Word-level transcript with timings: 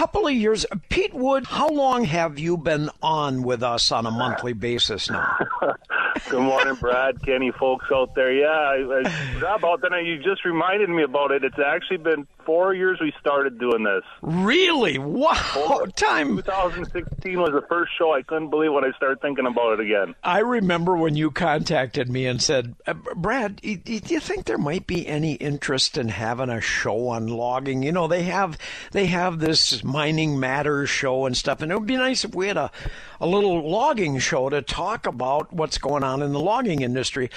couple 0.00 0.26
of 0.26 0.32
years. 0.32 0.64
Pete 0.88 1.12
Wood, 1.12 1.44
how 1.44 1.68
long 1.68 2.04
have 2.04 2.38
you 2.38 2.56
been 2.56 2.88
on 3.02 3.42
with 3.42 3.62
us 3.62 3.92
on 3.92 4.06
a 4.06 4.10
monthly 4.10 4.54
basis 4.54 5.10
now? 5.10 5.36
Good 6.30 6.40
morning, 6.40 6.74
Brad, 6.76 7.22
Kenny, 7.22 7.50
folks 7.50 7.84
out 7.92 8.14
there. 8.14 8.32
Yeah, 8.32 8.46
I, 8.46 9.02
I, 9.04 9.56
about 9.56 9.82
then 9.82 9.92
you 10.06 10.16
just 10.22 10.46
reminded 10.46 10.88
me 10.88 11.02
about 11.02 11.32
it. 11.32 11.44
It's 11.44 11.58
actually 11.58 11.98
been 11.98 12.26
four 12.44 12.74
years 12.74 12.98
we 13.00 13.12
started 13.20 13.58
doing 13.58 13.84
this. 13.84 14.02
Really? 14.22 14.98
Wow! 14.98 15.34
Four, 15.34 15.86
Time. 15.96 16.36
2016 16.36 17.38
was 17.38 17.50
the 17.52 17.66
first 17.68 17.92
show. 17.98 18.12
I 18.12 18.22
couldn't 18.22 18.50
believe 18.50 18.72
when 18.72 18.84
I 18.84 18.92
started 18.96 19.20
thinking 19.20 19.46
about 19.46 19.74
it 19.74 19.80
again. 19.80 20.14
I 20.22 20.40
remember 20.40 20.96
when 20.96 21.16
you 21.16 21.30
contacted 21.30 22.08
me 22.08 22.26
and 22.26 22.40
said, 22.40 22.74
uh, 22.86 22.94
"Brad, 23.16 23.56
do 23.56 23.78
you 23.84 24.20
think 24.20 24.44
there 24.44 24.58
might 24.58 24.86
be 24.86 25.06
any 25.06 25.34
interest 25.34 25.98
in 25.98 26.08
having 26.08 26.48
a 26.50 26.60
show 26.60 27.08
on 27.08 27.28
logging? 27.28 27.82
You 27.82 27.92
know, 27.92 28.08
they 28.08 28.24
have 28.24 28.58
they 28.92 29.06
have 29.06 29.38
this 29.38 29.82
mining 29.84 30.38
matters 30.40 30.90
show 30.90 31.26
and 31.26 31.36
stuff, 31.36 31.62
and 31.62 31.70
it 31.70 31.74
would 31.78 31.86
be 31.86 31.96
nice 31.96 32.24
if 32.24 32.34
we 32.34 32.48
had 32.48 32.56
a 32.56 32.70
a 33.20 33.26
little 33.26 33.68
logging 33.68 34.18
show 34.18 34.48
to 34.48 34.62
talk 34.62 35.06
about 35.06 35.52
what's 35.52 35.78
going 35.78 36.02
on 36.02 36.22
in 36.22 36.32
the 36.32 36.40
logging 36.40 36.82
industry." 36.82 37.30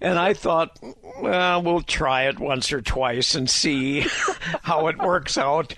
And 0.00 0.18
I 0.18 0.34
thought, 0.34 0.78
well, 1.20 1.62
we'll 1.62 1.80
try 1.80 2.24
it 2.24 2.38
once 2.38 2.72
or 2.72 2.82
twice 2.82 3.34
and 3.34 3.48
see 3.48 4.06
how 4.62 4.86
it 4.88 4.98
works 4.98 5.36
out. 5.38 5.74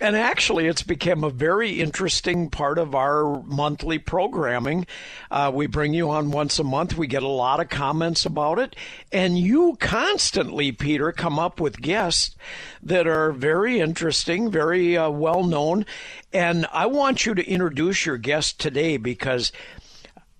And 0.00 0.14
actually, 0.14 0.66
it's 0.66 0.82
become 0.82 1.24
a 1.24 1.30
very 1.30 1.80
interesting 1.80 2.50
part 2.50 2.78
of 2.78 2.94
our 2.94 3.42
monthly 3.44 3.98
programming. 3.98 4.86
Uh, 5.30 5.50
we 5.54 5.66
bring 5.66 5.94
you 5.94 6.10
on 6.10 6.30
once 6.30 6.58
a 6.58 6.64
month. 6.64 6.98
We 6.98 7.06
get 7.06 7.22
a 7.22 7.28
lot 7.28 7.60
of 7.60 7.70
comments 7.70 8.26
about 8.26 8.58
it. 8.58 8.76
And 9.10 9.38
you 9.38 9.76
constantly, 9.80 10.70
Peter, 10.70 11.12
come 11.12 11.38
up 11.38 11.60
with 11.60 11.80
guests 11.80 12.36
that 12.82 13.06
are 13.06 13.32
very 13.32 13.80
interesting, 13.80 14.50
very 14.50 14.96
uh, 14.96 15.08
well 15.10 15.44
known. 15.44 15.86
And 16.32 16.66
I 16.72 16.86
want 16.86 17.24
you 17.24 17.34
to 17.34 17.48
introduce 17.48 18.04
your 18.04 18.18
guest 18.18 18.60
today 18.60 18.98
because 18.98 19.50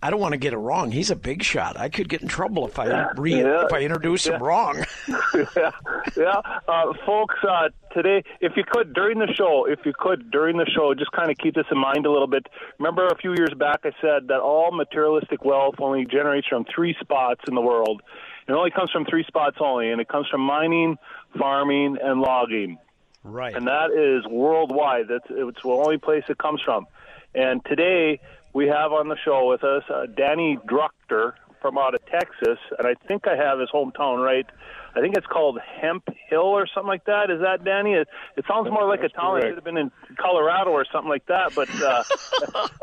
I 0.03 0.11
don't 0.11 0.21
want 0.21 0.33
to 0.33 0.39
get 0.39 0.53
it 0.53 0.59
wrong. 0.59 0.91
He's 0.91 1.11
a 1.11 1.17
big 1.17 1.43
shot. 1.43 1.79
I 1.79 1.89
could 1.89 2.09
get 2.09 2.21
in 2.21 2.29
trouble 2.29 2.67
if 2.67 2.79
I 2.79 3.11
re- 3.17 3.41
yeah. 3.41 3.65
if 3.65 3.73
I 3.73 3.81
introduce 3.81 4.27
yeah. 4.27 4.37
him 4.37 4.43
wrong. 4.43 4.85
yeah, 5.57 5.71
yeah, 6.17 6.41
uh, 6.69 6.93
folks. 7.07 7.37
Uh, 7.43 7.71
today, 7.95 8.23
if 8.41 8.53
you 8.57 8.65
could 8.71 8.93
during 8.93 9.19
the 9.19 9.33
show, 9.35 9.67
if 9.67 9.81
you 9.87 9.95
could 9.99 10.31
during 10.31 10.59
the 10.59 10.67
show, 10.67 10.95
just 10.95 11.13
kind 11.13 11.31
of 11.31 11.39
keep 11.39 11.55
this 11.55 11.65
in 11.71 11.79
mind 11.79 12.05
a 12.05 12.11
little 12.11 12.27
bit. 12.27 12.47
Remember, 12.79 13.07
a 13.07 13.17
few 13.17 13.31
years 13.31 13.55
back, 13.57 13.81
I 13.85 13.93
said 14.03 14.29
that 14.29 14.41
all 14.41 14.71
materialistic 14.71 15.45
wealth 15.45 15.77
only 15.79 16.05
generates 16.05 16.47
from 16.47 16.67
three 16.73 16.95
spots 17.01 17.41
in 17.49 17.55
the 17.55 17.63
world. 17.63 18.03
It 18.47 18.53
only 18.53 18.71
comes 18.71 18.91
from 18.91 19.07
three 19.07 19.25
spots 19.25 19.57
only, 19.61 19.91
and 19.91 20.01
it 20.01 20.09
comes 20.09 20.29
from 20.29 20.43
mining, 20.43 20.99
farming, 21.39 21.97
and 22.03 22.21
logging. 22.21 22.79
Right. 23.25 23.55
And 23.57 23.67
that 23.67 23.91
is 23.91 24.31
worldwide. 24.31 25.07
That's 25.09 25.27
it's 25.31 25.63
the 25.63 25.69
only 25.69 25.99
place 25.99 26.23
it 26.29 26.39
comes 26.39 26.61
from. 26.63 26.87
And 27.35 27.65
today 27.65 28.21
we 28.57 28.67
have 28.69 28.91
on 28.91 29.09
the 29.09 29.17
show 29.23 29.47
with 29.51 29.63
us 29.63 29.83
uh, 29.93 30.07
Danny 30.17 30.59
Dructor 30.67 31.35
from 31.61 31.77
out 31.77 31.95
of 31.95 32.01
Texas, 32.07 32.59
and 32.79 32.89
I 32.89 32.95
think 33.07 33.29
I 33.29 33.37
have 33.37 33.61
his 33.61 33.69
hometown 33.69 34.25
right. 34.25 34.47
I 34.95 35.01
think 35.03 35.15
it's 35.15 35.27
called 35.27 35.59
Hemp 35.61 36.09
Hill 36.31 36.41
or 36.41 36.67
something 36.67 36.89
like 36.89 37.05
that. 37.05 37.31
Is 37.31 37.43
that 37.43 37.65
Danny? 37.67 37.93
It, 37.93 38.09
it 38.35 38.47
sounds 38.49 38.71
more 38.71 38.89
like 38.89 39.01
a 39.03 39.11
town 39.11 39.41
that 39.41 39.49
should 39.49 39.57
have 39.57 39.65
been 39.65 39.77
in 39.77 39.91
Colorado 40.19 40.71
or 40.71 40.87
something 40.91 41.11
like 41.11 41.27
that. 41.27 41.53
But 41.55 41.69
uh, 41.83 42.03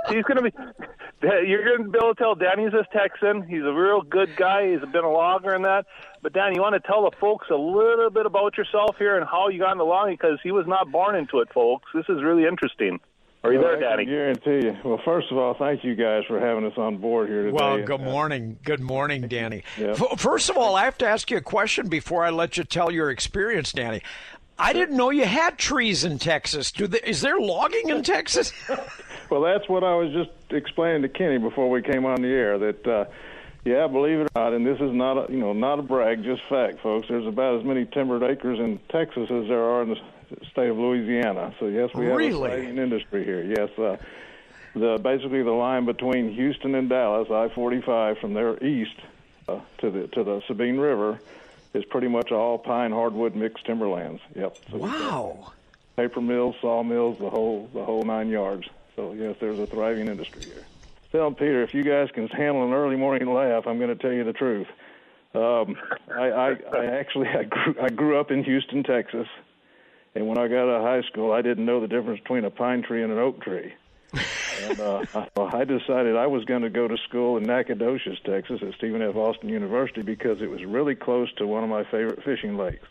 he's 0.13 0.23
going 0.25 0.37
to 0.37 0.43
be. 0.43 0.51
You're 1.23 1.65
going 1.65 1.85
to 1.85 1.89
be 1.89 1.97
able 1.97 2.13
to 2.13 2.21
tell 2.21 2.35
Danny's 2.35 2.73
a 2.73 2.85
Texan. 2.95 3.47
He's 3.47 3.63
a 3.63 3.73
real 3.73 4.01
good 4.01 4.35
guy. 4.35 4.69
He's 4.69 4.81
been 4.91 5.05
a 5.05 5.11
logger 5.11 5.55
and 5.55 5.65
that. 5.65 5.87
But 6.21 6.33
Danny, 6.33 6.57
you 6.57 6.61
want 6.61 6.75
to 6.75 6.87
tell 6.87 7.09
the 7.09 7.17
folks 7.19 7.47
a 7.49 7.55
little 7.55 8.11
bit 8.11 8.27
about 8.27 8.57
yourself 8.57 8.97
here 8.99 9.17
and 9.17 9.25
how 9.25 9.47
you 9.47 9.57
got 9.57 9.71
into 9.71 9.85
logging 9.85 10.17
because 10.21 10.37
he 10.43 10.51
was 10.51 10.67
not 10.67 10.91
born 10.91 11.15
into 11.15 11.39
it, 11.39 11.51
folks. 11.51 11.89
This 11.95 12.05
is 12.09 12.21
really 12.21 12.45
interesting. 12.45 12.99
Are 13.43 13.51
you 13.51 13.59
well, 13.59 13.77
there, 13.77 13.97
Danny? 13.97 14.03
I 14.03 14.05
guarantee 14.05 14.67
you. 14.67 14.77
Well, 14.85 15.01
first 15.03 15.29
of 15.29 15.37
all, 15.37 15.53
thank 15.53 15.83
you 15.83 15.95
guys 15.95 16.23
for 16.27 16.39
having 16.39 16.65
us 16.65 16.77
on 16.77 16.97
board 16.97 17.27
here 17.27 17.43
today. 17.43 17.57
Well, 17.59 17.81
good 17.83 17.99
morning. 17.99 18.57
Good 18.63 18.79
morning, 18.79 19.27
Danny. 19.27 19.63
yep. 19.77 19.97
First 20.17 20.49
of 20.49 20.57
all, 20.57 20.77
I 20.77 20.85
have 20.85 20.97
to 20.99 21.07
ask 21.07 21.29
you 21.29 21.37
a 21.37 21.41
question 21.41 21.89
before 21.89 22.23
I 22.23 22.29
let 22.29 22.55
you 22.55 22.63
tell 22.63 22.89
your 22.89 23.11
experience, 23.11 23.73
Danny. 23.73 24.01
I 24.57 24.71
didn't 24.71 24.95
know 24.95 25.09
you 25.09 25.25
had 25.25 25.57
trees 25.57 26.05
in 26.05 26.19
Texas. 26.19 26.71
Do 26.71 26.87
they, 26.87 26.99
is 26.99 27.19
there 27.19 27.37
logging 27.37 27.89
in 27.89 28.01
Texas? 28.01 28.53
well, 29.29 29.41
that's 29.41 29.67
what 29.67 29.83
I 29.83 29.93
was 29.95 30.13
just 30.13 30.31
explaining 30.51 31.01
to 31.01 31.09
Kenny 31.09 31.37
before 31.37 31.69
we 31.69 31.81
came 31.81 32.05
on 32.05 32.21
the 32.21 32.29
air. 32.29 32.57
That 32.57 32.87
uh, 32.87 33.05
yeah, 33.65 33.87
believe 33.87 34.19
it 34.19 34.31
or 34.33 34.41
not, 34.41 34.53
and 34.53 34.65
this 34.65 34.79
is 34.79 34.93
not 34.93 35.29
a 35.29 35.31
you 35.31 35.39
know 35.39 35.51
not 35.51 35.79
a 35.79 35.81
brag, 35.81 36.23
just 36.23 36.43
fact, 36.47 36.79
folks. 36.81 37.07
There's 37.09 37.27
about 37.27 37.59
as 37.59 37.65
many 37.65 37.85
timbered 37.85 38.23
acres 38.23 38.59
in 38.59 38.79
Texas 38.89 39.29
as 39.29 39.47
there 39.49 39.63
are 39.63 39.83
in 39.83 39.89
the 39.89 39.97
state 40.51 40.69
of 40.69 40.77
Louisiana. 40.77 41.53
So 41.59 41.67
yes, 41.67 41.93
we 41.93 42.05
have 42.05 42.17
really? 42.17 42.51
a 42.51 42.55
thriving 42.55 42.77
industry 42.77 43.23
here. 43.23 43.43
Yes, 43.43 43.69
uh, 43.77 43.97
the 44.75 44.97
basically 45.01 45.43
the 45.43 45.51
line 45.51 45.85
between 45.85 46.33
Houston 46.33 46.75
and 46.75 46.89
Dallas, 46.89 47.27
I-45 47.29 48.19
from 48.19 48.33
there 48.33 48.61
east 48.63 48.95
uh, 49.47 49.59
to 49.79 49.91
the 49.91 50.07
to 50.07 50.23
the 50.23 50.41
Sabine 50.47 50.77
River, 50.77 51.19
is 51.73 51.85
pretty 51.85 52.07
much 52.07 52.31
all 52.31 52.57
pine 52.57 52.91
hardwood 52.91 53.35
mixed 53.35 53.65
timberlands. 53.65 54.21
Yep. 54.35 54.57
So 54.71 54.77
wow. 54.77 55.53
Paper 55.95 56.21
mills, 56.21 56.55
sawmills, 56.59 57.19
the 57.19 57.29
whole 57.29 57.69
the 57.73 57.83
whole 57.83 58.03
nine 58.03 58.29
yards. 58.29 58.67
So 58.95 59.13
yes, 59.13 59.35
there's 59.39 59.59
a 59.59 59.67
thriving 59.67 60.07
industry 60.07 60.43
here. 60.43 60.65
Tell 61.11 61.31
Peter, 61.31 61.61
if 61.61 61.75
you 61.75 61.83
guys 61.83 62.09
can 62.11 62.27
handle 62.27 62.65
an 62.65 62.73
early 62.73 62.95
morning 62.95 63.31
laugh, 63.31 63.67
I'm 63.67 63.77
going 63.77 63.95
to 63.95 63.95
tell 63.95 64.11
you 64.11 64.23
the 64.23 64.33
truth. 64.33 64.67
Um, 65.35 65.77
I, 66.11 66.29
I, 66.29 66.57
I 66.75 66.85
actually 66.85 67.27
I 67.39 67.43
grew 67.43 67.75
I 67.81 67.89
grew 67.89 68.19
up 68.19 68.31
in 68.31 68.43
Houston, 68.43 68.83
Texas. 68.83 69.27
And 70.15 70.27
when 70.27 70.37
I 70.37 70.47
got 70.47 70.69
out 70.69 70.81
of 70.81 70.81
high 70.83 71.01
school, 71.09 71.31
I 71.31 71.41
didn't 71.41 71.65
know 71.65 71.79
the 71.79 71.87
difference 71.87 72.19
between 72.19 72.45
a 72.45 72.51
pine 72.51 72.83
tree 72.83 73.03
and 73.03 73.11
an 73.11 73.17
oak 73.17 73.41
tree. 73.41 73.73
and 74.63 74.79
uh, 74.79 75.05
I 75.37 75.63
decided 75.63 76.15
I 76.15 76.27
was 76.27 76.45
going 76.45 76.61
to 76.61 76.69
go 76.69 76.87
to 76.87 76.97
school 76.97 77.37
in 77.37 77.43
Nacogdoches, 77.43 78.19
Texas, 78.23 78.61
at 78.61 78.75
Stephen 78.75 79.01
F. 79.01 79.15
Austin 79.15 79.49
University 79.49 80.03
because 80.03 80.41
it 80.41 80.49
was 80.49 80.63
really 80.63 80.95
close 80.95 81.31
to 81.33 81.47
one 81.47 81.63
of 81.63 81.69
my 81.69 81.83
favorite 81.83 82.23
fishing 82.23 82.57
lakes. 82.57 82.87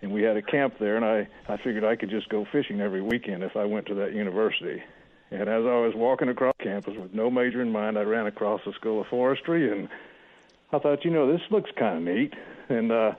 And 0.00 0.12
we 0.12 0.22
had 0.22 0.36
a 0.36 0.42
camp 0.42 0.78
there, 0.78 0.96
and 0.96 1.04
I, 1.04 1.28
I 1.48 1.56
figured 1.56 1.84
I 1.84 1.96
could 1.96 2.10
just 2.10 2.28
go 2.28 2.46
fishing 2.50 2.80
every 2.80 3.00
weekend 3.00 3.42
if 3.42 3.56
I 3.56 3.64
went 3.64 3.86
to 3.86 3.94
that 3.96 4.12
university. 4.12 4.82
And 5.30 5.42
as 5.42 5.64
I 5.64 5.76
was 5.78 5.94
walking 5.94 6.28
across 6.28 6.54
campus 6.62 6.94
with 6.96 7.14
no 7.14 7.30
major 7.30 7.62
in 7.62 7.72
mind, 7.72 7.98
I 7.98 8.02
ran 8.02 8.26
across 8.26 8.60
the 8.64 8.72
School 8.72 9.00
of 9.00 9.06
Forestry, 9.08 9.70
and 9.70 9.88
I 10.72 10.78
thought, 10.78 11.04
you 11.04 11.10
know, 11.10 11.30
this 11.30 11.40
looks 11.50 11.70
kind 11.76 11.96
of 11.96 12.14
neat. 12.14 12.34
And 12.68 12.92
uh, 12.92 13.12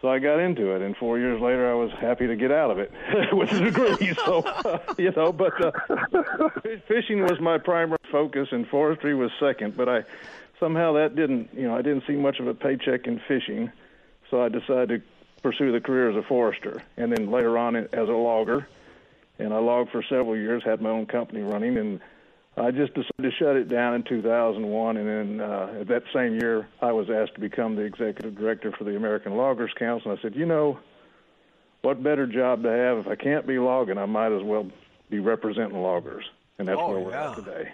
so 0.00 0.08
I 0.08 0.18
got 0.20 0.38
into 0.38 0.74
it, 0.74 0.82
and 0.82 0.96
four 0.96 1.18
years 1.18 1.40
later, 1.40 1.68
I 1.68 1.74
was 1.74 1.90
happy 1.92 2.26
to 2.26 2.36
get 2.36 2.52
out 2.52 2.70
of 2.70 2.78
it 2.78 2.92
with 3.32 3.52
a 3.52 3.60
degree. 3.60 4.14
so, 4.24 4.40
uh, 4.42 4.78
you 4.98 5.10
know, 5.12 5.32
but 5.32 5.60
uh, 5.60 5.72
fishing 6.86 7.22
was 7.22 7.40
my 7.40 7.58
primary 7.58 7.98
focus, 8.12 8.48
and 8.52 8.66
forestry 8.68 9.14
was 9.14 9.30
second. 9.40 9.76
But 9.76 9.88
I 9.88 10.04
somehow 10.60 10.92
that 10.94 11.16
didn't, 11.16 11.50
you 11.52 11.66
know, 11.66 11.76
I 11.76 11.82
didn't 11.82 12.04
see 12.06 12.14
much 12.14 12.38
of 12.38 12.46
a 12.46 12.54
paycheck 12.54 13.06
in 13.06 13.20
fishing, 13.26 13.72
so 14.30 14.42
I 14.42 14.48
decided 14.48 15.02
to 15.02 15.42
pursue 15.42 15.72
the 15.72 15.80
career 15.80 16.10
as 16.10 16.16
a 16.16 16.22
forester, 16.22 16.82
and 16.96 17.12
then 17.12 17.30
later 17.30 17.58
on 17.58 17.74
as 17.74 17.88
a 17.92 18.12
logger. 18.12 18.68
And 19.40 19.54
I 19.54 19.58
logged 19.58 19.90
for 19.90 20.02
several 20.02 20.36
years, 20.36 20.62
had 20.64 20.80
my 20.80 20.90
own 20.90 21.06
company 21.06 21.42
running, 21.42 21.76
and 21.76 22.00
I 22.60 22.70
just 22.70 22.94
decided 22.94 23.22
to 23.22 23.30
shut 23.38 23.56
it 23.56 23.68
down 23.68 23.94
in 23.94 24.02
2001, 24.02 24.96
and 24.96 25.08
then 25.08 25.40
uh, 25.40 25.84
that 25.86 26.02
same 26.14 26.34
year, 26.34 26.68
I 26.80 26.92
was 26.92 27.08
asked 27.10 27.34
to 27.34 27.40
become 27.40 27.76
the 27.76 27.82
executive 27.82 28.36
director 28.36 28.72
for 28.76 28.84
the 28.84 28.96
American 28.96 29.36
Loggers 29.36 29.72
Council. 29.78 30.10
And 30.10 30.18
I 30.18 30.22
said, 30.22 30.34
you 30.34 30.46
know, 30.46 30.78
what 31.82 32.02
better 32.02 32.26
job 32.26 32.62
to 32.64 32.70
have 32.70 32.98
if 32.98 33.06
I 33.06 33.14
can't 33.14 33.46
be 33.46 33.58
logging? 33.58 33.98
I 33.98 34.06
might 34.06 34.32
as 34.32 34.42
well 34.42 34.70
be 35.10 35.20
representing 35.20 35.80
loggers, 35.80 36.24
and 36.58 36.68
that's 36.68 36.80
oh, 36.80 36.90
where 36.90 37.00
we're 37.00 37.10
yeah. 37.10 37.30
at 37.30 37.36
today. 37.36 37.72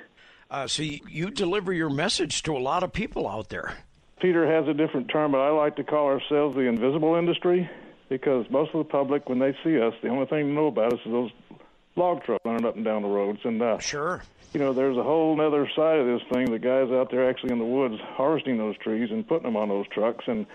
Uh, 0.51 0.67
so 0.67 0.83
you, 0.83 1.01
you 1.09 1.31
deliver 1.31 1.73
your 1.73 1.91
message 1.91 2.43
to 2.45 2.57
a 2.57 2.61
lot 2.61 2.83
of 2.83 2.93
people 2.93 3.29
out 3.29 3.49
there. 3.49 3.75
Peter 4.21 4.47
has 4.47 4.69
a 4.69 4.75
different 4.75 5.09
term, 5.09 5.33
but 5.33 5.41
I 5.41 5.51
like 5.51 5.77
to 5.77 5.85
call 5.85 6.07
ourselves 6.07 6.55
the 6.55 6.63
invisible 6.63 7.15
industry 7.17 7.69
because 8.09 8.47
most 8.51 8.75
of 8.75 8.79
the 8.79 8.91
public, 8.91 9.29
when 9.29 9.39
they 9.39 9.57
see 9.65 9.81
us, 9.81 9.95
the 10.03 10.09
only 10.09 10.27
thing 10.27 10.49
they 10.49 10.55
know 10.55 10.69
about 10.69 10.93
us 10.93 11.01
is 11.05 11.11
those 11.13 11.31
log 11.97 12.23
trucks 12.25 12.45
running 12.45 12.65
up 12.65 12.77
and 12.77 12.85
down 12.85 13.03
the 13.03 13.09
roads. 13.09 13.41
And 13.45 13.61
uh, 13.61 13.79
sure, 13.79 14.23
you 14.53 14.61
know, 14.61 14.73
there's 14.73 14.97
a 14.97 15.03
whole 15.03 15.41
other 15.41 15.69
side 15.75 15.99
of 15.99 16.07
this 16.07 16.23
thing. 16.33 16.51
The 16.51 16.59
guys 16.59 16.91
out 16.91 17.11
there 17.11 17.29
actually 17.29 17.53
in 17.53 17.59
the 17.59 17.65
woods 17.65 18.01
harvesting 18.01 18.59
those 18.59 18.77
trees 18.79 19.11
and 19.11 19.27
putting 19.27 19.45
them 19.45 19.57
on 19.57 19.69
those 19.69 19.87
trucks, 19.89 20.25
and 20.27 20.47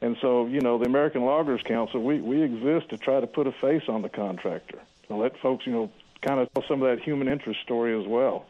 and 0.00 0.16
so 0.20 0.46
you 0.46 0.60
know, 0.60 0.78
the 0.78 0.86
American 0.86 1.22
Loggers 1.22 1.62
Council, 1.62 2.02
we 2.02 2.20
we 2.20 2.42
exist 2.42 2.90
to 2.90 2.98
try 2.98 3.20
to 3.20 3.26
put 3.26 3.46
a 3.46 3.52
face 3.52 3.88
on 3.88 4.02
the 4.02 4.08
contractor 4.08 4.78
to 5.08 5.16
let 5.16 5.38
folks, 5.38 5.66
you 5.66 5.72
know, 5.72 5.90
kind 6.22 6.40
of 6.40 6.52
tell 6.54 6.64
some 6.68 6.82
of 6.82 6.96
that 6.96 7.04
human 7.04 7.28
interest 7.28 7.60
story 7.62 7.98
as 8.00 8.06
well. 8.06 8.46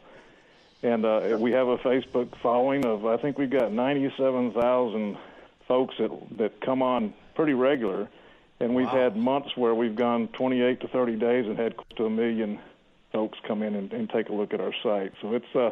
And 0.83 1.05
uh, 1.05 1.37
we 1.39 1.51
have 1.51 1.67
a 1.67 1.77
Facebook 1.77 2.35
following 2.41 2.85
of 2.85 3.05
I 3.05 3.17
think 3.17 3.37
we've 3.37 3.49
got 3.49 3.71
97,000 3.71 5.17
folks 5.67 5.95
that 5.99 6.11
that 6.37 6.61
come 6.61 6.81
on 6.81 7.13
pretty 7.35 7.53
regular, 7.53 8.09
and 8.61 8.75
we've 8.75 8.85
wow. 8.87 9.03
had 9.03 9.17
months 9.17 9.55
where 9.55 9.73
we've 9.73 9.95
gone 9.95 10.27
28 10.29 10.81
to 10.81 10.87
30 10.87 11.15
days 11.17 11.45
and 11.45 11.57
had 11.57 11.75
close 11.75 11.97
to 11.97 12.05
a 12.05 12.09
million 12.09 12.59
folks 13.11 13.37
come 13.47 13.63
in 13.63 13.75
and, 13.75 13.91
and 13.93 14.09
take 14.09 14.29
a 14.29 14.33
look 14.33 14.53
at 14.53 14.61
our 14.61 14.73
site. 14.83 15.13
So 15.21 15.33
it's 15.33 15.55
uh, 15.55 15.71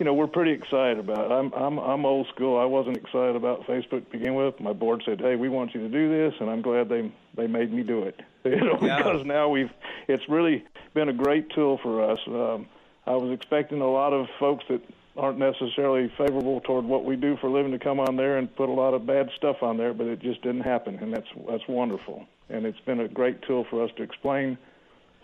you 0.00 0.06
know, 0.06 0.14
we're 0.14 0.28
pretty 0.28 0.52
excited 0.52 0.98
about 0.98 1.26
it. 1.26 1.32
I'm 1.32 1.52
I'm 1.52 1.78
I'm 1.78 2.06
old 2.06 2.26
school. 2.28 2.58
I 2.58 2.64
wasn't 2.64 2.96
excited 2.96 3.36
about 3.36 3.66
Facebook 3.66 4.06
to 4.06 4.10
begin 4.10 4.34
with. 4.34 4.58
My 4.58 4.72
board 4.72 5.02
said, 5.04 5.20
"Hey, 5.20 5.36
we 5.36 5.50
want 5.50 5.74
you 5.74 5.82
to 5.82 5.88
do 5.88 6.08
this," 6.08 6.40
and 6.40 6.48
I'm 6.48 6.62
glad 6.62 6.88
they 6.88 7.12
they 7.36 7.46
made 7.46 7.72
me 7.72 7.82
do 7.82 8.02
it. 8.02 8.20
You 8.42 8.56
know, 8.56 8.78
yeah. 8.80 8.96
because 8.96 9.26
now 9.26 9.50
we've 9.50 9.70
it's 10.08 10.26
really 10.26 10.64
been 10.94 11.10
a 11.10 11.12
great 11.12 11.50
tool 11.50 11.76
for 11.82 12.10
us. 12.10 12.18
Um, 12.26 12.66
I 13.06 13.10
was 13.16 13.32
expecting 13.32 13.82
a 13.82 13.90
lot 13.90 14.14
of 14.14 14.28
folks 14.38 14.64
that 14.70 14.80
aren't 15.16 15.38
necessarily 15.38 16.12
favorable 16.16 16.60
toward 16.60 16.84
what 16.84 17.04
we 17.04 17.16
do 17.16 17.36
for 17.40 17.48
a 17.48 17.52
living 17.52 17.72
to 17.72 17.78
come 17.78 18.00
on 18.00 18.16
there 18.16 18.38
and 18.38 18.54
put 18.56 18.68
a 18.68 18.72
lot 18.72 18.94
of 18.94 19.06
bad 19.06 19.28
stuff 19.36 19.62
on 19.62 19.76
there, 19.76 19.92
but 19.92 20.06
it 20.06 20.20
just 20.20 20.42
didn't 20.42 20.60
happen, 20.60 20.96
and 20.96 21.12
that's 21.12 21.28
that's 21.48 21.66
wonderful. 21.68 22.26
And 22.48 22.66
it's 22.66 22.80
been 22.80 23.00
a 23.00 23.08
great 23.08 23.42
tool 23.42 23.66
for 23.70 23.84
us 23.84 23.90
to 23.96 24.02
explain 24.02 24.58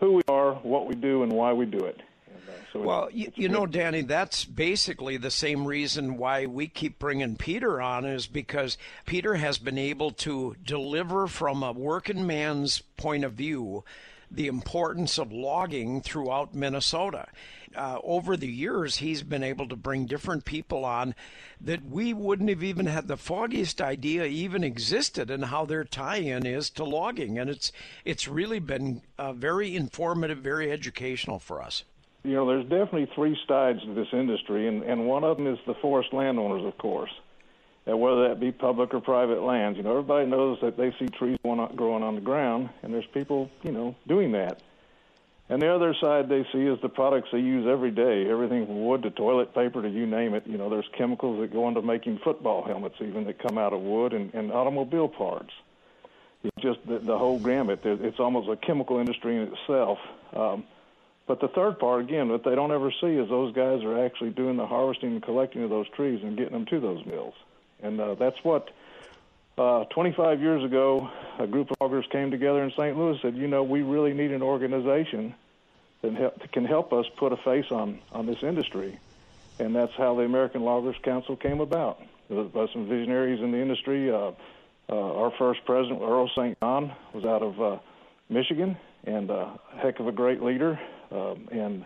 who 0.01 0.13
we 0.13 0.23
are, 0.29 0.55
what 0.55 0.87
we 0.87 0.95
do, 0.95 1.23
and 1.23 1.33
why 1.33 1.53
we 1.53 1.67
do 1.67 1.79
it. 1.79 2.01
Uh, 2.29 2.53
so 2.73 2.81
well, 2.81 3.09
you, 3.13 3.33
you 3.35 3.49
know, 3.49 3.67
Danny, 3.67 4.03
that's 4.03 4.45
basically 4.45 5.17
the 5.17 5.31
same 5.31 5.67
reason 5.67 6.17
why 6.17 6.47
we 6.47 6.69
keep 6.69 6.99
bringing 6.99 7.37
Peter 7.37 7.81
on 7.81 8.05
is 8.05 8.27
because 8.27 8.79
Peter 9.07 9.35
has 9.35 9.59
been 9.59 9.79
able 9.79 10.11
to 10.11 10.55
deliver 10.65 11.27
from 11.27 11.63
a 11.63 11.73
working 11.73 12.27
man's 12.27 12.81
point 12.97 13.25
of 13.25 13.33
view 13.33 13.85
the 14.31 14.47
importance 14.47 15.19
of 15.19 15.33
logging 15.33 16.01
throughout 16.01 16.55
Minnesota. 16.55 17.27
Uh, 17.75 17.99
over 18.03 18.37
the 18.37 18.49
years, 18.49 18.97
he's 18.97 19.23
been 19.23 19.43
able 19.43 19.69
to 19.69 19.77
bring 19.77 20.07
different 20.07 20.45
people 20.45 20.85
on 20.85 21.15
that 21.61 21.85
we 21.85 22.15
wouldn't 22.15 22.49
have 22.49 22.63
even 22.63 22.87
had 22.87 23.07
the 23.07 23.17
foggiest 23.17 23.81
idea 23.81 24.25
even 24.25 24.65
existed 24.65 25.31
and 25.31 25.47
how 25.47 25.65
their 25.67 25.85
tie-in 25.85 26.47
is 26.47 26.71
to 26.71 26.85
logging, 26.85 27.39
and 27.39 27.51
it's 27.51 27.73
it's 28.05 28.27
really 28.27 28.59
been 28.59 29.03
uh, 29.19 29.33
very 29.33 29.77
informative, 29.77 30.39
very 30.39 30.71
educational 30.73 31.39
for 31.39 31.61
us. 31.61 31.85
You 32.25 32.33
know, 32.33 32.47
there's 32.47 32.65
definitely 32.65 33.09
three 33.15 33.39
sides 33.47 33.81
to 33.83 33.95
this 33.95 34.09
industry, 34.13 34.67
and, 34.67 34.83
and 34.83 35.07
one 35.07 35.23
of 35.23 35.37
them 35.37 35.47
is 35.47 35.59
the 35.67 35.75
forest 35.75 36.13
landowners, 36.13 36.65
of 36.65 36.77
course, 36.79 37.11
and 37.87 38.01
whether 38.01 38.29
that 38.29 38.41
be 38.41 38.53
public 38.53 38.93
or 38.93 39.01
private 39.01 39.43
lands. 39.43 39.77
You 39.77 39.85
know, 39.85 39.93
everybody 39.93 40.27
knows 40.27 40.59
that 40.61 40.77
they 40.77 40.93
see 40.99 41.07
trees 41.07 41.39
growing 41.43 42.03
on 42.03 42.15
the 42.17 42.21
ground, 42.21 42.69
and 42.83 42.93
there's 42.93 43.07
people, 43.07 43.51
you 43.63 43.73
know, 43.73 43.95
doing 44.07 44.33
that. 44.33 44.61
And 45.49 45.63
the 45.63 45.73
other 45.73 45.95
side 46.01 46.29
they 46.29 46.45
see 46.53 46.63
is 46.67 46.81
the 46.83 46.89
products 46.89 47.29
they 47.31 47.39
use 47.39 47.69
every 47.69 47.93
day, 47.93 48.29
everything 48.29 48.67
from 48.67 48.85
wood 48.85 49.05
to 49.05 49.11
toilet 49.11 49.55
paper 49.55 49.81
to 49.81 49.89
you 49.89 50.05
name 50.05 50.35
it. 50.35 50.45
You 50.47 50.59
know, 50.59 50.69
there's 50.69 50.89
chemicals 50.99 51.41
that 51.41 51.53
go 51.53 51.69
into 51.69 51.83
making 51.83 52.19
football 52.25 52.65
helmets, 52.65 52.97
even 53.01 53.25
that 53.25 53.39
come 53.39 53.57
out 53.57 53.73
of 53.73 53.81
wood, 53.81 54.13
and, 54.13 54.35
and 54.35 54.51
automobile 54.51 55.09
parts. 55.09 55.53
It's 56.43 56.57
just 56.61 56.85
the, 56.87 56.99
the 56.99 57.17
whole 57.17 57.39
gamut. 57.39 57.81
It's 57.85 58.19
almost 58.19 58.49
a 58.49 58.57
chemical 58.57 58.99
industry 58.99 59.37
in 59.37 59.53
itself. 59.53 59.99
Um, 60.35 60.65
but 61.29 61.41
the 61.41 61.49
third 61.49 61.79
part, 61.79 62.03
again, 62.03 62.29
that 62.29 62.45
they 62.45 62.57
don't 62.57 62.73
ever 62.73 62.93
see 63.01 63.07
is 63.07 63.29
those 63.29 63.55
guys 63.55 63.83
are 63.85 64.05
actually 64.05 64.31
doing 64.31 64.57
the 64.57 64.67
harvesting 64.67 65.13
and 65.13 65.23
collecting 65.23 65.63
of 65.63 65.71
those 65.71 65.89
trees 65.91 66.21
and 66.23 66.37
getting 66.37 66.53
them 66.53 66.67
to 66.67 66.81
those 66.81 67.05
mills. 67.07 67.35
And 67.83 68.01
uh, 68.01 68.15
that's 68.15 68.37
what 68.43 68.71
uh, 69.59 69.85
25 69.85 70.41
years 70.41 70.65
ago, 70.65 71.11
a 71.39 71.47
group 71.47 71.71
of 71.71 71.77
loggers 71.81 72.07
came 72.11 72.31
together 72.31 72.63
in 72.63 72.71
St. 72.73 72.97
Louis 72.97 73.13
and 73.13 73.21
said, 73.23 73.37
you 73.37 73.49
know, 73.49 73.63
we 73.63 73.83
really 73.83 74.13
need 74.13 74.33
an 74.33 74.43
organization 74.43 75.35
that, 76.03 76.15
help, 76.15 76.41
that 76.41 76.53
can 76.53 76.65
help 76.65 76.93
us 76.93 77.07
put 77.17 77.33
a 77.33 77.37
face 77.39 77.71
on, 77.71 77.99
on 78.13 78.27
this 78.27 78.43
industry. 78.43 78.99
And 79.59 79.75
that's 79.75 79.93
how 79.97 80.15
the 80.15 80.23
American 80.23 80.63
Loggers 80.63 80.97
Council 81.03 81.37
came 81.37 81.61
about. 81.61 82.03
By 82.29 82.67
some 82.73 82.89
visionaries 82.89 83.41
in 83.41 83.53
the 83.53 83.59
industry. 83.59 84.11
Uh, 84.11 84.33
uh, 84.89 84.95
our 84.95 85.33
first 85.39 85.65
president, 85.65 86.03
Earl 86.03 86.29
St. 86.37 86.59
John, 86.61 86.93
was 87.13 87.25
out 87.25 87.43
of 87.43 87.61
uh, 87.61 87.79
Michigan 88.29 88.77
and 89.05 89.31
a 89.31 89.59
heck 89.79 90.01
of 90.01 90.09
a 90.09 90.13
great 90.13 90.43
leader. 90.43 90.79
Um, 91.11 91.49
and 91.53 91.85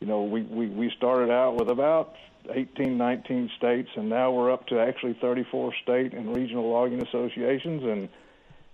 you 0.00 0.06
know, 0.06 0.24
we, 0.24 0.42
we 0.42 0.66
we 0.66 0.92
started 0.96 1.30
out 1.30 1.56
with 1.56 1.68
about 1.68 2.14
18, 2.50 2.96
19 2.96 3.50
states, 3.56 3.90
and 3.96 4.08
now 4.08 4.30
we're 4.30 4.50
up 4.50 4.66
to 4.68 4.80
actually 4.80 5.14
34 5.14 5.74
state 5.82 6.12
and 6.12 6.34
regional 6.34 6.70
logging 6.70 7.02
associations, 7.02 7.82
and 7.84 8.08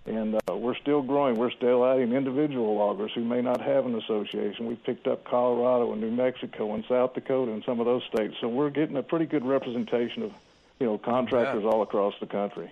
and 0.07 0.37
uh, 0.37 0.57
we're 0.57 0.77
still 0.77 1.03
growing. 1.03 1.37
We're 1.37 1.51
still 1.51 1.85
adding 1.85 2.15
individual 2.15 2.77
loggers 2.77 3.13
who 3.15 3.23
may 3.23 3.43
not 3.43 3.61
have 3.61 3.85
an 3.85 3.95
association. 3.95 4.67
We've 4.67 4.83
picked 4.83 5.07
up 5.07 5.25
Colorado 5.25 5.93
and 5.93 6.01
New 6.01 6.11
Mexico 6.11 6.75
and 6.75 6.83
South 6.89 7.13
Dakota 7.13 7.53
and 7.53 7.63
some 7.65 7.79
of 7.79 7.85
those 7.87 8.03
states, 8.05 8.35
so 8.41 8.49
we're 8.49 8.71
getting 8.71 8.97
a 8.97 9.03
pretty 9.03 9.27
good 9.27 9.45
representation 9.45 10.23
of 10.23 10.33
you 10.81 10.87
know 10.87 10.99
contractors 10.99 11.63
yeah. 11.63 11.71
all 11.71 11.83
across 11.83 12.15
the 12.21 12.27
country. 12.27 12.71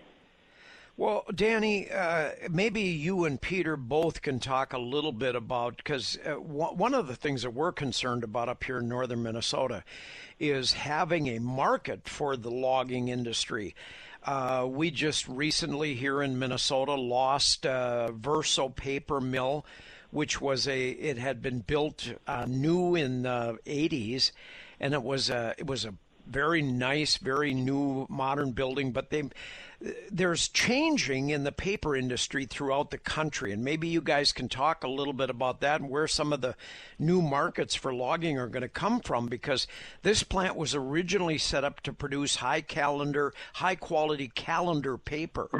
Well, 0.98 1.24
Danny, 1.34 1.90
uh, 1.90 2.30
maybe 2.50 2.80
you 2.80 3.26
and 3.26 3.38
Peter 3.38 3.76
both 3.76 4.22
can 4.22 4.38
talk 4.38 4.72
a 4.72 4.78
little 4.78 5.12
bit 5.12 5.36
about 5.36 5.76
because 5.76 6.18
uh, 6.24 6.30
w- 6.30 6.74
one 6.74 6.94
of 6.94 7.06
the 7.06 7.14
things 7.14 7.42
that 7.42 7.50
we're 7.50 7.72
concerned 7.72 8.24
about 8.24 8.48
up 8.48 8.64
here 8.64 8.78
in 8.78 8.88
northern 8.88 9.22
Minnesota 9.22 9.84
is 10.40 10.72
having 10.72 11.26
a 11.26 11.38
market 11.38 12.08
for 12.08 12.34
the 12.34 12.50
logging 12.50 13.08
industry. 13.08 13.74
Uh, 14.22 14.66
we 14.66 14.90
just 14.90 15.28
recently 15.28 15.94
here 15.94 16.22
in 16.22 16.38
Minnesota 16.38 16.94
lost 16.94 17.66
uh, 17.66 18.10
Verso 18.12 18.70
Paper 18.70 19.20
Mill, 19.20 19.66
which 20.12 20.40
was 20.40 20.66
a 20.66 20.88
it 20.88 21.18
had 21.18 21.42
been 21.42 21.58
built 21.58 22.10
uh, 22.26 22.46
new 22.48 22.94
in 22.94 23.20
the 23.24 23.58
80s, 23.66 24.32
and 24.80 24.94
it 24.94 25.02
was 25.02 25.28
a 25.28 25.54
it 25.58 25.66
was 25.66 25.84
a 25.84 25.92
very 26.26 26.62
nice, 26.62 27.18
very 27.18 27.54
new, 27.54 28.06
modern 28.08 28.52
building, 28.52 28.92
but 28.92 29.10
they 29.10 29.24
there's 30.10 30.48
changing 30.48 31.30
in 31.30 31.44
the 31.44 31.52
paper 31.52 31.94
industry 31.94 32.46
throughout 32.46 32.90
the 32.90 32.98
country, 32.98 33.52
and 33.52 33.62
maybe 33.62 33.88
you 33.88 34.00
guys 34.00 34.32
can 34.32 34.48
talk 34.48 34.82
a 34.82 34.88
little 34.88 35.12
bit 35.12 35.28
about 35.28 35.60
that 35.60 35.80
and 35.80 35.90
where 35.90 36.08
some 36.08 36.32
of 36.32 36.40
the 36.40 36.56
new 36.98 37.20
markets 37.20 37.74
for 37.74 37.92
logging 37.92 38.38
are 38.38 38.48
going 38.48 38.62
to 38.62 38.68
come 38.68 39.00
from. 39.00 39.26
Because 39.26 39.66
this 40.02 40.22
plant 40.22 40.56
was 40.56 40.74
originally 40.74 41.38
set 41.38 41.64
up 41.64 41.80
to 41.82 41.92
produce 41.92 42.36
high 42.36 42.62
calendar, 42.62 43.34
high 43.54 43.74
quality 43.74 44.28
calendar 44.28 44.96
paper, 44.96 45.50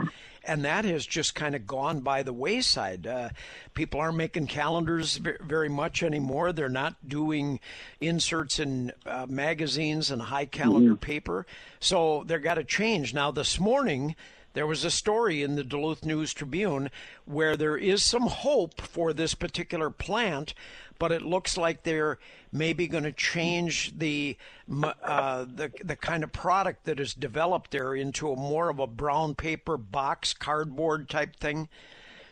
and 0.46 0.64
that 0.64 0.84
has 0.84 1.04
just 1.06 1.34
kind 1.34 1.54
of 1.54 1.66
gone 1.66 2.00
by 2.00 2.22
the 2.22 2.32
wayside. 2.32 3.06
Uh, 3.06 3.30
people 3.74 4.00
aren't 4.00 4.16
making 4.16 4.46
calendars 4.46 5.16
very 5.16 5.68
much 5.68 6.02
anymore. 6.02 6.52
They're 6.52 6.68
not 6.68 7.08
doing 7.08 7.60
inserts 8.00 8.58
in 8.58 8.92
uh, 9.04 9.26
magazines 9.28 10.10
and 10.10 10.22
high 10.22 10.46
calendar 10.46 10.92
mm-hmm. 10.92 11.00
paper. 11.00 11.46
So 11.80 12.24
they've 12.26 12.42
got 12.42 12.54
to 12.54 12.64
change. 12.64 13.12
Now, 13.12 13.30
this 13.30 13.58
morning, 13.58 14.16
there 14.56 14.66
was 14.66 14.84
a 14.84 14.90
story 14.90 15.42
in 15.42 15.56
the 15.56 15.64
Duluth 15.64 16.04
News 16.04 16.32
Tribune 16.32 16.90
where 17.26 17.58
there 17.58 17.76
is 17.76 18.02
some 18.02 18.28
hope 18.28 18.80
for 18.80 19.12
this 19.12 19.34
particular 19.34 19.90
plant, 19.90 20.54
but 20.98 21.12
it 21.12 21.22
looks 21.22 21.56
like 21.56 21.82
they're 21.82 22.18
maybe 22.52 22.86
going 22.88 23.04
to 23.04 23.12
change 23.12 23.98
the 23.98 24.36
uh, 25.02 25.44
the 25.44 25.70
the 25.84 25.96
kind 25.96 26.24
of 26.24 26.32
product 26.32 26.84
that 26.84 27.00
is 27.00 27.14
developed 27.14 27.70
there 27.70 27.94
into 27.94 28.30
a 28.30 28.36
more 28.36 28.68
of 28.68 28.78
a 28.78 28.86
brown 28.86 29.34
paper 29.34 29.76
box 29.76 30.32
cardboard 30.32 31.08
type 31.08 31.36
thing. 31.36 31.68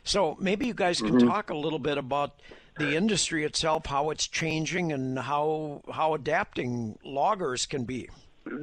So 0.03 0.37
maybe 0.39 0.67
you 0.67 0.75
guys 0.75 1.01
can 1.01 1.17
mm-hmm. 1.17 1.29
talk 1.29 1.51
a 1.51 1.57
little 1.57 1.79
bit 1.79 1.97
about 1.97 2.41
the 2.79 2.97
industry 2.97 3.45
itself, 3.45 3.87
how 3.87 4.11
it's 4.11 4.27
changing, 4.27 4.93
and 4.93 5.19
how 5.19 5.83
how 5.93 6.15
adapting 6.15 6.99
loggers 7.05 7.67
can 7.67 7.85
be. 7.85 8.09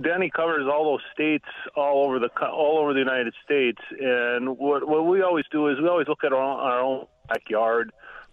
Danny 0.02 0.30
covers 0.30 0.68
all 0.72 0.84
those 0.92 1.02
states 1.14 1.46
all 1.76 2.06
over 2.06 2.20
the 2.20 2.30
all 2.48 2.78
over 2.80 2.94
the 2.94 3.00
United 3.00 3.34
States, 3.44 3.80
and 4.00 4.58
what 4.58 4.88
what 4.88 5.06
we 5.06 5.22
always 5.22 5.46
do 5.52 5.68
is 5.70 5.80
we 5.80 5.88
always 5.88 6.08
look 6.08 6.24
at 6.24 6.34
our, 6.34 6.40
our 6.40 6.80
own 6.82 7.08
backyard, 7.28 7.92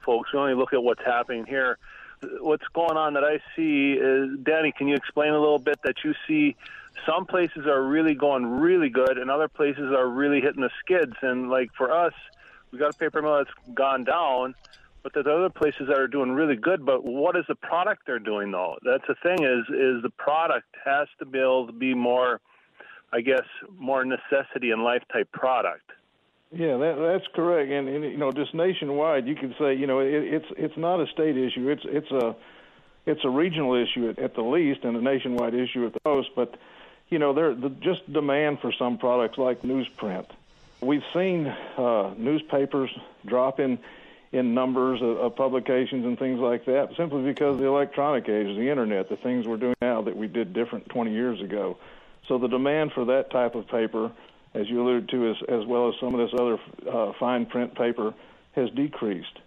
folks. 0.08 0.32
We 0.32 0.38
only 0.38 0.54
look 0.54 0.72
at 0.72 0.82
what's 0.82 1.04
happening 1.04 1.44
here. 1.44 1.76
What's 2.40 2.66
going 2.72 2.96
on 2.96 3.12
that 3.12 3.24
I 3.24 3.40
see 3.54 3.92
is 3.92 4.38
Danny. 4.42 4.72
Can 4.72 4.88
you 4.88 4.94
explain 4.94 5.34
a 5.34 5.38
little 5.38 5.58
bit 5.58 5.78
that 5.84 5.96
you 6.02 6.14
see? 6.26 6.56
Some 7.04 7.26
places 7.26 7.66
are 7.66 7.82
really 7.82 8.14
going 8.14 8.46
really 8.46 8.88
good, 8.88 9.18
and 9.18 9.30
other 9.30 9.48
places 9.48 9.92
are 9.94 10.08
really 10.08 10.40
hitting 10.40 10.62
the 10.62 10.70
skids. 10.80 11.12
And 11.20 11.50
like 11.50 11.70
for 11.76 11.92
us, 11.92 12.14
we 12.72 12.78
got 12.78 12.94
a 12.94 12.98
paper 12.98 13.20
mill 13.20 13.36
that's 13.36 13.74
gone 13.74 14.04
down 14.04 14.54
but 15.00 15.12
there's 15.14 15.26
other 15.26 15.48
places 15.48 15.86
that 15.88 15.96
are 15.96 16.08
doing 16.08 16.32
really 16.32 16.56
good. 16.56 16.84
But 16.84 17.04
what 17.04 17.36
is 17.36 17.44
the 17.48 17.54
product 17.54 18.02
they're 18.04 18.18
doing 18.18 18.50
though? 18.50 18.76
That's 18.84 19.04
the 19.06 19.14
thing 19.22 19.44
is 19.44 19.64
is 19.68 20.02
the 20.02 20.12
product 20.18 20.66
has 20.84 21.06
to 21.20 21.24
be 21.24 21.38
able 21.38 21.66
to 21.66 21.72
be 21.72 21.94
more, 21.94 22.40
I 23.12 23.20
guess, 23.20 23.46
more 23.78 24.04
necessity 24.04 24.70
and 24.70 24.82
life 24.82 25.02
type 25.12 25.30
product. 25.32 25.92
Yeah, 26.50 26.78
that, 26.78 26.96
that's 26.98 27.26
correct. 27.34 27.70
And, 27.70 27.88
and 27.88 28.04
you 28.04 28.16
know, 28.16 28.32
just 28.32 28.54
nationwide, 28.54 29.26
you 29.26 29.34
can 29.34 29.54
say 29.58 29.74
you 29.74 29.86
know 29.86 30.00
it, 30.00 30.12
it's 30.12 30.46
it's 30.56 30.76
not 30.76 31.00
a 31.00 31.06
state 31.08 31.36
issue. 31.36 31.68
It's 31.68 31.82
it's 31.84 32.10
a 32.10 32.34
it's 33.04 33.24
a 33.24 33.28
regional 33.28 33.74
issue 33.74 34.08
at, 34.08 34.18
at 34.18 34.34
the 34.34 34.42
least, 34.42 34.84
and 34.84 34.96
a 34.96 35.00
nationwide 35.00 35.54
issue 35.54 35.86
at 35.86 35.92
the 35.92 36.00
most. 36.06 36.30
But 36.34 36.54
you 37.10 37.18
know, 37.18 37.34
there 37.34 37.54
the, 37.54 37.68
just 37.68 38.10
demand 38.10 38.60
for 38.60 38.72
some 38.72 38.96
products 38.96 39.36
like 39.36 39.60
newsprint. 39.62 40.26
We've 40.80 41.04
seen 41.12 41.46
uh, 41.46 42.14
newspapers 42.16 42.90
drop 43.26 43.60
in 43.60 43.78
in 44.32 44.54
numbers 44.54 45.02
of, 45.02 45.18
of 45.18 45.36
publications 45.36 46.04
and 46.04 46.18
things 46.18 46.38
like 46.38 46.64
that, 46.66 46.94
simply 46.96 47.22
because 47.22 47.54
of 47.54 47.60
the 47.60 47.66
electronic 47.66 48.28
age, 48.28 48.56
the 48.56 48.70
internet, 48.70 49.08
the 49.08 49.16
things 49.16 49.46
we're 49.46 49.56
doing 49.56 49.74
now 49.80 50.02
that 50.02 50.16
we 50.16 50.26
did 50.26 50.52
different 50.52 50.88
20 50.90 51.12
years 51.12 51.40
ago. 51.40 51.78
So 52.26 52.36
the 52.36 52.48
demand 52.48 52.92
for 52.92 53.06
that 53.06 53.30
type 53.30 53.54
of 53.54 53.66
paper, 53.68 54.12
as 54.54 54.68
you 54.68 54.82
alluded 54.82 55.08
to, 55.10 55.30
as, 55.30 55.36
as 55.48 55.66
well 55.66 55.88
as 55.88 55.94
some 56.00 56.14
of 56.14 56.20
this 56.20 56.38
other 56.38 56.58
uh, 56.90 57.12
fine 57.18 57.46
print 57.46 57.74
paper, 57.74 58.14
has 58.52 58.70
decreased. 58.70 59.38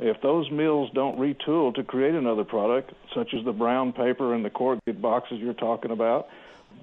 if 0.00 0.20
those 0.22 0.48
mills 0.50 0.90
don't 0.94 1.18
retool 1.18 1.74
to 1.74 1.82
create 1.82 2.14
another 2.14 2.44
product, 2.44 2.92
such 3.14 3.34
as 3.34 3.44
the 3.44 3.52
brown 3.52 3.92
paper 3.92 4.32
and 4.34 4.44
the 4.44 4.50
corrugated 4.50 5.02
boxes 5.02 5.38
you're 5.40 5.52
talking 5.54 5.90
about, 5.90 6.28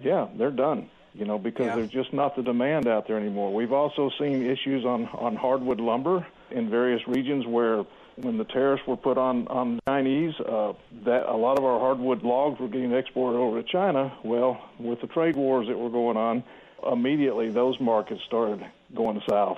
yeah, 0.03 0.27
they're 0.37 0.51
done. 0.51 0.89
You 1.13 1.23
know, 1.23 1.39
because 1.39 1.67
Yeah. 1.67 1.75
there's 1.77 1.91
just 1.91 2.11
not 2.11 2.35
the 2.35 2.43
demand 2.43 2.87
out 2.87 3.07
there 3.07 3.17
anymore. 3.17 3.53
We've 3.53 3.71
also 3.71 4.09
seen 4.19 4.45
issues 4.45 4.83
on 4.83 5.07
on 5.13 5.37
hardwood 5.37 5.79
lumber 5.79 6.27
in 6.51 6.69
various 6.69 7.07
regions 7.07 7.47
where 7.47 7.85
when 8.17 8.37
the 8.37 8.43
tariffs 8.43 8.85
were 8.85 8.97
put 8.97 9.17
on 9.17 9.47
on 9.47 9.79
Chinese, 9.87 10.33
uh, 10.41 10.73
that 11.05 11.25
a 11.27 11.37
lot 11.37 11.57
of 11.57 11.63
our 11.63 11.79
hardwood 11.79 12.21
logs 12.23 12.59
were 12.59 12.67
getting 12.67 12.91
exported 12.91 13.37
over 13.37 13.61
to 13.61 13.67
China. 13.67 14.11
Well, 14.23 14.61
with 14.77 14.99
the 14.99 15.07
trade 15.07 15.37
wars 15.37 15.67
that 15.69 15.77
were 15.79 15.89
going 15.89 16.17
on, 16.17 16.43
immediately 16.91 17.49
those 17.49 17.79
markets 17.79 18.21
started 18.25 18.65
going 18.93 19.21
south 19.29 19.57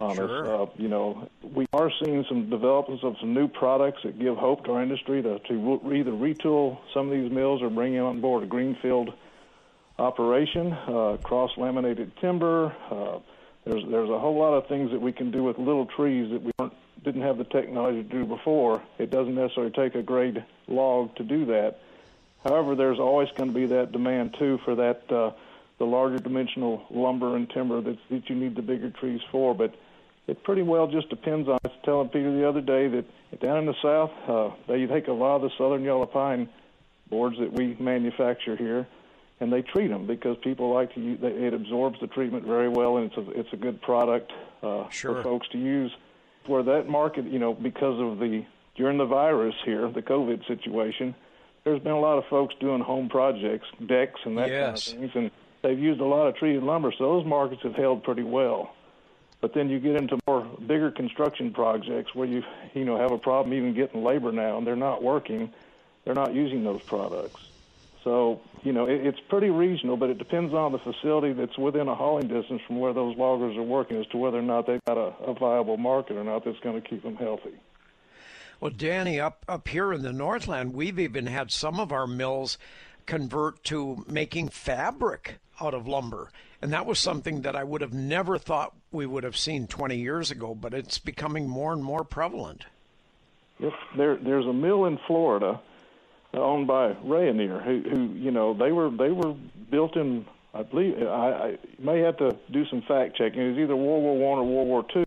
on 0.00 0.14
Sure. 0.16 0.44
us. 0.44 0.48
Uh, 0.48 0.66
you 0.76 0.88
know, 0.88 1.28
we 1.54 1.66
are 1.72 1.90
seeing 2.02 2.24
some 2.28 2.50
developments 2.50 3.04
of 3.04 3.16
some 3.20 3.32
new 3.32 3.48
products 3.48 4.02
that 4.02 4.18
give 4.18 4.36
hope 4.36 4.64
to 4.64 4.72
our 4.72 4.82
industry 4.82 5.22
to, 5.22 5.38
to 5.40 5.78
re- 5.82 6.00
either 6.00 6.10
retool 6.10 6.78
some 6.92 7.06
of 7.06 7.12
these 7.12 7.30
mills 7.30 7.62
or 7.62 7.70
bring 7.70 7.98
on 7.98 8.20
board 8.20 8.42
a 8.42 8.46
greenfield 8.46 9.12
operation, 9.98 10.72
uh, 10.72 11.16
cross 11.22 11.50
laminated 11.56 12.16
timber. 12.20 12.74
Uh, 12.90 13.18
there's 13.64 13.84
there's 13.88 14.10
a 14.10 14.18
whole 14.18 14.36
lot 14.36 14.52
of 14.54 14.66
things 14.66 14.90
that 14.90 15.00
we 15.00 15.12
can 15.12 15.30
do 15.30 15.42
with 15.42 15.58
little 15.58 15.86
trees 15.86 16.30
that 16.30 16.42
we 16.42 16.50
weren't, 16.58 16.74
didn't 17.04 17.22
have 17.22 17.38
the 17.38 17.44
technology 17.44 18.02
to 18.02 18.08
do 18.08 18.24
before. 18.24 18.82
It 18.98 19.10
doesn't 19.10 19.34
necessarily 19.34 19.72
take 19.72 19.94
a 19.94 20.02
grade 20.02 20.44
log 20.66 21.14
to 21.16 21.22
do 21.22 21.46
that. 21.46 21.78
However, 22.42 22.74
there's 22.74 22.98
always 22.98 23.28
going 23.36 23.50
to 23.50 23.54
be 23.54 23.66
that 23.66 23.92
demand 23.92 24.34
too 24.38 24.58
for 24.64 24.74
that 24.74 25.10
uh, 25.10 25.30
the 25.78 25.84
larger 25.84 26.18
dimensional 26.18 26.84
lumber 26.90 27.36
and 27.36 27.48
timber 27.50 27.80
that 27.80 27.98
that 28.10 28.28
you 28.30 28.36
need 28.36 28.54
the 28.56 28.62
bigger 28.62 28.90
trees 28.90 29.20
for. 29.30 29.54
But 29.54 29.74
it 30.26 30.42
pretty 30.44 30.62
well 30.62 30.86
just 30.86 31.08
depends 31.10 31.48
on. 31.48 31.58
I 31.64 31.68
was 31.68 31.76
telling 31.84 32.08
Peter 32.08 32.32
the 32.34 32.48
other 32.48 32.60
day 32.60 32.88
that 32.88 33.40
down 33.40 33.58
in 33.58 33.66
the 33.66 33.74
south, 33.82 34.10
uh, 34.28 34.50
they 34.68 34.86
take 34.86 35.08
a 35.08 35.12
lot 35.12 35.36
of 35.36 35.42
the 35.42 35.50
southern 35.58 35.82
yellow 35.82 36.06
pine 36.06 36.48
boards 37.10 37.36
that 37.38 37.52
we 37.52 37.76
manufacture 37.78 38.56
here, 38.56 38.86
and 39.40 39.52
they 39.52 39.62
treat 39.62 39.88
them 39.88 40.06
because 40.06 40.36
people 40.42 40.72
like 40.72 40.94
to 40.94 41.00
use. 41.00 41.20
they- 41.20 41.28
It 41.46 41.52
absorbs 41.54 42.00
the 42.00 42.06
treatment 42.06 42.44
very 42.46 42.68
well, 42.68 42.96
and 42.98 43.06
it's 43.12 43.16
a 43.16 43.30
it's 43.40 43.52
a 43.52 43.56
good 43.56 43.80
product 43.82 44.32
uh, 44.62 44.88
Sure. 44.88 45.16
for 45.16 45.22
folks 45.22 45.48
to 45.48 45.58
use. 45.58 45.92
Where 46.46 46.62
that 46.62 46.88
market, 46.88 47.24
you 47.24 47.38
know, 47.38 47.52
because 47.54 47.98
of 48.00 48.18
the 48.18 48.44
during 48.76 48.98
the 48.98 49.04
virus 49.06 49.54
here, 49.64 49.88
the 49.88 50.02
COVID 50.02 50.46
situation, 50.46 51.14
there's 51.64 51.80
been 51.80 51.92
a 51.92 52.00
lot 52.00 52.18
of 52.18 52.24
folks 52.26 52.54
doing 52.60 52.80
home 52.80 53.08
projects, 53.08 53.66
decks, 53.86 54.20
and 54.24 54.36
that 54.38 54.48
Yes. 54.50 54.92
kind 54.92 55.04
of 55.04 55.12
things, 55.12 55.16
and 55.24 55.30
they've 55.64 55.78
used 55.78 56.00
a 56.00 56.04
lot 56.04 56.28
of 56.28 56.36
treated 56.36 56.62
lumber, 56.62 56.92
so 56.96 57.04
those 57.04 57.26
markets 57.26 57.62
have 57.62 57.74
held 57.74 58.04
pretty 58.04 58.22
well. 58.22 58.72
But 59.40 59.54
then 59.54 59.68
you 59.68 59.80
get 59.80 59.96
into 59.96 60.18
more 60.26 60.42
bigger 60.66 60.90
construction 60.90 61.52
projects 61.52 62.14
where 62.14 62.28
you 62.28 62.42
you 62.74 62.84
know 62.84 62.96
have 62.96 63.10
a 63.10 63.18
problem 63.18 63.52
even 63.54 63.74
getting 63.74 64.04
labor 64.04 64.30
now, 64.30 64.58
and 64.58 64.66
they're 64.66 64.76
not 64.76 65.02
working. 65.02 65.52
They're 66.04 66.14
not 66.14 66.34
using 66.34 66.62
those 66.62 66.82
products. 66.82 67.40
So 68.04 68.40
you 68.62 68.72
know 68.72 68.86
it, 68.86 69.06
it's 69.06 69.20
pretty 69.28 69.50
regional, 69.50 69.96
but 69.96 70.10
it 70.10 70.18
depends 70.18 70.54
on 70.54 70.72
the 70.72 70.78
facility 70.78 71.32
that's 71.32 71.58
within 71.58 71.88
a 71.88 71.94
hauling 71.94 72.28
distance 72.28 72.62
from 72.66 72.78
where 72.78 72.92
those 72.92 73.16
loggers 73.16 73.56
are 73.56 73.62
working 73.62 73.98
as 73.98 74.06
to 74.08 74.18
whether 74.18 74.38
or 74.38 74.42
not 74.42 74.66
they've 74.66 74.84
got 74.86 74.96
a, 74.96 75.12
a 75.24 75.34
viable 75.34 75.76
market 75.76 76.16
or 76.16 76.24
not 76.24 76.44
that's 76.44 76.60
going 76.60 76.80
to 76.80 76.86
keep 76.88 77.02
them 77.02 77.16
healthy. 77.16 77.54
Well, 78.60 78.72
Danny, 78.74 79.20
up 79.20 79.44
up 79.48 79.68
here 79.68 79.92
in 79.92 80.02
the 80.02 80.12
Northland, 80.12 80.74
we've 80.74 80.98
even 80.98 81.26
had 81.26 81.50
some 81.50 81.80
of 81.80 81.92
our 81.92 82.06
mills 82.06 82.56
convert 83.06 83.62
to 83.64 84.04
making 84.08 84.48
fabric 84.48 85.38
out 85.60 85.74
of 85.74 85.86
lumber, 85.86 86.30
and 86.62 86.72
that 86.72 86.86
was 86.86 86.98
something 86.98 87.42
that 87.42 87.56
I 87.56 87.64
would 87.64 87.80
have 87.80 87.92
never 87.92 88.38
thought 88.38 88.74
we 88.90 89.06
would 89.06 89.24
have 89.24 89.36
seen 89.36 89.66
20 89.66 89.96
years 89.96 90.30
ago. 90.30 90.54
But 90.54 90.74
it's 90.74 90.98
becoming 90.98 91.48
more 91.48 91.72
and 91.72 91.82
more 91.82 92.04
prevalent. 92.04 92.64
Yep. 93.58 93.72
There, 93.96 94.16
there's 94.16 94.46
a 94.46 94.52
mill 94.52 94.86
in 94.86 94.98
Florida 95.06 95.60
uh, 96.34 96.40
owned 96.40 96.66
by 96.66 96.94
Rayonier, 96.94 97.62
who, 97.62 97.82
who, 97.88 98.14
you 98.14 98.30
know, 98.30 98.54
they 98.54 98.72
were 98.72 98.90
they 98.90 99.10
were 99.10 99.34
built 99.70 99.96
in. 99.96 100.26
I 100.52 100.62
believe 100.62 101.02
I, 101.02 101.04
I 101.06 101.58
may 101.78 102.00
have 102.00 102.16
to 102.18 102.36
do 102.50 102.64
some 102.66 102.82
fact 102.82 103.16
checking. 103.16 103.40
It 103.40 103.50
was 103.50 103.58
either 103.58 103.76
World 103.76 104.02
War 104.02 104.16
One 104.16 104.38
or 104.38 104.44
World 104.44 104.68
War 104.68 104.86
Two, 104.92 105.04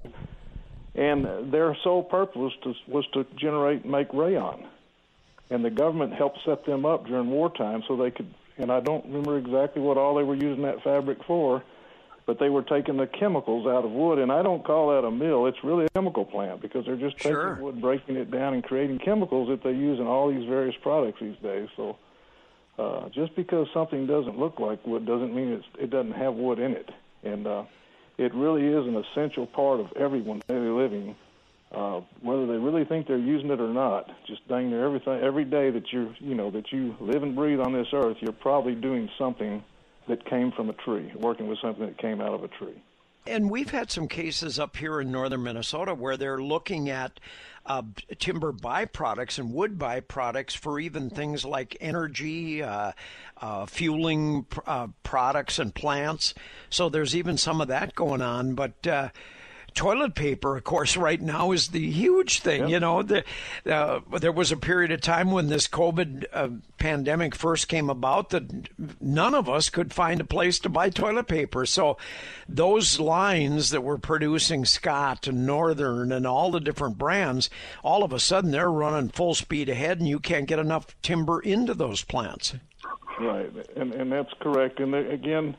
and 0.95 1.51
their 1.51 1.75
sole 1.83 2.03
purpose 2.03 2.53
to, 2.63 2.73
was 2.87 3.05
to 3.13 3.25
generate 3.35 3.85
make 3.85 4.07
rayon, 4.13 4.65
and 5.49 5.63
the 5.63 5.69
government 5.69 6.13
helped 6.13 6.39
set 6.45 6.65
them 6.65 6.85
up 6.85 7.05
during 7.07 7.29
wartime 7.29 7.83
so 7.87 7.97
they 7.97 8.11
could. 8.11 8.33
And 8.57 8.71
I 8.71 8.79
don't 8.79 9.05
remember 9.05 9.37
exactly 9.37 9.81
what 9.81 9.97
all 9.97 10.15
they 10.15 10.23
were 10.23 10.35
using 10.35 10.63
that 10.63 10.83
fabric 10.83 11.19
for, 11.25 11.63
but 12.25 12.39
they 12.39 12.49
were 12.49 12.63
taking 12.63 12.97
the 12.97 13.07
chemicals 13.07 13.67
out 13.67 13.85
of 13.85 13.91
wood, 13.91 14.19
and 14.19 14.31
I 14.31 14.41
don't 14.41 14.63
call 14.63 14.89
that 14.89 15.05
a 15.07 15.11
mill. 15.11 15.45
It's 15.45 15.63
really 15.63 15.85
a 15.85 15.89
chemical 15.95 16.25
plant 16.25 16.61
because 16.61 16.85
they're 16.85 16.95
just 16.97 17.17
taking 17.17 17.31
Sure. 17.31 17.55
wood, 17.55 17.79
breaking 17.79 18.15
it 18.17 18.31
down, 18.31 18.53
and 18.53 18.63
creating 18.63 18.99
chemicals 18.99 19.47
that 19.49 19.63
they 19.63 19.71
use 19.71 19.99
in 19.99 20.07
all 20.07 20.29
these 20.29 20.47
various 20.47 20.75
products 20.81 21.19
these 21.21 21.37
days. 21.37 21.69
So, 21.75 21.97
uh, 22.79 23.09
just 23.09 23.35
because 23.35 23.67
something 23.73 24.07
doesn't 24.07 24.37
look 24.37 24.59
like 24.59 24.85
wood 24.85 25.05
doesn't 25.05 25.33
mean 25.33 25.49
it's, 25.53 25.65
it 25.79 25.89
doesn't 25.89 26.13
have 26.13 26.33
wood 26.33 26.59
in 26.59 26.71
it, 26.71 26.89
and 27.23 27.47
uh, 27.47 27.63
it 28.17 28.33
really 28.33 28.65
is 28.65 28.85
an 28.87 28.95
essential 28.95 29.45
part 29.45 29.79
of 29.79 29.91
everyone's 29.93 30.43
daily 30.47 30.69
living. 30.69 31.15
Uh, 31.71 31.99
whether 32.21 32.47
they 32.47 32.57
really 32.57 32.85
think 32.85 33.07
they're 33.07 33.17
using 33.17 33.51
it 33.51 33.59
or 33.59 33.73
not, 33.73 34.09
just 34.25 34.47
dang 34.47 34.69
near 34.69 34.85
everything 34.85 35.19
every 35.21 35.43
day 35.43 35.69
that 35.69 35.91
you 35.91 36.13
you 36.19 36.33
know 36.33 36.49
that 36.49 36.71
you 36.71 36.95
live 37.01 37.23
and 37.23 37.35
breathe 37.35 37.59
on 37.59 37.73
this 37.73 37.87
earth, 37.93 38.15
you're 38.21 38.31
probably 38.31 38.73
doing 38.73 39.09
something 39.17 39.61
that 40.07 40.25
came 40.25 40.51
from 40.53 40.69
a 40.69 40.73
tree, 40.73 41.11
working 41.15 41.47
with 41.47 41.59
something 41.59 41.85
that 41.85 41.97
came 41.97 42.21
out 42.21 42.33
of 42.33 42.43
a 42.43 42.47
tree. 42.47 42.81
And 43.25 43.49
we've 43.51 43.71
had 43.71 43.91
some 43.91 44.07
cases 44.07 44.57
up 44.57 44.77
here 44.77 45.01
in 45.01 45.11
northern 45.11 45.43
Minnesota 45.43 45.93
where 45.93 46.15
they're 46.15 46.41
looking 46.41 46.89
at 46.89 47.19
uh, 47.65 47.83
timber 48.19 48.53
byproducts 48.53 49.37
and 49.37 49.53
wood 49.53 49.77
byproducts 49.77 50.55
for 50.55 50.79
even 50.79 51.09
things 51.09 51.43
like 51.43 51.75
energy, 51.81 52.63
uh, 52.63 52.93
uh, 53.41 53.65
fueling 53.65 54.45
uh, 54.65 54.87
products 55.03 55.59
and 55.59 55.75
plants. 55.75 56.33
So 56.69 56.87
there's 56.87 57.15
even 57.15 57.37
some 57.37 57.59
of 57.59 57.67
that 57.67 57.95
going 57.95 58.21
on. 58.21 58.55
But 58.55 58.87
uh, 58.87 59.09
toilet 59.77 60.15
paper, 60.15 60.57
of 60.57 60.63
course, 60.63 60.97
right 60.97 61.21
now 61.21 61.51
is 61.51 61.69
the 61.69 61.87
huge 61.89 62.39
thing. 62.39 62.67
You 62.67 62.79
know, 62.79 63.03
the, 63.03 63.23
uh, 63.65 63.99
there 64.19 64.31
was 64.31 64.51
a 64.51 64.57
period 64.57 64.91
of 64.91 65.01
time 65.01 65.31
when 65.31 65.47
this 65.47 65.67
COVID 65.67 66.25
uh, 66.33 66.49
pandemic 66.79 67.35
first 67.35 67.67
came 67.67 67.89
about 67.89 68.31
that 68.31 68.69
none 68.99 69.35
of 69.35 69.47
us 69.47 69.69
could 69.69 69.93
find 69.93 70.19
a 70.19 70.25
place 70.25 70.59
to 70.59 70.69
buy 70.69 70.89
toilet 70.89 71.27
paper. 71.27 71.65
So 71.67 71.97
those 72.49 72.99
lines 72.99 73.69
that 73.69 73.83
were 73.83 73.99
producing 73.99 74.65
Scott 74.65 75.27
and 75.27 75.45
Northern 75.45 76.11
and 76.11 76.25
all 76.25 76.49
the 76.49 76.59
different 76.59 76.97
brands, 76.97 77.49
all 77.83 78.03
of 78.03 78.11
a 78.11 78.19
sudden 78.19 78.49
they're 78.51 78.71
running 78.71 79.09
full 79.09 79.35
speed 79.35 79.69
ahead, 79.69 79.99
and 79.99 80.07
you 80.09 80.19
can't 80.19 80.47
get 80.47 80.59
enough 80.59 80.99
timber 81.03 81.39
into 81.39 81.75
those 81.75 82.03
plants. 82.03 82.55
Right, 83.19 83.51
and 83.75 83.93
and 83.93 84.11
that's 84.11 84.33
correct. 84.39 84.79
And 84.79 84.93
again, 84.93 85.55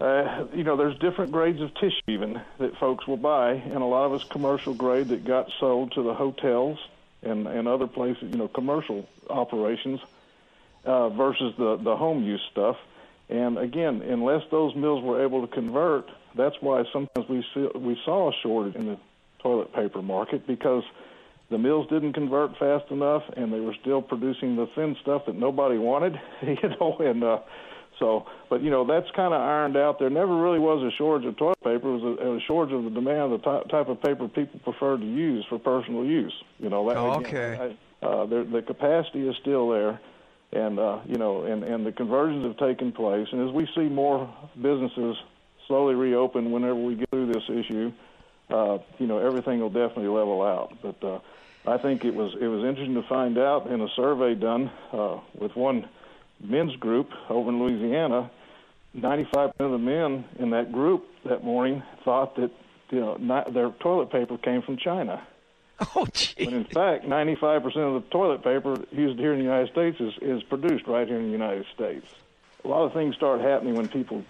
uh, 0.00 0.46
you 0.54 0.64
know, 0.64 0.76
there's 0.76 0.98
different 0.98 1.30
grades 1.30 1.60
of 1.60 1.74
tissue 1.74 2.00
even 2.08 2.40
that 2.58 2.76
folks 2.78 3.06
will 3.06 3.18
buy, 3.18 3.52
and 3.52 3.76
a 3.76 3.84
lot 3.84 4.06
of 4.06 4.14
it's 4.14 4.24
commercial 4.24 4.74
grade 4.74 5.08
that 5.08 5.24
got 5.24 5.50
sold 5.60 5.92
to 5.92 6.02
the 6.02 6.14
hotels 6.14 6.78
and 7.22 7.46
and 7.46 7.68
other 7.68 7.86
places, 7.86 8.30
you 8.30 8.38
know, 8.38 8.48
commercial 8.48 9.06
operations 9.28 10.00
uh, 10.84 11.10
versus 11.10 11.54
the 11.58 11.76
the 11.76 11.96
home 11.96 12.24
use 12.24 12.42
stuff. 12.50 12.76
And 13.28 13.58
again, 13.58 14.02
unless 14.02 14.42
those 14.50 14.74
mills 14.74 15.04
were 15.04 15.22
able 15.22 15.46
to 15.46 15.52
convert, 15.52 16.10
that's 16.34 16.56
why 16.60 16.84
sometimes 16.92 17.28
we 17.28 17.44
see, 17.54 17.68
we 17.78 18.00
saw 18.04 18.30
a 18.30 18.32
shortage 18.42 18.74
in 18.74 18.86
the 18.86 18.98
toilet 19.38 19.72
paper 19.72 20.02
market 20.02 20.46
because 20.46 20.82
the 21.50 21.58
mills 21.58 21.88
didn't 21.88 22.14
convert 22.14 22.56
fast 22.58 22.90
enough, 22.90 23.22
and 23.36 23.52
they 23.52 23.60
were 23.60 23.74
still 23.80 24.02
producing 24.02 24.56
the 24.56 24.66
thin 24.74 24.96
stuff 25.02 25.26
that 25.26 25.36
nobody 25.36 25.78
wanted, 25.78 26.18
you 26.42 26.68
know. 26.80 26.96
And 26.98 27.22
uh, 27.22 27.40
so, 28.00 28.26
but 28.48 28.62
you 28.62 28.70
know, 28.70 28.84
that's 28.84 29.08
kind 29.14 29.32
of 29.32 29.40
ironed 29.40 29.76
out. 29.76 29.98
There 30.00 30.10
never 30.10 30.34
really 30.34 30.58
was 30.58 30.82
a 30.82 30.90
shortage 30.96 31.28
of 31.28 31.36
toilet 31.36 31.60
paper. 31.62 31.94
It 31.94 32.00
was 32.00 32.18
a, 32.18 32.32
a 32.36 32.40
shortage 32.40 32.74
of 32.74 32.82
the 32.84 32.90
demand 32.90 33.30
of 33.30 33.30
the 33.32 33.38
ty- 33.38 33.62
type 33.68 33.88
of 33.88 34.02
paper 34.02 34.26
people 34.26 34.58
preferred 34.64 35.00
to 35.02 35.06
use 35.06 35.44
for 35.48 35.58
personal 35.58 36.04
use. 36.04 36.32
You 36.58 36.70
know, 36.70 36.88
that, 36.88 36.96
Oh, 36.96 37.18
again, 37.18 37.26
okay. 37.26 37.76
I- 38.02 38.06
uh, 38.06 38.24
the 38.24 38.62
capacity 38.66 39.28
is 39.28 39.36
still 39.36 39.68
there, 39.68 40.00
and 40.52 40.78
uh, 40.78 41.00
you 41.06 41.18
know, 41.18 41.42
and 41.44 41.62
and 41.62 41.84
the 41.84 41.92
conversions 41.92 42.44
have 42.46 42.56
taken 42.56 42.90
place. 42.92 43.28
And 43.30 43.46
as 43.46 43.54
we 43.54 43.68
see 43.76 43.88
more 43.90 44.26
businesses 44.60 45.16
slowly 45.66 45.94
reopen, 45.94 46.50
whenever 46.50 46.76
we 46.76 46.94
get 46.94 47.10
through 47.10 47.26
this 47.30 47.44
issue, 47.50 47.92
uh, 48.48 48.78
you 48.98 49.06
know, 49.06 49.18
everything 49.18 49.60
will 49.60 49.68
definitely 49.68 50.08
level 50.08 50.40
out. 50.42 50.72
But 50.80 51.04
uh, 51.04 51.18
I 51.66 51.76
think 51.76 52.06
it 52.06 52.14
was 52.14 52.34
it 52.40 52.46
was 52.46 52.64
interesting 52.64 52.94
to 52.94 53.06
find 53.06 53.36
out 53.36 53.66
in 53.66 53.82
a 53.82 53.88
survey 53.94 54.34
done 54.34 54.70
uh, 54.92 55.18
with 55.38 55.54
one 55.54 55.86
men's 56.42 56.74
group 56.76 57.10
over 57.28 57.50
in 57.50 57.62
Louisiana, 57.62 58.30
95% 58.96 59.52
of 59.60 59.70
the 59.70 59.78
men 59.78 60.24
in 60.38 60.50
that 60.50 60.72
group 60.72 61.06
that 61.24 61.44
morning 61.44 61.82
thought 62.04 62.36
that 62.36 62.50
you 62.90 63.00
know 63.00 63.16
not, 63.20 63.52
their 63.52 63.70
toilet 63.70 64.10
paper 64.10 64.36
came 64.38 64.62
from 64.62 64.76
China. 64.76 65.22
Oh, 65.96 66.00
When 66.02 66.10
gee. 66.12 66.44
in 66.44 66.64
fact, 66.64 67.06
95% 67.06 67.64
of 67.64 68.02
the 68.02 68.04
toilet 68.10 68.42
paper 68.44 68.76
used 68.92 69.18
here 69.18 69.32
in 69.32 69.38
the 69.38 69.44
United 69.44 69.70
States 69.72 69.98
is, 69.98 70.12
is 70.20 70.42
produced 70.42 70.86
right 70.86 71.08
here 71.08 71.16
in 71.16 71.24
the 71.24 71.32
United 71.32 71.64
States. 71.74 72.06
A 72.66 72.68
lot 72.68 72.84
of 72.84 72.92
things 72.92 73.14
start 73.16 73.40
happening 73.40 73.74
when 73.76 73.88
people 73.88 74.22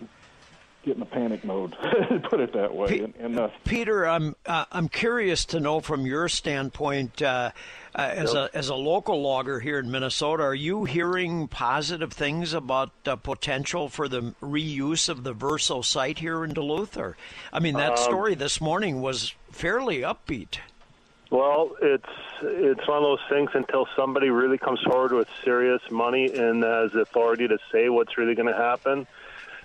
get 0.85 0.97
in 0.97 1.03
a 1.03 1.07
panic 1.07 1.45
mode, 1.45 1.77
put 2.31 2.41
it 2.41 2.53
that 2.55 2.75
way. 2.75 2.89
P- 2.89 3.05
and, 3.05 3.15
and 3.17 3.39
uh, 3.39 3.49
Peter, 3.65 4.07
I'm 4.07 4.35
uh, 4.47 4.65
I'm 4.73 4.89
curious 4.89 5.45
to 5.47 5.61
know 5.61 5.81
from 5.81 6.07
your 6.07 6.29
standpoint, 6.29 7.21
uh, 7.23 7.51
uh, 7.95 8.01
as 8.01 8.35
yep. 8.35 8.51
a 8.55 8.57
as 8.57 8.69
a 8.69 8.75
local 8.75 9.21
logger 9.23 9.61
here 9.61 9.79
in 9.79 9.91
Minnesota, 9.91 10.43
are 10.43 10.55
you 10.55 10.85
hearing 10.85 11.49
positive 11.49 12.13
things 12.13 12.53
about 12.53 12.91
potential 13.23 13.89
for 13.89 14.09
the 14.09 14.35
reuse 14.43 15.09
of 15.09 15.25
the 15.25 15.33
Verso 15.33 15.83
site 15.83 16.19
here 16.19 16.45
in 16.45 16.53
Duluth? 16.53 16.97
Or, 16.97 17.17
I 17.53 17.61
mean, 17.61 17.75
that 17.75 17.93
um, 17.93 17.97
story 17.99 18.35
this 18.35 18.61
morning 18.61 19.01
was 19.01 19.35
fairly 19.51 19.99
upbeat. 19.99 20.59
Well, 21.31 21.77
it's 21.81 22.09
it's 22.43 22.89
one 22.89 22.99
of 22.99 23.03
those 23.05 23.21
things 23.29 23.51
until 23.55 23.87
somebody 23.97 24.31
really 24.31 24.59
comes 24.59 24.81
forward 24.83 25.13
with 25.13 25.29
serious 25.45 25.81
money 25.91 26.33
and 26.33 26.65
has 26.65 26.95
authority 26.95 27.47
to 27.47 27.59
say 27.71 27.89
what's 27.89 28.19
really 28.19 28.35
going 28.35 28.49
to 28.49 28.59
happen. 28.59 29.07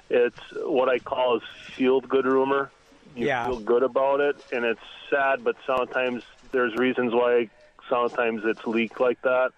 It's 0.09 0.39
what 0.55 0.89
I 0.89 0.99
call 0.99 1.37
a 1.37 1.39
field 1.71 2.07
good 2.07 2.25
rumor. 2.25 2.71
You 3.15 3.27
yeah. 3.27 3.45
feel 3.45 3.59
good 3.59 3.83
about 3.83 4.19
it, 4.19 4.35
and 4.51 4.65
it's 4.65 4.81
sad, 5.09 5.43
but 5.43 5.55
sometimes 5.65 6.23
there's 6.51 6.75
reasons 6.75 7.13
why 7.13 7.49
sometimes 7.89 8.41
it's 8.45 8.65
leaked 8.67 8.99
like 8.99 9.21
that. 9.21 9.51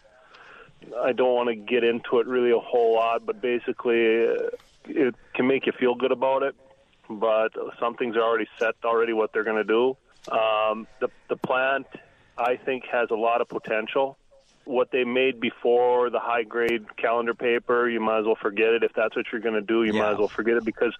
I 1.01 1.11
don't 1.11 1.33
want 1.33 1.49
to 1.49 1.55
get 1.55 1.83
into 1.83 2.19
it 2.19 2.27
really 2.27 2.51
a 2.51 2.59
whole 2.59 2.93
lot, 2.93 3.25
but 3.25 3.41
basically, 3.41 4.27
uh, 4.27 4.49
it 4.87 5.15
can 5.33 5.47
make 5.47 5.65
you 5.65 5.71
feel 5.71 5.95
good 5.95 6.11
about 6.11 6.43
it. 6.43 6.55
But 7.09 7.53
some 7.79 7.95
things 7.95 8.15
are 8.15 8.21
already 8.21 8.47
set 8.59 8.75
already 8.83 9.13
what 9.13 9.33
they're 9.33 9.45
going 9.45 9.57
to 9.57 9.63
do 9.63 9.97
um, 10.31 10.87
the 10.99 11.09
the 11.29 11.35
plant, 11.35 11.87
I 12.37 12.55
think, 12.57 12.85
has 12.91 13.09
a 13.11 13.15
lot 13.15 13.41
of 13.41 13.47
potential. 13.47 14.17
What 14.67 14.91
they 14.91 15.03
made 15.03 15.39
before 15.39 16.09
the 16.09 16.19
high 16.19 16.43
grade 16.43 16.85
calendar 16.97 17.33
paper, 17.33 17.89
you 17.89 17.99
might 17.99 18.19
as 18.19 18.25
well 18.25 18.37
forget 18.41 18.73
it. 18.73 18.83
If 18.83 18.93
that's 18.93 19.15
what 19.15 19.25
you're 19.31 19.41
going 19.41 19.55
to 19.55 19.61
do, 19.61 19.83
you 19.83 19.93
yeah. 19.93 20.01
might 20.01 20.11
as 20.11 20.17
well 20.17 20.27
forget 20.27 20.57
it 20.57 20.65
because 20.65 20.93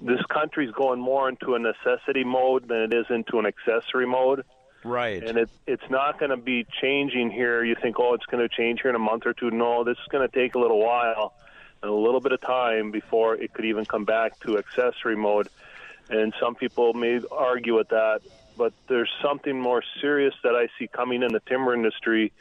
this 0.00 0.20
country's 0.28 0.70
going 0.72 1.00
more 1.00 1.28
into 1.28 1.54
a 1.54 1.58
necessity 1.58 2.24
mode 2.24 2.68
than 2.68 2.78
it 2.78 2.92
is 2.92 3.06
into 3.08 3.38
an 3.38 3.46
accessory 3.46 4.06
mode. 4.06 4.44
Right. 4.84 5.22
And 5.22 5.38
it, 5.38 5.50
it's 5.66 5.88
not 5.90 6.18
going 6.18 6.30
to 6.30 6.36
be 6.36 6.66
changing 6.80 7.30
here. 7.30 7.64
You 7.64 7.74
think, 7.74 7.98
oh, 7.98 8.14
it's 8.14 8.26
going 8.26 8.46
to 8.46 8.54
change 8.54 8.80
here 8.82 8.90
in 8.90 8.96
a 8.96 9.00
month 9.00 9.26
or 9.26 9.32
two. 9.32 9.50
No, 9.50 9.82
this 9.82 9.96
is 9.96 10.08
going 10.10 10.28
to 10.28 10.34
take 10.34 10.54
a 10.54 10.58
little 10.58 10.78
while 10.78 11.32
and 11.82 11.90
a 11.90 11.94
little 11.94 12.20
bit 12.20 12.32
of 12.32 12.40
time 12.40 12.90
before 12.90 13.34
it 13.34 13.52
could 13.52 13.64
even 13.64 13.84
come 13.86 14.04
back 14.04 14.38
to 14.40 14.58
accessory 14.58 15.16
mode. 15.16 15.48
And 16.10 16.34
some 16.38 16.54
people 16.54 16.92
may 16.92 17.20
argue 17.32 17.74
with 17.74 17.88
that 17.88 18.20
but 18.56 18.72
there's 18.88 19.10
something 19.22 19.60
more 19.60 19.82
serious 20.00 20.34
that 20.42 20.54
I 20.54 20.68
see 20.78 20.86
coming 20.86 21.22
in 21.22 21.32
the 21.32 21.40
timber 21.40 21.74
industry 21.74 22.32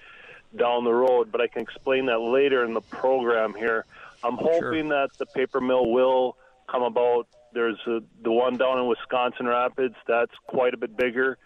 down 0.58 0.84
the 0.84 0.94
road. 0.94 1.32
But 1.32 1.42
I 1.42 1.48
can 1.48 1.62
explain 1.62 2.08
that 2.08 2.20
later 2.20 2.64
in 2.64 2.74
the 2.74 2.82
program 2.82 3.54
here. 3.56 3.86
I'm 4.24 4.38
hoping 4.38 4.60
sure. 4.60 4.90
that 4.90 5.10
the 5.18 5.26
paper 5.26 5.62
mill 5.62 5.92
will 5.92 6.38
come 6.70 6.84
about. 6.84 7.28
There's 7.54 7.80
a, 7.88 8.02
the 8.22 8.32
one 8.32 8.58
down 8.58 8.80
in 8.80 8.88
Wisconsin 8.88 9.46
Rapids 9.46 9.96
that's 10.08 10.34
quite 10.48 10.74
a 10.74 10.78
bit 10.78 10.98
bigger. 10.98 11.38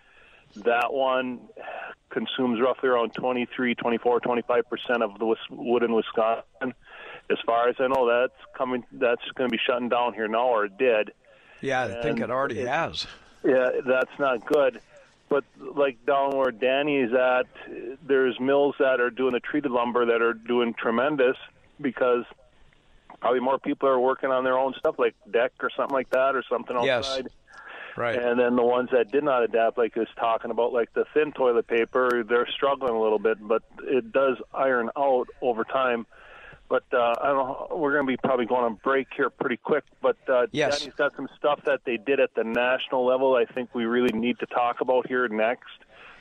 That 0.55 0.91
one 0.91 1.41
consumes 2.09 2.59
roughly 2.59 2.89
around 2.89 3.13
23, 3.13 3.75
24, 3.75 4.19
25 4.19 4.63
percent 4.69 5.03
of 5.03 5.19
the 5.19 5.35
wood 5.51 5.83
in 5.83 5.93
Wisconsin. 5.93 6.73
As 7.29 7.37
far 7.45 7.69
as 7.69 7.75
I 7.79 7.87
know, 7.87 8.07
that's 8.07 8.39
coming. 8.57 8.83
That's 8.91 9.21
going 9.35 9.49
to 9.49 9.55
be 9.55 9.61
shutting 9.63 9.89
down 9.89 10.13
here 10.15 10.27
now, 10.27 10.47
or 10.47 10.67
did. 10.67 11.11
Yeah, 11.61 11.81
I 11.81 11.85
and 11.85 12.03
think 12.03 12.19
it 12.21 12.31
already 12.31 12.59
it, 12.59 12.67
has. 12.67 13.05
Yeah, 13.43 13.69
that's 13.85 14.11
not 14.17 14.45
good. 14.45 14.81
But 15.29 15.43
like 15.59 16.03
down 16.05 16.35
where 16.35 16.51
Danny's 16.51 17.13
at, 17.13 17.45
there's 18.05 18.39
mills 18.39 18.75
that 18.79 18.99
are 18.99 19.11
doing 19.11 19.33
the 19.33 19.39
treated 19.39 19.71
lumber 19.71 20.07
that 20.07 20.21
are 20.21 20.33
doing 20.33 20.73
tremendous 20.73 21.37
because 21.79 22.25
probably 23.21 23.39
more 23.39 23.59
people 23.59 23.87
are 23.89 23.99
working 23.99 24.31
on 24.31 24.43
their 24.43 24.57
own 24.57 24.73
stuff 24.79 24.95
like 24.97 25.15
deck 25.31 25.51
or 25.61 25.69
something 25.75 25.93
like 25.93 26.09
that 26.09 26.35
or 26.35 26.43
something 26.49 26.75
outside. 26.75 27.25
Yes. 27.25 27.33
Right. 27.95 28.17
And 28.17 28.39
then 28.39 28.55
the 28.55 28.63
ones 28.63 28.89
that 28.91 29.11
did 29.11 29.23
not 29.23 29.43
adapt, 29.43 29.77
like 29.77 29.97
is 29.97 30.07
talking 30.17 30.51
about, 30.51 30.71
like 30.71 30.93
the 30.93 31.05
thin 31.13 31.33
toilet 31.33 31.67
paper, 31.67 32.23
they're 32.27 32.47
struggling 32.47 32.93
a 32.93 33.01
little 33.01 33.19
bit, 33.19 33.37
but 33.45 33.61
it 33.83 34.11
does 34.13 34.37
iron 34.53 34.89
out 34.97 35.27
over 35.41 35.63
time. 35.65 36.05
But 36.69 36.83
uh, 36.93 37.15
I 37.19 37.27
don't 37.27 37.37
know. 37.37 37.67
We're 37.75 37.93
going 37.93 38.05
to 38.05 38.11
be 38.11 38.17
probably 38.17 38.45
going 38.45 38.63
on 38.63 38.75
break 38.75 39.07
here 39.15 39.31
pretty 39.31 39.57
quick. 39.57 39.83
But 40.01 40.17
uh, 40.29 40.47
yes. 40.51 40.79
Danny's 40.79 40.93
got 40.95 41.15
some 41.15 41.27
stuff 41.35 41.61
that 41.65 41.81
they 41.83 41.97
did 41.97 42.19
at 42.19 42.35
the 42.35 42.43
national 42.43 43.05
level. 43.05 43.35
I 43.35 43.45
think 43.45 43.73
we 43.73 43.85
really 43.85 44.17
need 44.17 44.39
to 44.39 44.45
talk 44.45 44.79
about 44.79 45.07
here 45.07 45.27
next. 45.27 45.65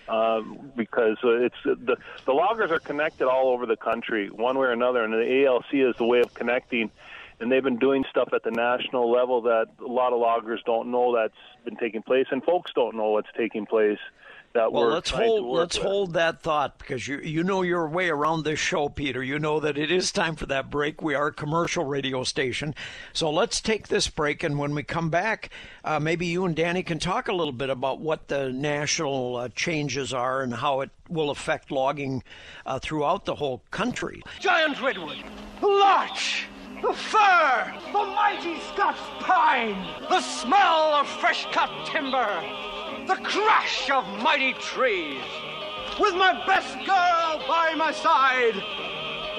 Um, 0.09 0.73
because 0.75 1.19
uh, 1.23 1.33
it's 1.33 1.55
the 1.65 1.99
the 2.25 2.33
loggers 2.33 2.71
are 2.71 2.79
connected 2.79 3.29
all 3.29 3.51
over 3.51 3.67
the 3.67 3.77
country, 3.77 4.31
one 4.31 4.57
way 4.57 4.69
or 4.69 4.73
another, 4.73 5.05
and 5.05 5.13
the 5.13 5.45
ALC 5.45 5.67
is 5.75 5.97
the 5.97 6.07
way 6.07 6.21
of 6.21 6.33
connecting. 6.33 6.91
And 7.41 7.53
they've 7.53 7.63
been 7.63 7.79
doing 7.79 8.07
stuff 8.09 8.31
at 8.33 8.43
the 8.43 8.51
national 8.51 9.11
level 9.13 9.43
that 9.43 9.67
a 9.79 9.87
lot 9.87 10.15
of 10.15 10.19
loggers 10.19 10.63
don't 10.65 10.91
know 10.91 11.15
that's 11.15 11.37
been 11.63 11.77
taking 11.77 12.01
place, 12.03 12.27
and 12.31 12.43
folks 12.43 12.73
don't 12.75 12.97
know 12.97 13.11
what's 13.11 13.29
taking 13.37 13.67
place 13.67 13.99
that 14.55 14.73
well, 14.73 14.85
we're 14.85 14.93
let's 14.93 15.11
hold 15.11 15.57
let's 15.57 15.79
with. 15.79 15.87
hold 15.87 16.13
that 16.15 16.43
thought 16.43 16.79
because 16.79 17.07
you 17.07 17.19
you 17.19 17.45
know 17.45 17.63
your 17.63 17.89
way 17.89 18.09
around 18.09 18.45
this 18.45 18.59
show, 18.59 18.89
Peter. 18.89 19.23
You 19.23 19.39
know 19.39 19.61
that 19.61 19.79
it 19.79 19.91
is 19.91 20.11
time 20.11 20.37
for 20.37 20.47
that 20.47 20.71
break. 20.71 21.03
We 21.03 21.15
are 21.15 21.29
a 21.29 21.33
commercial 21.33 21.85
radio 21.85 22.25
station, 22.25 22.75
so 23.13 23.31
let's 23.31 23.61
take 23.61 23.89
this 23.89 24.09
break, 24.09 24.43
and 24.43 24.59
when 24.59 24.75
we 24.75 24.83
come 24.83 25.11
back, 25.11 25.51
uh, 25.85 26.01
maybe 26.01 26.27
you 26.27 26.45
and 26.45 26.57
Danny 26.57 26.83
can 26.83 26.99
talk 26.99 27.29
a 27.29 27.35
little 27.35 27.53
bit 27.53 27.71
about 27.71 28.01
what 28.01 28.29
the 28.29 28.51
national 28.51 29.37
uh, 29.37 29.49
changes 29.55 30.13
are 30.13 30.43
and 30.43 30.55
how 30.55 30.81
it 30.81 30.91
will 31.09 31.31
affect 31.31 31.71
logging 31.71 32.23
uh, 32.67 32.79
throughout 32.79 33.25
the 33.25 33.35
whole 33.35 33.63
country. 33.71 34.23
Giant 34.41 34.81
redwood, 34.81 35.19
larch. 35.63 36.47
The 36.81 36.93
fir, 36.93 37.75
the 37.87 38.05
mighty 38.05 38.61
Scotch 38.73 38.99
pine, 39.19 39.75
the 40.09 40.21
smell 40.21 40.95
of 40.95 41.09
fresh 41.09 41.45
cut 41.51 41.71
timber, 41.87 42.41
the 43.09 43.17
crash 43.17 43.89
of 43.91 44.07
mighty 44.23 44.53
trees. 44.53 45.23
With 45.99 46.15
my 46.15 46.45
best 46.47 46.77
girl 46.85 47.43
by 47.49 47.75
my 47.75 47.91
side, 47.91 48.63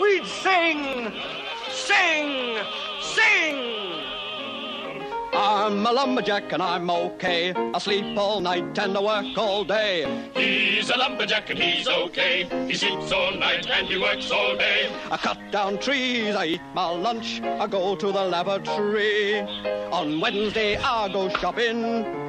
we'd 0.01 0.25
sing, 0.25 1.13
sing, 1.69 2.57
sing. 2.99 3.78
I'm 5.41 5.85
a 5.85 5.93
lumberjack 5.93 6.51
and 6.51 6.61
I'm 6.61 6.89
okay. 6.89 7.53
I 7.53 7.79
sleep 7.79 8.17
all 8.17 8.41
night 8.41 8.77
and 8.77 8.97
I 8.97 9.01
work 9.01 9.37
all 9.37 9.63
day. 9.63 10.29
He's 10.35 10.89
a 10.89 10.97
lumberjack 10.97 11.49
and 11.49 11.57
he's 11.57 11.87
okay. 11.87 12.43
He 12.67 12.73
sleeps 12.73 13.13
all 13.13 13.31
night 13.31 13.65
and 13.69 13.87
he 13.87 13.97
works 13.97 14.31
all 14.31 14.57
day. 14.57 14.93
I 15.09 15.15
cut 15.15 15.39
down 15.49 15.79
trees, 15.79 16.35
I 16.35 16.45
eat 16.45 16.61
my 16.73 16.89
lunch, 16.89 17.39
I 17.41 17.67
go 17.67 17.95
to 17.95 18.11
the 18.11 18.25
laboratory. 18.25 19.39
On 19.93 20.19
Wednesday 20.19 20.75
I 20.75 21.07
go 21.07 21.29
shopping 21.29 21.85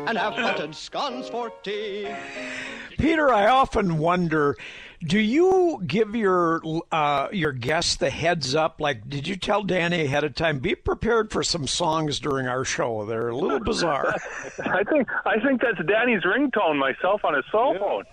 and 0.06 0.16
have 0.16 0.34
potted 0.34 0.72
scones 0.72 1.28
for 1.28 1.50
tea. 1.64 2.06
Peter, 2.96 3.32
I 3.32 3.48
often 3.48 3.98
wonder 3.98 4.56
do 5.02 5.18
you 5.18 5.82
give 5.86 6.14
your 6.14 6.60
uh, 6.92 7.28
your 7.32 7.52
guests 7.52 7.96
the 7.96 8.10
heads 8.10 8.54
up? 8.54 8.80
Like, 8.80 9.08
did 9.08 9.26
you 9.26 9.36
tell 9.36 9.62
Danny 9.62 10.04
ahead 10.04 10.24
of 10.24 10.34
time? 10.34 10.58
Be 10.58 10.74
prepared 10.74 11.30
for 11.30 11.42
some 11.42 11.66
songs 11.66 12.20
during 12.20 12.46
our 12.46 12.64
show. 12.64 13.06
They're 13.06 13.30
a 13.30 13.36
little 13.36 13.60
bizarre. 13.60 14.14
I 14.64 14.84
think 14.84 15.08
I 15.24 15.40
think 15.40 15.62
that's 15.62 15.78
Danny's 15.86 16.22
ringtone. 16.22 16.78
Myself 16.78 17.24
on 17.24 17.34
his 17.34 17.44
cell 17.50 17.74
phone. 17.78 18.04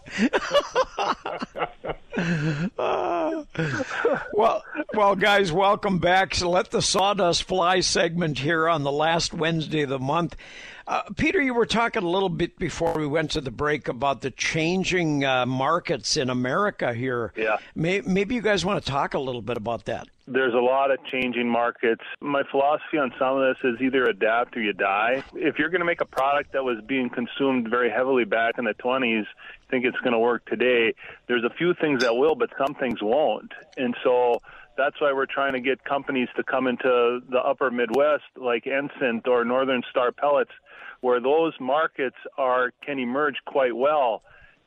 uh, 2.18 3.44
well, 4.34 4.64
well, 4.94 5.16
guys, 5.16 5.52
welcome 5.52 6.00
back. 6.00 6.34
So 6.34 6.50
let 6.50 6.72
the 6.72 6.82
sawdust 6.82 7.44
fly 7.44 7.82
segment 7.82 8.40
here 8.40 8.68
on 8.68 8.84
the 8.84 8.92
last 8.92 9.34
Wednesday 9.34 9.84
of 9.84 9.90
the 9.90 10.00
month. 10.00 10.36
Uh, 10.88 11.02
Peter, 11.18 11.42
you 11.42 11.54
were 11.54 11.66
talking 11.66 12.02
a 12.02 12.10
little 12.10 12.30
bit 12.30 12.58
before 12.58 12.94
we 12.94 13.06
went 13.06 13.32
to 13.32 13.42
the 13.42 13.52
break 13.52 13.90
about 13.90 14.22
the 14.22 14.32
changing 14.32 15.26
uh, 15.26 15.46
markets 15.46 16.16
in 16.16 16.30
America 16.30 16.94
here. 16.94 17.34
Yeah. 17.36 17.58
May, 17.76 18.00
maybe 18.02 18.36
you 18.36 18.42
guys 18.42 18.64
want 18.64 18.84
to 18.84 18.90
talk 18.90 19.14
a 19.14 19.20
little 19.20 19.42
bit 19.42 19.58
about 19.58 19.86
that. 19.86 20.08
There's 20.28 20.54
a 20.54 20.60
lot 20.60 20.92
of 20.92 21.00
changing 21.06 21.50
markets. 21.50 22.04
My 22.22 22.44
philosophy 22.50 22.98
on 22.98 23.14
some 23.20 23.38
of 23.38 23.56
this 23.56 23.74
is 23.74 23.82
either 23.82 24.06
adapt 24.06 24.56
or 24.56 24.62
you 24.62 24.72
die. 24.72 25.24
If 25.34 25.60
you're 25.60 25.70
going 25.70 25.82
to 25.82 25.86
make 25.86 26.02
a 26.02 26.06
product 26.06 26.54
that 26.54 26.64
was 26.64 26.78
being 26.88 27.10
consumed 27.10 27.70
very 27.70 27.90
heavily 27.90 28.24
back 28.24 28.58
in 28.58 28.64
the 28.64 28.74
20s, 28.74 29.26
think 29.70 29.86
it's 29.86 30.00
going 30.00 30.14
to 30.14 30.20
work 30.20 30.46
today. 30.46 30.94
There's 31.28 31.44
a 31.44 31.50
few 31.50 31.74
things 31.74 32.04
that 32.04 32.16
will, 32.16 32.36
but 32.36 32.50
some 32.58 32.76
things 32.76 33.02
won't. 33.02 33.52
And 33.78 33.96
so 34.04 34.42
that's 34.78 35.00
why 35.02 35.12
we're 35.14 35.26
trying 35.26 35.54
to 35.54 35.60
get 35.60 35.84
companies 35.84 36.30
to 36.36 36.44
come 36.44 36.68
into 36.68 37.22
the 37.30 37.40
upper 37.40 37.72
Midwest 37.72 38.24
like 38.36 38.68
Ensign 38.68 39.22
or 39.26 39.44
Northern 39.44 39.82
Star 39.90 40.12
Pellets 40.12 40.52
where 41.02 41.20
those 41.20 41.54
markets 41.60 42.16
are 42.38 42.72
can 42.86 43.00
emerge 43.00 43.36
quite 43.46 43.76
well 43.76 44.24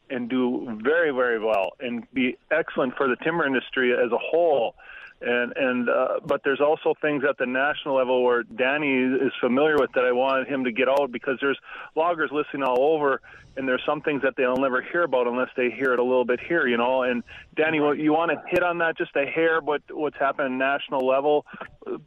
and 0.09 0.29
do 0.29 0.79
very 0.83 1.13
very 1.13 1.39
well 1.39 1.71
and 1.81 2.07
be 2.13 2.37
excellent 2.51 2.95
for 2.97 3.09
the 3.09 3.17
timber 3.17 3.47
industry 3.47 3.93
as 3.93 4.13
a 4.13 4.19
whole 4.19 4.75
and 5.21 5.53
and 5.57 5.89
uh, 5.89 6.21
but 6.25 6.43
there's 6.45 6.61
also 6.61 6.95
things 7.01 7.25
at 7.29 7.37
the 7.39 7.47
national 7.47 7.97
level 7.97 8.23
where 8.23 8.43
Danny 8.43 8.95
is 8.95 9.33
familiar 9.41 9.77
with 9.77 9.91
that 9.95 10.05
I 10.05 10.13
wanted 10.13 10.49
him 10.49 10.65
to 10.65 10.73
get 10.73 10.89
out 10.89 11.13
because 11.13 11.39
there's 11.41 11.59
loggers 11.95 12.31
listening 12.33 12.63
all 12.63 12.95
over, 12.95 13.21
and 13.57 13.69
there's 13.69 13.83
some 13.85 14.01
things 14.01 14.23
that 14.23 14.35
they'll 14.37 14.57
never 14.57 14.81
hear 14.81 15.03
about 15.03 15.27
unless 15.27 15.51
they 15.57 15.71
hear 15.71 15.93
it 15.93 15.99
a 15.99 16.03
little 16.03 16.25
bit 16.25 16.41
here, 16.41 16.67
you 16.67 16.77
know. 16.77 17.03
And 17.03 17.23
Danny, 17.55 17.79
you 17.79 18.13
want 18.13 18.31
to 18.31 18.43
hit 18.49 18.63
on 18.63 18.79
that 18.79 18.97
just 18.97 19.15
a 19.17 19.27
hair, 19.27 19.61
but 19.61 19.83
what's 19.91 20.17
happening 20.19 20.57
national 20.57 21.07
level 21.07 21.45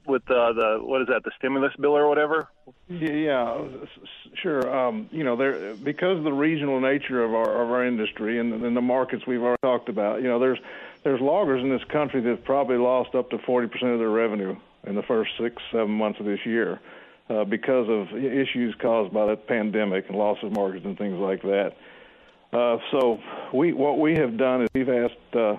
with 0.07 0.23
uh, 0.29 0.53
the 0.53 0.77
what 0.81 1.01
is 1.01 1.07
that, 1.07 1.23
the 1.23 1.31
stimulus 1.37 1.73
bill 1.79 1.95
or 1.95 2.07
whatever? 2.07 2.47
Yeah, 2.87 3.65
sure. 4.41 4.75
Um, 4.75 5.07
you 5.11 5.23
know, 5.23 5.35
there 5.35 5.75
because 5.75 6.17
of 6.17 6.23
the 6.23 6.33
regional 6.33 6.79
nature 6.79 7.23
of 7.23 7.33
our 7.33 7.63
of 7.63 7.69
our 7.69 7.85
industry 7.85 8.39
and, 8.39 8.53
and 8.63 8.75
the 8.75 8.81
markets 8.81 9.27
we've 9.27 9.41
already 9.41 9.61
talked 9.61 9.89
about. 9.89 10.21
You 10.21 10.29
know, 10.29 10.39
there's 10.39 10.59
there's 11.03 11.21
loggers 11.21 11.61
in 11.61 11.69
this 11.69 11.83
country 11.91 12.21
that 12.21 12.29
have 12.29 12.43
probably 12.43 12.77
lost 12.77 13.15
up 13.15 13.29
to 13.31 13.37
40% 13.37 13.65
of 13.93 13.99
their 13.99 14.09
revenue 14.09 14.55
in 14.85 14.95
the 14.95 15.03
first 15.03 15.31
six, 15.39 15.61
seven 15.71 15.91
months 15.91 16.19
of 16.19 16.25
this 16.25 16.39
year 16.45 16.79
uh, 17.29 17.43
because 17.43 17.87
of 17.89 18.17
issues 18.17 18.75
caused 18.81 19.13
by 19.13 19.25
the 19.25 19.35
pandemic 19.35 20.05
and 20.07 20.17
loss 20.17 20.37
of 20.43 20.51
markets 20.51 20.85
and 20.85 20.97
things 20.97 21.17
like 21.19 21.41
that. 21.41 21.73
Uh, 22.51 22.77
so 22.91 23.19
we, 23.53 23.73
what 23.73 23.99
we 23.99 24.15
have 24.15 24.37
done 24.37 24.61
is 24.61 24.69
we've 24.73 24.89
asked 24.89 25.35
uh, 25.35 25.55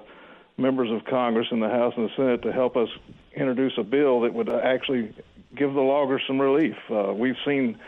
members 0.56 0.90
of 0.90 1.04
Congress 1.06 1.46
in 1.50 1.60
the 1.60 1.68
House 1.68 1.92
and 1.96 2.08
the 2.08 2.12
Senate 2.16 2.42
to 2.42 2.52
help 2.52 2.76
us 2.76 2.88
introduce 3.34 3.72
a 3.78 3.82
bill 3.82 4.20
that 4.20 4.32
would 4.32 4.48
actually 4.48 5.12
give 5.56 5.74
the 5.74 5.80
loggers 5.80 6.22
some 6.26 6.40
relief. 6.40 6.76
Uh, 6.90 7.12
we've 7.12 7.36
seen 7.44 7.78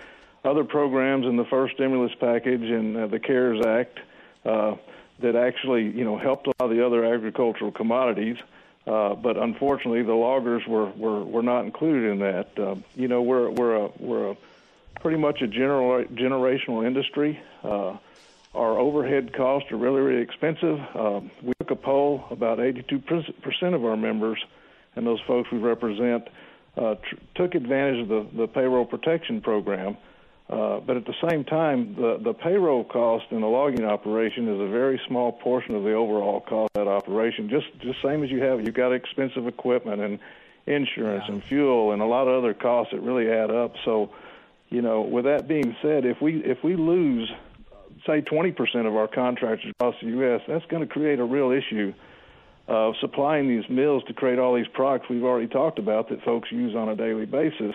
other 0.45 0.65
programs 0.65 1.27
in 1.27 1.37
the 1.37 1.45
first 1.45 1.75
stimulus 1.75 2.13
package 2.21 2.63
and 2.63 2.97
uh, 2.97 3.07
the 3.07 3.19
CARES 3.19 3.65
Act. 3.67 3.99
Uh, 4.45 4.75
that 5.21 5.37
actually, 5.37 5.85
you 5.85 6.05
know, 6.05 6.19
helped 6.19 6.47
a 6.47 6.53
lot 6.61 6.71
of 6.71 6.77
the 6.77 6.85
other 6.85 7.05
agricultural 7.05 7.73
commodities. 7.73 8.37
Uh, 8.87 9.15
but 9.15 9.37
unfortunately, 9.37 10.03
the 10.03 10.15
loggers 10.15 10.63
were, 10.67 10.91
were, 10.91 11.25
were 11.25 11.43
not 11.43 11.65
included 11.65 12.11
in 12.13 12.19
that. 12.21 12.59
Uh, 12.59 12.77
you 12.95 13.09
know, 13.09 13.23
we're 13.23 13.51
we're 13.51 13.75
a 13.77 13.91
we're 13.99 14.31
a 14.31 14.37
pretty 15.01 15.19
much 15.19 15.43
a 15.43 15.49
general 15.49 16.05
generational 16.05 16.87
industry. 16.87 17.41
Uh, 17.65 17.97
our 18.55 18.79
overhead 18.79 19.35
costs 19.35 19.73
are 19.73 19.77
really 19.77 20.01
really 20.01 20.23
expensive. 20.23 20.79
Uh, 20.95 21.21
we 21.43 21.53
took 21.59 21.73
a 21.73 21.77
poll. 21.77 22.25
About 22.31 22.61
82 22.61 23.01
percent 23.43 23.75
of 23.75 23.85
our 23.85 23.97
members 23.97 24.39
and 24.97 25.07
those 25.07 25.21
folks 25.27 25.51
we 25.53 25.59
represent 25.59 26.29
uh, 26.77 26.95
tr- 26.95 27.17
took 27.35 27.55
advantage 27.55 28.01
of 28.03 28.09
the, 28.09 28.27
the 28.37 28.49
payroll 28.49 28.87
protection 28.87 29.41
program. 29.41 29.97
Uh, 30.49 30.79
but 30.79 30.97
at 30.97 31.05
the 31.05 31.15
same 31.29 31.43
time, 31.43 31.97
the, 31.97 32.19
the 32.23 32.33
payroll 32.33 32.85
cost 32.85 33.25
in 33.31 33.43
a 33.43 33.49
logging 33.49 33.85
operation 33.85 34.47
is 34.49 34.61
a 34.61 34.71
very 34.71 35.01
small 35.09 35.33
portion 35.33 35.75
of 35.75 35.83
the 35.83 35.93
overall 35.93 36.41
cost 36.41 36.71
of 36.77 36.85
that 36.85 36.91
operation. 36.91 37.49
Just 37.49 37.67
just 37.81 38.01
same 38.01 38.23
as 38.23 38.31
you 38.31 38.41
have, 38.43 38.65
you've 38.65 38.75
got 38.75 38.93
expensive 38.93 39.49
equipment 39.49 40.01
and 40.01 40.21
insurance 40.67 41.25
yeah. 41.27 41.35
and 41.35 41.45
fuel 41.45 41.93
and 41.93 42.01
a 42.01 42.05
lot 42.05 42.29
of 42.29 42.45
other 42.45 42.55
costs 42.55 42.93
that 42.93 43.01
really 43.01 43.29
add 43.29 43.51
up. 43.51 43.75
So, 43.85 44.11
you 44.69 44.83
know, 44.83 45.03
with 45.03 45.25
that 45.25 45.49
being 45.49 45.77
said, 45.83 46.05
if 46.05 46.21
we 46.23 46.37
if 46.45 46.63
we 46.63 46.77
lose 46.77 47.29
say 48.07 48.23
20% 48.23 48.87
of 48.87 48.95
our 48.95 49.09
contractors 49.09 49.73
across 49.73 49.97
the 50.01 50.09
U.S., 50.09 50.41
that's 50.47 50.65
going 50.67 50.87
to 50.87 50.87
create 50.87 51.19
a 51.19 51.25
real 51.25 51.51
issue 51.51 51.93
of 52.69 52.95
supplying 53.01 53.49
these 53.49 53.69
mills 53.69 54.05
to 54.05 54.13
create 54.13 54.39
all 54.39 54.55
these 54.55 54.69
products 54.69 55.09
we've 55.09 55.25
already 55.25 55.47
talked 55.47 55.79
about 55.79 56.09
that 56.09 56.23
folks 56.23 56.51
use 56.53 56.75
on 56.75 56.89
a 56.89 56.97
daily 56.97 57.27
basis. 57.27 57.75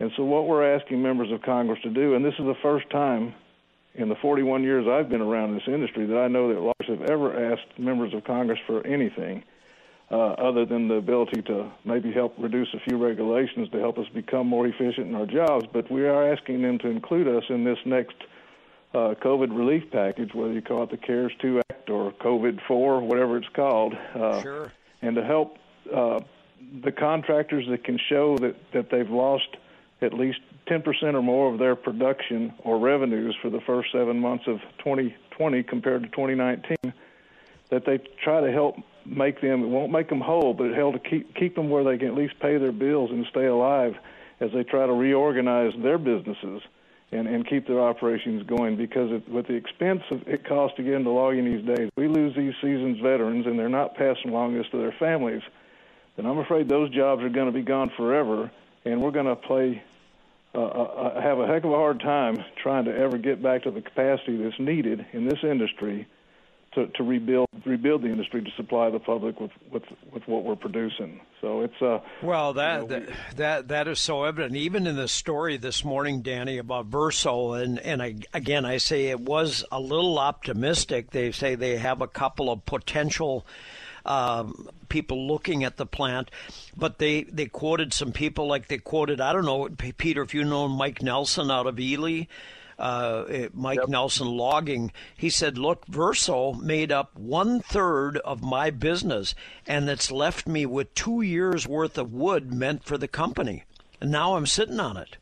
And 0.00 0.12
so, 0.16 0.24
what 0.24 0.46
we're 0.46 0.76
asking 0.76 1.02
members 1.02 1.32
of 1.32 1.42
Congress 1.42 1.80
to 1.82 1.90
do, 1.90 2.14
and 2.14 2.24
this 2.24 2.34
is 2.38 2.44
the 2.44 2.56
first 2.62 2.88
time 2.90 3.34
in 3.94 4.08
the 4.08 4.14
41 4.16 4.62
years 4.62 4.86
I've 4.86 5.08
been 5.08 5.20
around 5.20 5.54
this 5.54 5.64
industry 5.66 6.06
that 6.06 6.16
I 6.16 6.28
know 6.28 6.54
that 6.54 6.60
lawyers 6.60 7.00
have 7.00 7.10
ever 7.10 7.52
asked 7.52 7.78
members 7.78 8.14
of 8.14 8.24
Congress 8.24 8.60
for 8.66 8.86
anything 8.86 9.42
uh, 10.10 10.14
other 10.16 10.64
than 10.64 10.86
the 10.86 10.94
ability 10.94 11.42
to 11.42 11.70
maybe 11.84 12.12
help 12.12 12.34
reduce 12.38 12.68
a 12.74 12.80
few 12.88 12.96
regulations 12.96 13.68
to 13.70 13.78
help 13.80 13.98
us 13.98 14.06
become 14.14 14.46
more 14.46 14.66
efficient 14.66 15.08
in 15.08 15.14
our 15.16 15.26
jobs. 15.26 15.66
But 15.72 15.90
we 15.90 16.06
are 16.06 16.32
asking 16.32 16.62
them 16.62 16.78
to 16.78 16.88
include 16.88 17.26
us 17.26 17.44
in 17.48 17.64
this 17.64 17.78
next 17.84 18.14
uh, 18.94 19.14
COVID 19.20 19.56
relief 19.56 19.90
package, 19.90 20.32
whether 20.32 20.52
you 20.52 20.62
call 20.62 20.84
it 20.84 20.90
the 20.90 20.96
CARES 20.96 21.32
2 21.42 21.60
Act 21.70 21.90
or 21.90 22.12
COVID 22.12 22.60
4, 22.68 23.00
whatever 23.00 23.36
it's 23.36 23.48
called, 23.54 23.94
uh, 24.14 24.40
sure. 24.42 24.72
and 25.02 25.16
to 25.16 25.24
help 25.24 25.58
uh, 25.92 26.20
the 26.84 26.92
contractors 26.92 27.66
that 27.68 27.82
can 27.82 27.98
show 28.08 28.38
that, 28.38 28.54
that 28.72 28.90
they've 28.90 29.10
lost– 29.10 29.48
at 30.00 30.14
least 30.14 30.38
10% 30.68 31.14
or 31.14 31.22
more 31.22 31.52
of 31.52 31.58
their 31.58 31.74
production 31.74 32.52
or 32.64 32.78
revenues 32.78 33.36
for 33.42 33.50
the 33.50 33.60
first 33.60 33.90
seven 33.92 34.20
months 34.20 34.44
of 34.46 34.60
2020 34.78 35.62
compared 35.64 36.02
to 36.02 36.08
2019, 36.08 36.76
that 37.70 37.84
they 37.84 37.98
try 38.22 38.40
to 38.40 38.52
help 38.52 38.76
make 39.04 39.40
them, 39.40 39.62
it 39.62 39.68
won't 39.68 39.90
make 39.90 40.08
them 40.08 40.20
whole, 40.20 40.54
but 40.54 40.66
it 40.66 40.76
help 40.76 40.94
to 40.94 41.10
keep, 41.10 41.34
keep 41.34 41.54
them 41.54 41.68
where 41.68 41.84
they 41.84 41.98
can 41.98 42.08
at 42.08 42.14
least 42.14 42.34
pay 42.40 42.58
their 42.58 42.72
bills 42.72 43.10
and 43.10 43.26
stay 43.30 43.46
alive 43.46 43.94
as 44.40 44.50
they 44.52 44.62
try 44.62 44.86
to 44.86 44.92
reorganize 44.92 45.72
their 45.82 45.98
businesses 45.98 46.62
and, 47.10 47.26
and 47.26 47.48
keep 47.48 47.66
their 47.66 47.80
operations 47.80 48.46
going. 48.46 48.76
Because 48.76 49.10
it, 49.10 49.28
with 49.28 49.48
the 49.48 49.54
expense 49.54 50.02
of 50.10 50.26
it 50.28 50.46
costs 50.46 50.78
again 50.78 50.84
to 50.86 50.90
get 50.90 50.96
into 50.98 51.10
logging 51.10 51.44
these 51.44 51.76
days, 51.76 51.90
we 51.96 52.06
lose 52.06 52.36
these 52.36 52.54
seasoned 52.60 53.02
veterans 53.02 53.46
and 53.46 53.58
they're 53.58 53.68
not 53.68 53.96
passing 53.96 54.30
along 54.30 54.54
this 54.54 54.66
to 54.70 54.78
their 54.78 54.94
families, 54.98 55.42
then 56.16 56.26
I'm 56.26 56.38
afraid 56.38 56.68
those 56.68 56.90
jobs 56.90 57.22
are 57.22 57.28
going 57.28 57.46
to 57.46 57.52
be 57.52 57.62
gone 57.62 57.90
forever 57.96 58.50
and 58.84 59.02
we're 59.02 59.10
going 59.10 59.26
to 59.26 59.36
play 59.36 59.82
uh, 60.54 60.58
uh, 60.58 60.64
uh, 60.64 61.20
have 61.20 61.38
a 61.38 61.46
heck 61.46 61.64
of 61.64 61.70
a 61.70 61.76
hard 61.76 62.00
time 62.00 62.38
trying 62.62 62.86
to 62.86 62.96
ever 62.96 63.18
get 63.18 63.42
back 63.42 63.62
to 63.64 63.70
the 63.70 63.82
capacity 63.82 64.42
that's 64.42 64.58
needed 64.58 65.04
in 65.12 65.26
this 65.26 65.38
industry 65.42 66.06
to, 66.74 66.86
to 66.88 67.02
rebuild 67.02 67.48
rebuild 67.66 68.02
the 68.02 68.08
industry 68.08 68.42
to 68.42 68.50
supply 68.56 68.88
the 68.88 68.98
public 68.98 69.40
with, 69.40 69.50
with, 69.70 69.82
with 70.12 70.22
what 70.26 70.44
we're 70.44 70.56
producing. 70.56 71.20
So 71.40 71.62
it's 71.62 71.80
uh 71.82 72.00
well 72.22 72.54
that, 72.54 72.82
you 72.82 72.88
know, 72.88 73.00
that 73.00 73.36
that 73.36 73.68
that 73.68 73.88
is 73.88 74.00
so 74.00 74.24
evident 74.24 74.56
even 74.56 74.86
in 74.86 74.96
the 74.96 75.08
story 75.08 75.56
this 75.58 75.84
morning, 75.84 76.22
Danny, 76.22 76.58
about 76.58 76.86
Verso, 76.86 77.52
and 77.52 77.78
and 77.80 78.02
I, 78.02 78.16
again 78.32 78.64
I 78.64 78.78
say 78.78 79.06
it 79.06 79.20
was 79.20 79.64
a 79.70 79.80
little 79.80 80.18
optimistic. 80.18 81.10
They 81.10 81.30
say 81.32 81.54
they 81.54 81.76
have 81.76 82.00
a 82.00 82.08
couple 82.08 82.50
of 82.50 82.64
potential 82.64 83.46
um, 84.08 84.68
people 84.88 85.28
looking 85.28 85.64
at 85.64 85.76
the 85.76 85.86
plant, 85.86 86.30
but 86.76 86.98
they, 86.98 87.24
they 87.24 87.46
quoted 87.46 87.92
some 87.92 88.10
people 88.10 88.46
like 88.46 88.68
they 88.68 88.78
quoted, 88.78 89.20
I 89.20 89.32
don't 89.32 89.44
know, 89.44 89.68
Peter, 89.98 90.22
if 90.22 90.34
you 90.34 90.44
know 90.44 90.66
Mike 90.66 91.02
Nelson 91.02 91.50
out 91.50 91.66
of 91.66 91.78
Ely. 91.78 92.24
Uh, 92.78 93.24
eh, 93.28 93.48
Mike 93.52 93.80
yep. 93.80 93.88
Nelson 93.88 94.28
logging. 94.28 94.92
He 95.16 95.30
said, 95.30 95.58
"Look, 95.58 95.84
Verso 95.86 96.52
made 96.52 96.92
up 96.92 97.10
one 97.18 97.58
third 97.58 98.18
of 98.18 98.40
my 98.40 98.70
business, 98.70 99.34
and 99.66 99.90
it's 99.90 100.12
left 100.12 100.46
me 100.46 100.64
with 100.64 100.94
two 100.94 101.20
years 101.20 101.66
worth 101.66 101.98
of 101.98 102.12
wood 102.14 102.54
meant 102.54 102.84
for 102.84 102.96
the 102.96 103.08
company, 103.08 103.64
and 104.00 104.12
now 104.12 104.36
I'm 104.36 104.46
sitting 104.46 104.78
on 104.78 104.96
it." 104.96 105.16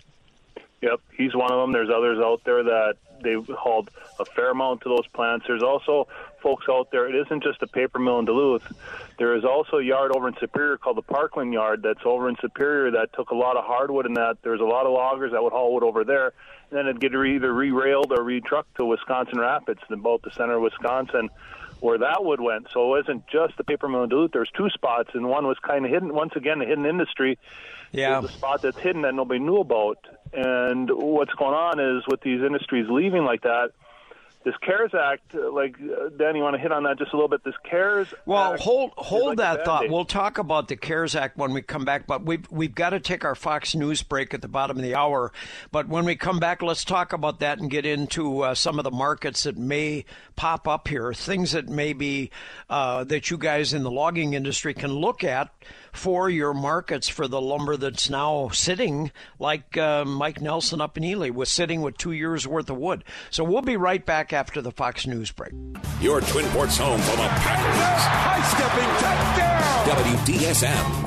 Yep, 0.82 1.00
he's 1.16 1.34
one 1.34 1.50
of 1.50 1.58
them. 1.58 1.72
There's 1.72 1.88
others 1.88 2.18
out 2.22 2.42
there 2.44 2.62
that 2.62 2.96
they've 3.22 3.46
hauled 3.56 3.90
a 4.20 4.26
fair 4.26 4.50
amount 4.50 4.82
to 4.82 4.90
those 4.90 5.06
plants. 5.14 5.46
There's 5.46 5.62
also 5.62 6.08
folks 6.46 6.66
out 6.70 6.92
there. 6.92 7.08
It 7.08 7.26
isn't 7.26 7.42
just 7.42 7.60
a 7.62 7.66
paper 7.66 7.98
mill 7.98 8.20
in 8.20 8.24
Duluth. 8.24 8.62
There 9.18 9.36
is 9.36 9.44
also 9.44 9.78
a 9.78 9.82
yard 9.82 10.12
over 10.14 10.28
in 10.28 10.34
Superior 10.38 10.76
called 10.76 10.96
the 10.96 11.02
Parkland 11.02 11.52
Yard 11.52 11.82
that's 11.82 12.04
over 12.04 12.28
in 12.28 12.36
Superior 12.40 12.92
that 12.92 13.12
took 13.14 13.30
a 13.30 13.34
lot 13.34 13.56
of 13.56 13.64
hardwood 13.64 14.06
and 14.06 14.16
that 14.16 14.36
there's 14.42 14.60
a 14.60 14.64
lot 14.64 14.86
of 14.86 14.92
loggers 14.92 15.32
that 15.32 15.42
would 15.42 15.52
haul 15.52 15.74
wood 15.74 15.82
over 15.82 16.04
there. 16.04 16.34
And 16.70 16.78
then 16.78 16.86
it'd 16.86 17.00
get 17.00 17.12
either 17.12 17.52
re-railed 17.52 18.12
or 18.16 18.22
re-trucked 18.22 18.76
to 18.76 18.84
Wisconsin 18.84 19.40
Rapids, 19.40 19.80
about 19.90 20.22
the 20.22 20.30
center 20.30 20.54
of 20.54 20.62
Wisconsin 20.62 21.30
where 21.80 21.98
that 21.98 22.24
wood 22.24 22.40
went. 22.40 22.68
So 22.72 22.84
it 22.84 22.98
wasn't 23.00 23.26
just 23.26 23.56
the 23.56 23.64
paper 23.64 23.88
mill 23.88 24.04
in 24.04 24.08
Duluth. 24.08 24.30
There 24.30 24.40
was 24.40 24.50
two 24.56 24.70
spots, 24.70 25.10
and 25.14 25.28
one 25.28 25.48
was 25.48 25.58
kind 25.58 25.84
of 25.84 25.90
hidden. 25.90 26.14
Once 26.14 26.32
again, 26.36 26.62
a 26.62 26.64
hidden 26.64 26.86
industry. 26.86 27.38
Yeah, 27.90 28.20
the 28.20 28.28
spot 28.28 28.62
that's 28.62 28.78
hidden 28.78 29.02
that 29.02 29.14
nobody 29.14 29.40
knew 29.40 29.58
about. 29.58 29.98
And 30.32 30.88
what's 30.90 31.34
going 31.34 31.54
on 31.54 31.80
is 31.80 32.04
with 32.06 32.20
these 32.20 32.42
industries 32.42 32.86
leaving 32.88 33.24
like 33.24 33.42
that, 33.42 33.72
this 34.46 34.54
CARES 34.62 34.92
Act, 34.94 35.34
uh, 35.34 35.50
like 35.52 35.74
uh, 35.80 36.08
Dan, 36.16 36.36
you 36.36 36.42
want 36.42 36.54
to 36.54 36.62
hit 36.62 36.70
on 36.70 36.84
that 36.84 36.98
just 36.98 37.12
a 37.12 37.16
little 37.16 37.28
bit? 37.28 37.42
This 37.42 37.56
CARES. 37.68 38.14
Well, 38.26 38.52
Act 38.52 38.62
hold 38.62 38.92
hold 38.96 39.26
like 39.26 39.38
that 39.38 39.64
thought. 39.64 39.88
We'll 39.90 40.04
talk 40.04 40.38
about 40.38 40.68
the 40.68 40.76
CARES 40.76 41.16
Act 41.16 41.36
when 41.36 41.52
we 41.52 41.62
come 41.62 41.84
back, 41.84 42.06
but 42.06 42.24
we've 42.24 42.48
we've 42.48 42.74
got 42.74 42.90
to 42.90 43.00
take 43.00 43.24
our 43.24 43.34
Fox 43.34 43.74
News 43.74 44.04
break 44.04 44.32
at 44.34 44.42
the 44.42 44.48
bottom 44.48 44.76
of 44.76 44.84
the 44.84 44.94
hour. 44.94 45.32
But 45.72 45.88
when 45.88 46.04
we 46.04 46.14
come 46.14 46.38
back, 46.38 46.62
let's 46.62 46.84
talk 46.84 47.12
about 47.12 47.40
that 47.40 47.58
and 47.58 47.68
get 47.68 47.84
into 47.84 48.42
uh, 48.42 48.54
some 48.54 48.78
of 48.78 48.84
the 48.84 48.92
markets 48.92 49.42
that 49.42 49.58
may 49.58 50.04
pop 50.36 50.68
up 50.68 50.88
here, 50.88 51.12
things 51.12 51.52
that 51.52 51.68
maybe 51.68 52.30
uh, 52.70 53.04
that 53.04 53.30
you 53.30 53.38
guys 53.38 53.72
in 53.72 53.82
the 53.82 53.90
logging 53.90 54.34
industry 54.34 54.74
can 54.74 54.92
look 54.92 55.24
at 55.24 55.50
for 55.92 56.28
your 56.28 56.52
markets 56.52 57.08
for 57.08 57.26
the 57.26 57.40
lumber 57.40 57.76
that's 57.76 58.10
now 58.10 58.48
sitting, 58.50 59.10
like 59.38 59.76
uh, 59.76 60.04
Mike 60.04 60.40
Nelson 60.40 60.80
up 60.80 60.96
in 60.96 61.04
Ely 61.04 61.30
was 61.30 61.48
sitting 61.48 61.80
with 61.80 61.96
two 61.96 62.12
years 62.12 62.46
worth 62.46 62.68
of 62.70 62.76
wood. 62.76 63.02
So 63.30 63.42
we'll 63.42 63.62
be 63.62 63.76
right 63.76 64.04
back 64.04 64.32
after 64.32 64.60
the 64.60 64.70
Fox 64.70 65.06
News 65.06 65.32
break. 65.32 65.52
Your 66.00 66.20
Twin 66.20 66.46
Ports 66.50 66.76
home 66.76 67.00
for 67.00 67.16
the 67.16 67.28
Packers. 67.28 68.04
High 68.04 68.42
stepping 68.52 68.90
touchdown. 69.00 70.26
WDSM. 70.26 71.05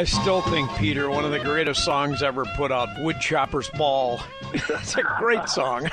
I 0.00 0.04
still 0.04 0.40
think, 0.40 0.74
Peter, 0.76 1.10
one 1.10 1.26
of 1.26 1.30
the 1.30 1.38
greatest 1.38 1.84
songs 1.84 2.22
ever 2.22 2.46
put 2.46 2.72
out, 2.72 2.88
Woodchopper's 3.00 3.68
Ball. 3.68 4.18
That's 4.66 4.96
a 4.96 5.02
great 5.02 5.46
song. 5.46 5.90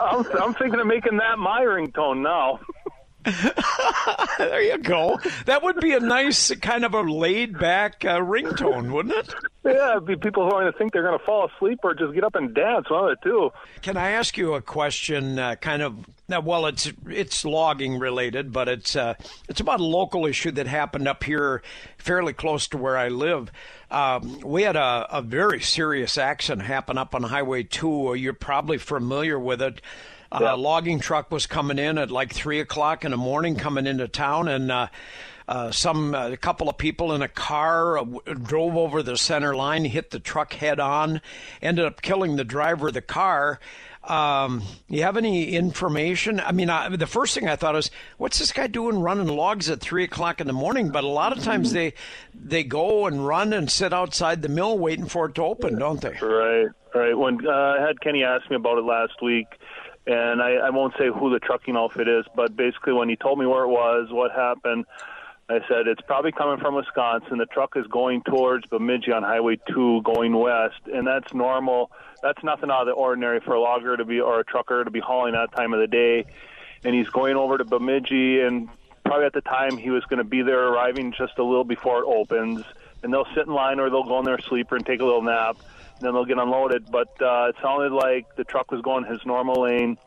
I'm, 0.00 0.24
I'm 0.40 0.54
thinking 0.54 0.80
of 0.80 0.86
making 0.86 1.18
that 1.18 1.38
my 1.38 1.60
ringtone 1.60 2.22
now. 2.22 2.60
there 4.38 4.62
you 4.62 4.78
go. 4.78 5.18
That 5.44 5.62
would 5.62 5.78
be 5.80 5.92
a 5.92 6.00
nice 6.00 6.54
kind 6.56 6.84
of 6.84 6.94
a 6.94 7.02
laid 7.02 7.58
back 7.58 8.04
uh, 8.04 8.18
ringtone, 8.18 8.90
wouldn't 8.92 9.14
it? 9.14 9.34
Yeah, 9.64 9.92
it'd 9.92 10.06
be 10.06 10.16
people 10.16 10.44
who 10.44 10.54
are 10.54 10.62
going 10.62 10.72
to 10.72 10.78
think 10.78 10.92
they're 10.92 11.02
going 11.02 11.18
to 11.18 11.24
fall 11.24 11.50
asleep 11.54 11.80
or 11.82 11.94
just 11.94 12.14
get 12.14 12.24
up 12.24 12.34
and 12.34 12.54
dance. 12.54 12.88
One 12.88 13.10
of 13.10 13.18
the 13.18 13.24
two. 13.28 13.50
Can 13.82 13.98
I 13.98 14.12
ask 14.12 14.38
you 14.38 14.54
a 14.54 14.62
question? 14.62 15.38
Uh, 15.38 15.56
kind 15.56 15.82
of. 15.82 15.96
Well, 16.44 16.66
it's 16.66 16.92
it's 17.08 17.44
logging 17.44 17.98
related, 17.98 18.52
but 18.52 18.68
it's 18.68 18.96
uh, 18.96 19.14
it's 19.48 19.60
about 19.60 19.80
a 19.80 19.84
local 19.84 20.26
issue 20.26 20.52
that 20.52 20.66
happened 20.66 21.08
up 21.08 21.24
here, 21.24 21.62
fairly 21.98 22.32
close 22.32 22.68
to 22.68 22.78
where 22.78 22.96
I 22.96 23.08
live. 23.08 23.50
Um, 23.90 24.40
we 24.44 24.62
had 24.62 24.76
a, 24.76 25.08
a 25.10 25.22
very 25.22 25.60
serious 25.60 26.16
accident 26.16 26.66
happen 26.66 26.96
up 26.96 27.14
on 27.14 27.24
Highway 27.24 27.64
Two. 27.64 28.14
You're 28.14 28.32
probably 28.32 28.78
familiar 28.78 29.38
with 29.38 29.60
it. 29.60 29.82
Uh, 30.32 30.38
Yeah. 30.42 30.54
A 30.54 30.56
logging 30.56 31.00
truck 31.00 31.30
was 31.30 31.46
coming 31.46 31.78
in 31.78 31.98
at 31.98 32.10
like 32.10 32.32
three 32.32 32.60
o'clock 32.60 33.04
in 33.04 33.10
the 33.10 33.16
morning, 33.16 33.56
coming 33.56 33.86
into 33.86 34.06
town, 34.08 34.46
and 34.48 34.70
uh, 34.70 34.86
uh, 35.48 35.70
some 35.72 36.14
uh, 36.14 36.28
a 36.28 36.36
couple 36.36 36.68
of 36.68 36.78
people 36.78 37.12
in 37.12 37.22
a 37.22 37.28
car 37.28 37.98
uh, 37.98 38.04
w- 38.04 38.34
drove 38.40 38.76
over 38.76 39.02
the 39.02 39.16
center 39.16 39.56
line, 39.56 39.84
hit 39.84 40.10
the 40.10 40.20
truck 40.20 40.52
head 40.52 40.78
on, 40.78 41.20
ended 41.60 41.84
up 41.84 42.00
killing 42.02 42.36
the 42.36 42.44
driver 42.44 42.88
of 42.88 42.94
the 42.94 43.02
car. 43.02 43.58
Um, 44.04 44.62
you 44.88 45.02
have 45.02 45.18
any 45.18 45.50
information? 45.50 46.40
I 46.40 46.52
mean, 46.52 46.70
I, 46.70 46.88
the 46.96 47.06
first 47.06 47.34
thing 47.34 47.48
I 47.48 47.56
thought 47.56 47.74
was, 47.74 47.90
what's 48.16 48.38
this 48.38 48.50
guy 48.50 48.66
doing 48.66 49.00
running 49.00 49.26
logs 49.28 49.68
at 49.68 49.80
three 49.80 50.04
o'clock 50.04 50.40
in 50.40 50.46
the 50.46 50.54
morning? 50.54 50.88
But 50.90 51.04
a 51.04 51.08
lot 51.08 51.36
of 51.36 51.44
times 51.44 51.72
they 51.72 51.92
they 52.32 52.64
go 52.64 53.06
and 53.06 53.26
run 53.26 53.52
and 53.52 53.70
sit 53.70 53.92
outside 53.92 54.40
the 54.42 54.48
mill 54.48 54.78
waiting 54.78 55.06
for 55.06 55.26
it 55.26 55.34
to 55.34 55.42
open, 55.42 55.78
don't 55.78 56.00
they? 56.00 56.16
Right, 56.22 56.68
right. 56.94 57.18
When 57.18 57.46
uh, 57.46 57.50
I 57.50 57.86
had 57.86 58.00
Kenny 58.00 58.24
ask 58.24 58.48
me 58.48 58.56
about 58.56 58.78
it 58.78 58.84
last 58.84 59.20
week, 59.20 59.48
and 60.06 60.42
I, 60.42 60.54
I 60.54 60.70
won't 60.70 60.94
say 60.98 61.08
who 61.08 61.30
the 61.30 61.38
trucking 61.38 61.76
outfit 61.76 62.08
is, 62.08 62.24
but 62.34 62.56
basically 62.56 62.92
when 62.92 63.08
he 63.08 63.16
told 63.16 63.38
me 63.38 63.46
where 63.46 63.64
it 63.64 63.68
was, 63.68 64.08
what 64.10 64.32
happened, 64.32 64.86
I 65.50 65.58
said 65.68 65.88
it's 65.88 66.00
probably 66.02 66.30
coming 66.30 66.58
from 66.58 66.76
Wisconsin. 66.76 67.38
The 67.38 67.46
truck 67.46 67.76
is 67.76 67.84
going 67.88 68.22
towards 68.22 68.66
Bemidji 68.68 69.10
on 69.10 69.24
Highway 69.24 69.58
2, 69.68 70.02
going 70.02 70.36
west, 70.36 70.80
and 70.86 71.04
that's 71.04 71.34
normal. 71.34 71.90
That's 72.22 72.42
nothing 72.44 72.70
out 72.70 72.82
of 72.82 72.86
the 72.86 72.92
ordinary 72.92 73.40
for 73.40 73.54
a 73.54 73.60
logger 73.60 73.96
to 73.96 74.04
be 74.04 74.20
or 74.20 74.40
a 74.40 74.44
trucker 74.44 74.84
to 74.84 74.90
be 74.90 75.00
hauling 75.00 75.32
that 75.32 75.52
time 75.52 75.72
of 75.72 75.80
the 75.80 75.88
day. 75.88 76.24
And 76.84 76.94
he's 76.94 77.08
going 77.08 77.34
over 77.36 77.58
to 77.58 77.64
Bemidji, 77.64 78.40
and 78.40 78.68
probably 79.04 79.26
at 79.26 79.32
the 79.32 79.40
time 79.40 79.76
he 79.76 79.90
was 79.90 80.04
going 80.04 80.18
to 80.18 80.24
be 80.24 80.42
there, 80.42 80.68
arriving 80.68 81.12
just 81.18 81.36
a 81.38 81.42
little 81.42 81.64
before 81.64 81.98
it 81.98 82.06
opens. 82.06 82.64
And 83.02 83.12
they'll 83.12 83.26
sit 83.34 83.46
in 83.46 83.52
line, 83.52 83.80
or 83.80 83.90
they'll 83.90 84.04
go 84.04 84.20
in 84.20 84.24
their 84.24 84.38
sleeper 84.38 84.76
and 84.76 84.86
take 84.86 85.00
a 85.00 85.04
little 85.04 85.22
nap. 85.22 85.56
Then 86.00 86.14
they'll 86.14 86.24
get 86.24 86.38
unloaded. 86.38 86.90
But 86.90 87.08
uh, 87.20 87.50
it 87.50 87.56
sounded 87.62 87.92
like 87.92 88.36
the 88.36 88.44
truck 88.44 88.70
was 88.70 88.80
going 88.82 89.04
his 89.04 89.24
normal 89.24 89.62
lane. 89.62 89.98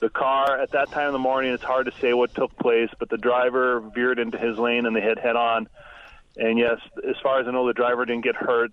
The 0.00 0.08
car 0.08 0.60
at 0.60 0.70
that 0.72 0.90
time 0.90 1.08
in 1.08 1.12
the 1.12 1.18
morning, 1.18 1.52
it's 1.52 1.64
hard 1.64 1.86
to 1.86 1.92
say 2.00 2.12
what 2.12 2.34
took 2.34 2.56
place, 2.56 2.88
but 3.00 3.08
the 3.08 3.18
driver 3.18 3.80
veered 3.80 4.20
into 4.20 4.38
his 4.38 4.56
lane 4.56 4.86
and 4.86 4.94
they 4.94 5.00
hit 5.00 5.18
head 5.18 5.34
on. 5.34 5.68
And 6.36 6.56
yes, 6.56 6.78
as 7.08 7.16
far 7.20 7.40
as 7.40 7.48
I 7.48 7.50
know, 7.50 7.66
the 7.66 7.72
driver 7.72 8.04
didn't 8.04 8.22
get 8.22 8.36
hurt. 8.36 8.70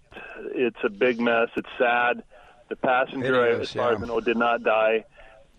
It's 0.54 0.78
a 0.84 0.90
big 0.90 1.20
mess. 1.20 1.50
It's 1.56 1.70
sad. 1.80 2.24
The 2.70 2.76
passenger, 2.76 3.48
is, 3.48 3.62
as 3.62 3.74
far 3.74 3.92
yeah. 3.92 3.98
as 3.98 4.04
I 4.04 4.08
know, 4.08 4.20
did 4.20 4.38
not 4.38 4.62
die. 4.64 5.06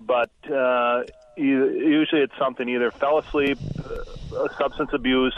But 0.00 0.30
uh, 0.48 1.02
usually 1.36 2.22
it's 2.22 2.36
something 2.38 2.68
either 2.68 2.92
fell 2.92 3.18
asleep, 3.18 3.58
uh, 4.36 4.48
substance 4.56 4.90
abuse, 4.92 5.36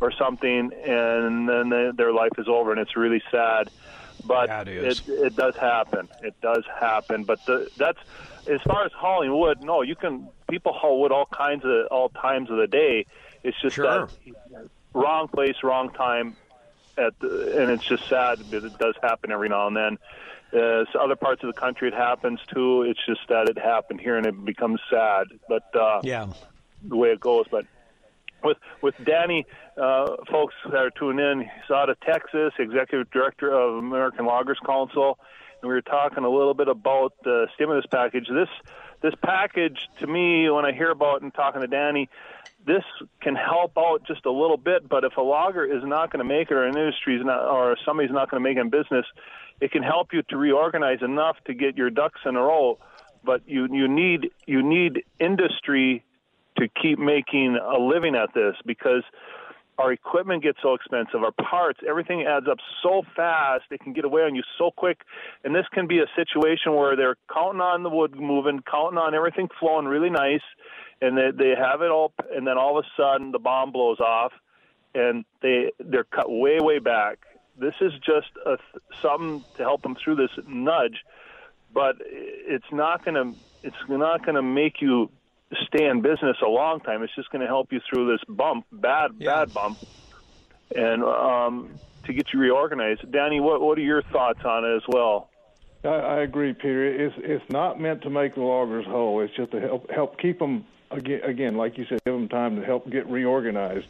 or 0.00 0.10
something, 0.10 0.72
and 0.72 1.48
then 1.48 1.94
their 1.96 2.12
life 2.12 2.32
is 2.38 2.48
over, 2.48 2.72
and 2.72 2.80
it's 2.80 2.96
really 2.96 3.22
sad. 3.30 3.70
But 4.24 4.68
it 4.68 5.02
it, 5.08 5.36
does 5.36 5.56
happen. 5.56 6.08
It 6.22 6.34
does 6.40 6.64
happen. 6.78 7.24
But 7.24 7.44
the, 7.46 7.68
that's 7.76 7.98
as 8.48 8.60
far 8.62 8.84
as 8.84 8.92
hauling 8.92 9.36
wood. 9.38 9.62
No, 9.62 9.82
you 9.82 9.96
can. 9.96 10.28
People 10.48 10.72
haul 10.72 11.00
wood 11.00 11.12
all 11.12 11.26
kinds 11.26 11.64
of 11.64 11.86
all 11.90 12.08
times 12.08 12.50
of 12.50 12.56
the 12.56 12.66
day. 12.66 13.06
It's 13.42 13.60
just 13.60 13.76
Sure. 13.76 14.06
that 14.06 14.68
wrong 14.94 15.28
place, 15.28 15.56
wrong 15.62 15.90
time. 15.90 16.36
At 16.98 17.18
the, 17.20 17.62
and 17.62 17.70
it's 17.70 17.84
just 17.84 18.06
sad 18.08 18.38
that 18.50 18.64
it 18.64 18.76
does 18.78 18.94
happen 19.02 19.30
every 19.32 19.48
now 19.48 19.68
and 19.68 19.76
then. 19.76 19.98
Uh, 20.52 20.84
so 20.92 20.98
other 21.00 21.14
parts 21.16 21.42
of 21.44 21.46
the 21.54 21.58
country 21.58 21.88
it 21.88 21.94
happens 21.94 22.40
too. 22.52 22.82
It's 22.82 22.98
just 23.06 23.20
that 23.28 23.48
it 23.48 23.56
happened 23.56 24.00
here 24.00 24.16
and 24.18 24.26
it 24.26 24.44
becomes 24.44 24.80
sad. 24.90 25.28
But 25.48 25.64
uh, 25.74 26.00
Yeah. 26.02 26.26
the 26.82 26.96
way 26.96 27.10
it 27.10 27.20
goes. 27.20 27.46
But 27.50 27.66
with 28.42 28.58
with 28.82 28.94
Danny, 29.04 29.46
uh, 29.76 30.16
folks 30.30 30.54
that 30.64 30.74
are 30.74 30.90
tuning 30.90 31.24
in, 31.24 31.40
he's 31.40 31.70
out 31.70 31.90
of 31.90 31.98
Texas, 32.00 32.52
executive 32.58 33.10
director 33.10 33.50
of 33.50 33.78
American 33.78 34.26
Loggers 34.26 34.58
Council, 34.64 35.18
and 35.62 35.68
we 35.68 35.74
were 35.74 35.82
talking 35.82 36.24
a 36.24 36.30
little 36.30 36.54
bit 36.54 36.68
about 36.68 37.14
the 37.24 37.48
stimulus 37.54 37.86
package. 37.90 38.28
This 38.28 38.48
this 39.02 39.14
package, 39.22 39.88
to 40.00 40.06
me, 40.06 40.50
when 40.50 40.64
I 40.64 40.72
hear 40.72 40.90
about 40.90 41.16
it 41.16 41.22
and 41.22 41.32
talking 41.32 41.62
to 41.62 41.66
Danny, 41.66 42.08
this 42.66 42.84
can 43.20 43.34
help 43.34 43.72
out 43.78 44.06
just 44.06 44.26
a 44.26 44.30
little 44.30 44.58
bit. 44.58 44.88
But 44.88 45.04
if 45.04 45.16
a 45.16 45.22
logger 45.22 45.64
is 45.64 45.82
not 45.84 46.12
going 46.12 46.18
to 46.18 46.28
make 46.28 46.50
it, 46.50 46.54
or 46.54 46.64
an 46.64 46.76
industry 46.76 47.16
is 47.16 47.24
not, 47.24 47.44
or 47.44 47.76
somebody's 47.84 48.12
not 48.12 48.30
going 48.30 48.42
to 48.42 48.48
make 48.48 48.56
it 48.56 48.60
in 48.60 48.70
business, 48.70 49.06
it 49.60 49.70
can 49.72 49.82
help 49.82 50.12
you 50.12 50.22
to 50.28 50.36
reorganize 50.36 51.02
enough 51.02 51.36
to 51.46 51.54
get 51.54 51.76
your 51.76 51.90
ducks 51.90 52.20
in 52.26 52.36
a 52.36 52.42
row. 52.42 52.78
But 53.24 53.42
you 53.46 53.68
you 53.70 53.88
need 53.88 54.30
you 54.46 54.62
need 54.62 55.04
industry 55.18 56.04
to 56.60 56.68
keep 56.68 56.98
making 56.98 57.56
a 57.56 57.78
living 57.78 58.14
at 58.14 58.34
this 58.34 58.54
because 58.66 59.02
our 59.78 59.92
equipment 59.92 60.42
gets 60.42 60.58
so 60.62 60.74
expensive, 60.74 61.22
our 61.22 61.32
parts, 61.32 61.80
everything 61.88 62.22
adds 62.22 62.46
up 62.50 62.58
so 62.82 63.02
fast, 63.16 63.64
it 63.70 63.80
can 63.80 63.94
get 63.94 64.04
away 64.04 64.22
on 64.22 64.34
you 64.34 64.42
so 64.58 64.70
quick. 64.70 65.00
And 65.42 65.54
this 65.54 65.64
can 65.72 65.86
be 65.86 66.00
a 66.00 66.06
situation 66.14 66.74
where 66.74 66.96
they're 66.96 67.16
counting 67.32 67.62
on 67.62 67.82
the 67.82 67.88
wood 67.88 68.14
moving, 68.14 68.60
counting 68.70 68.98
on 68.98 69.14
everything 69.14 69.48
flowing 69.58 69.86
really 69.86 70.10
nice, 70.10 70.42
and 71.00 71.16
they, 71.16 71.30
they 71.34 71.54
have 71.58 71.80
it 71.80 71.90
all, 71.90 72.12
and 72.30 72.46
then 72.46 72.58
all 72.58 72.78
of 72.78 72.84
a 72.84 72.88
sudden 73.00 73.32
the 73.32 73.38
bomb 73.38 73.72
blows 73.72 74.00
off, 74.00 74.32
and 74.94 75.24
they 75.40 75.72
they're 75.78 76.04
cut 76.04 76.30
way 76.30 76.58
way 76.60 76.78
back. 76.78 77.20
This 77.58 77.74
is 77.80 77.92
just 78.04 78.28
a 78.44 78.58
something 79.00 79.42
to 79.56 79.62
help 79.62 79.82
them 79.82 79.96
through 79.96 80.16
this 80.16 80.30
nudge, 80.46 81.04
but 81.72 81.96
it's 82.00 82.70
not 82.70 83.02
going 83.02 83.14
to 83.14 83.38
it's 83.62 83.76
not 83.88 84.24
going 84.26 84.34
to 84.34 84.42
make 84.42 84.82
you 84.82 85.10
stay 85.66 85.86
in 85.86 86.00
business 86.02 86.36
a 86.44 86.48
long 86.48 86.80
time. 86.80 87.02
It's 87.02 87.14
just 87.14 87.30
going 87.30 87.40
to 87.42 87.46
help 87.46 87.72
you 87.72 87.80
through 87.88 88.12
this 88.12 88.20
bump, 88.28 88.66
bad, 88.72 89.12
Yeah. 89.18 89.44
bad 89.44 89.54
bump, 89.54 89.78
and 90.74 91.02
um, 91.04 91.70
to 92.04 92.12
get 92.12 92.32
you 92.32 92.40
reorganized. 92.40 93.10
Danny, 93.10 93.40
what 93.40 93.60
what 93.60 93.78
are 93.78 93.82
your 93.82 94.02
thoughts 94.02 94.40
on 94.44 94.64
it 94.64 94.76
as 94.76 94.82
well? 94.88 95.28
I, 95.84 95.88
I 95.88 96.20
agree, 96.20 96.52
Peter. 96.52 96.84
It's 97.06 97.14
it's 97.18 97.50
not 97.50 97.80
meant 97.80 98.02
to 98.02 98.10
make 98.10 98.34
the 98.34 98.42
loggers 98.42 98.86
whole. 98.86 99.20
It's 99.20 99.34
just 99.34 99.50
to 99.52 99.60
help 99.60 99.90
help 99.90 100.18
keep 100.18 100.38
them 100.38 100.64
again, 100.90 101.20
again, 101.22 101.56
like 101.56 101.78
you 101.78 101.86
said, 101.88 102.00
give 102.04 102.14
them 102.14 102.28
time 102.28 102.56
to 102.56 102.64
help 102.64 102.88
get 102.90 103.06
reorganized. 103.08 103.86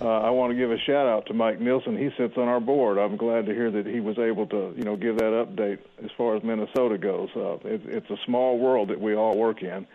Uh, 0.00 0.08
I 0.08 0.30
want 0.30 0.50
to 0.50 0.56
give 0.56 0.72
a 0.72 0.78
shout 0.78 1.06
out 1.06 1.26
to 1.26 1.34
Mike 1.34 1.60
Nelson. 1.60 1.96
He 1.96 2.10
sits 2.18 2.36
on 2.36 2.48
our 2.48 2.58
board. 2.58 2.98
I'm 2.98 3.16
glad 3.16 3.46
to 3.46 3.54
hear 3.54 3.70
that 3.70 3.86
he 3.86 4.00
was 4.00 4.18
able 4.18 4.44
to, 4.48 4.74
you 4.76 4.82
know, 4.82 4.96
give 4.96 5.18
that 5.18 5.46
update 5.46 5.78
as 6.02 6.10
far 6.16 6.34
as 6.34 6.42
Minnesota 6.42 6.98
goes. 6.98 7.28
Uh, 7.36 7.54
it, 7.64 7.80
it's 7.86 8.10
a 8.10 8.16
small 8.26 8.58
world 8.58 8.88
that 8.88 9.00
we 9.00 9.14
all 9.14 9.36
work 9.36 9.62
in. 9.62 9.86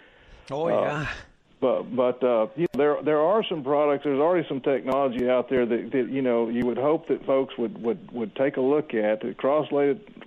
Oh 0.51 0.67
yeah. 0.69 1.07
But 1.61 1.93
but 1.93 2.23
uh, 2.23 2.47
you 2.55 2.67
know, 2.73 2.77
there 2.77 2.97
there 3.03 3.19
are 3.19 3.43
some 3.43 3.63
products. 3.63 4.05
There's 4.05 4.19
already 4.19 4.47
some 4.47 4.61
technology 4.61 5.29
out 5.29 5.49
there 5.49 5.65
that, 5.65 5.91
that 5.91 6.09
you 6.09 6.21
know 6.21 6.47
you 6.47 6.65
would 6.65 6.77
hope 6.77 7.07
that 7.09 7.25
folks 7.25 7.57
would 7.57 7.81
would, 7.83 8.11
would 8.11 8.35
take 8.35 8.55
a 8.57 8.61
look 8.61 8.93
at. 8.93 9.37
Cross 9.37 9.67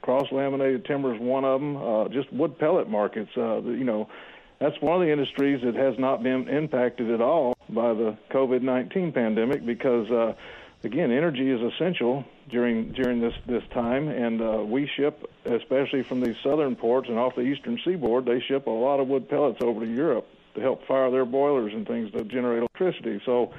cross 0.02 0.26
laminated 0.30 0.84
timber 0.84 1.14
is 1.14 1.20
one 1.20 1.44
of 1.44 1.60
them. 1.60 1.76
Uh, 1.76 2.08
just 2.08 2.30
wood 2.32 2.58
pellet 2.58 2.88
markets. 2.88 3.30
Uh, 3.34 3.62
you 3.62 3.84
know, 3.84 4.10
that's 4.58 4.78
one 4.82 5.00
of 5.00 5.06
the 5.06 5.10
industries 5.10 5.62
that 5.64 5.74
has 5.74 5.98
not 5.98 6.22
been 6.22 6.48
impacted 6.48 7.10
at 7.10 7.22
all 7.22 7.54
by 7.70 7.94
the 7.94 8.16
COVID-19 8.30 9.14
pandemic 9.14 9.64
because. 9.64 10.10
Uh, 10.10 10.34
Again, 10.84 11.12
energy 11.12 11.48
is 11.48 11.60
essential 11.60 12.24
during 12.50 12.90
during 12.92 13.20
this 13.20 13.34
this 13.46 13.62
time, 13.72 14.08
and 14.08 14.42
uh, 14.42 14.64
we 14.64 14.90
ship, 14.96 15.30
especially 15.44 16.02
from 16.02 16.20
these 16.20 16.34
southern 16.42 16.74
ports 16.74 17.08
and 17.08 17.18
off 17.18 17.36
the 17.36 17.42
eastern 17.42 17.78
seaboard, 17.84 18.24
they 18.24 18.40
ship 18.40 18.66
a 18.66 18.70
lot 18.70 18.98
of 18.98 19.06
wood 19.06 19.28
pellets 19.28 19.60
over 19.62 19.84
to 19.84 19.90
Europe 19.90 20.26
to 20.56 20.60
help 20.60 20.84
fire 20.86 21.10
their 21.10 21.24
boilers 21.24 21.72
and 21.72 21.86
things 21.86 22.10
to 22.12 22.24
generate 22.24 22.58
electricity. 22.58 23.22
So, 23.24 23.52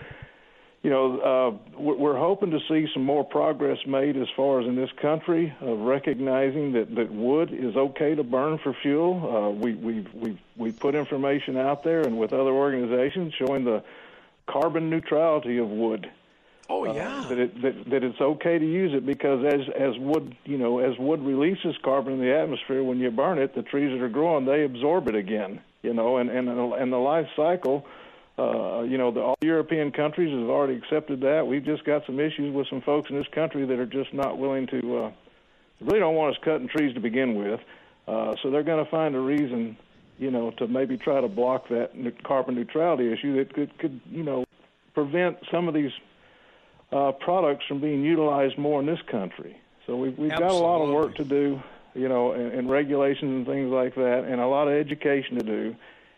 you 0.83 0.89
know, 0.89 1.19
uh, 1.19 1.79
we're 1.79 2.17
hoping 2.17 2.51
to 2.51 2.59
see 2.67 2.87
some 2.93 3.05
more 3.05 3.23
progress 3.23 3.79
made 3.87 4.17
as 4.17 4.27
far 4.35 4.59
as 4.59 4.67
in 4.67 4.75
this 4.75 4.91
country 5.01 5.55
of 5.61 5.79
recognizing 5.79 6.73
that, 6.73 6.93
that 6.95 7.09
wood 7.09 7.53
is 7.53 7.77
okay 7.77 8.15
to 8.15 8.23
burn 8.23 8.57
for 8.57 8.73
fuel. 8.73 9.13
Uh, 9.15 9.49
we 9.49 9.75
we 9.75 10.05
we 10.13 10.37
we 10.57 10.71
put 10.73 10.93
information 10.93 11.55
out 11.55 11.85
there 11.85 12.01
and 12.01 12.17
with 12.17 12.33
other 12.33 12.51
organizations 12.51 13.33
showing 13.33 13.63
the 13.63 13.81
carbon 14.45 14.89
neutrality 14.89 15.57
of 15.57 15.69
wood 15.69 16.11
Oh 16.69 16.85
yeah. 16.85 17.25
that 17.29 17.39
it 17.39 17.61
that, 17.61 17.89
that 17.89 18.03
it's 18.03 18.21
okay 18.21 18.57
to 18.57 18.65
use 18.65 18.93
it 18.93 19.05
because 19.05 19.43
as 19.45 19.61
as 19.75 19.97
wood 19.97 20.35
you 20.45 20.57
know 20.57 20.79
as 20.79 20.97
wood 20.97 21.21
releases 21.21 21.75
carbon 21.83 22.13
in 22.13 22.19
the 22.19 22.33
atmosphere 22.33 22.83
when 22.83 22.99
you 22.99 23.11
burn 23.11 23.37
it 23.37 23.53
the 23.53 23.63
trees 23.63 23.91
that 23.91 24.03
are 24.03 24.09
growing 24.09 24.45
they 24.45 24.63
absorb 24.63 25.07
it 25.07 25.15
again 25.15 25.59
you 25.81 25.93
know 25.93 26.17
and 26.17 26.29
and 26.29 26.47
and 26.49 26.91
the 26.91 26.97
life 26.97 27.27
cycle 27.35 27.85
Uh, 28.35 28.81
you 28.81 28.97
know, 28.97 29.11
the, 29.11 29.21
all 29.21 29.37
European 29.43 29.91
countries 29.91 30.31
have 30.33 30.49
already 30.49 30.73
accepted 30.73 31.21
that. 31.21 31.45
We've 31.45 31.63
just 31.63 31.83
got 31.85 32.03
some 32.07 32.19
issues 32.19 32.51
with 32.51 32.67
some 32.67 32.81
folks 32.81 33.11
in 33.11 33.15
this 33.15 33.27
country 33.27 33.63
that 33.63 33.77
are 33.77 33.85
just 33.85 34.11
not 34.11 34.39
willing 34.39 34.65
to, 34.73 34.79
uh, 34.97 35.11
really 35.81 35.99
don't 35.99 36.15
want 36.15 36.35
us 36.35 36.41
cutting 36.43 36.67
trees 36.67 36.95
to 36.95 36.99
begin 36.99 37.35
with. 37.35 37.59
Uh, 38.07 38.33
so 38.41 38.49
they're 38.49 38.63
going 38.63 38.83
to 38.83 38.89
find 38.89 39.13
a 39.15 39.19
reason, 39.19 39.77
you 40.17 40.31
know, 40.31 40.49
to 40.57 40.67
maybe 40.67 40.97
try 40.97 41.21
to 41.21 41.27
block 41.27 41.67
that 41.69 41.91
carbon 42.23 42.55
neutrality 42.55 43.13
issue 43.13 43.35
that 43.37 43.53
could, 43.53 43.77
could 43.77 44.01
you 44.09 44.23
know, 44.23 44.45
prevent 44.95 45.37
some 45.51 45.67
of 45.67 45.75
these 45.75 45.91
uh, 46.93 47.11
products 47.13 47.65
from 47.67 47.79
being 47.79 48.03
utilized 48.03 48.57
more 48.57 48.79
in 48.79 48.85
this 48.85 49.01
country. 49.09 49.59
So 49.85 49.97
we've, 49.97 50.17
we've 50.17 50.31
got 50.31 50.51
a 50.51 50.53
lot 50.53 50.81
of 50.81 50.89
work 50.93 51.15
to 51.15 51.23
do, 51.23 51.61
you 51.93 52.07
know, 52.07 52.31
and, 52.31 52.51
and 52.53 52.69
regulations 52.69 53.29
and 53.29 53.45
things 53.45 53.71
like 53.71 53.95
that, 53.95 54.25
and 54.25 54.39
a 54.39 54.47
lot 54.47 54.67
of 54.67 54.73
education 54.75 55.37
to 55.37 55.43
do. 55.43 55.75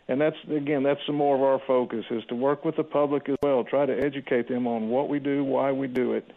And 0.08 0.22
that's 0.22 0.36
again, 0.52 0.84
that's 0.84 1.00
some 1.08 1.16
more 1.16 1.36
of 1.36 1.42
our 1.42 1.60
focus 1.66 2.06
is 2.12 2.24
to 2.26 2.36
work 2.36 2.64
with 2.64 2.76
the 2.76 2.84
public 2.84 3.28
as 3.28 3.38
well, 3.42 3.64
try 3.64 3.88
to 3.88 3.98
educate 3.98 4.48
them 4.48 4.68
on 4.68 4.90
what 4.90 5.10
we 5.10 5.18
do, 5.18 5.44
why 5.44 5.72
we 5.72 5.88
do 5.88 6.14
it, 6.14 6.30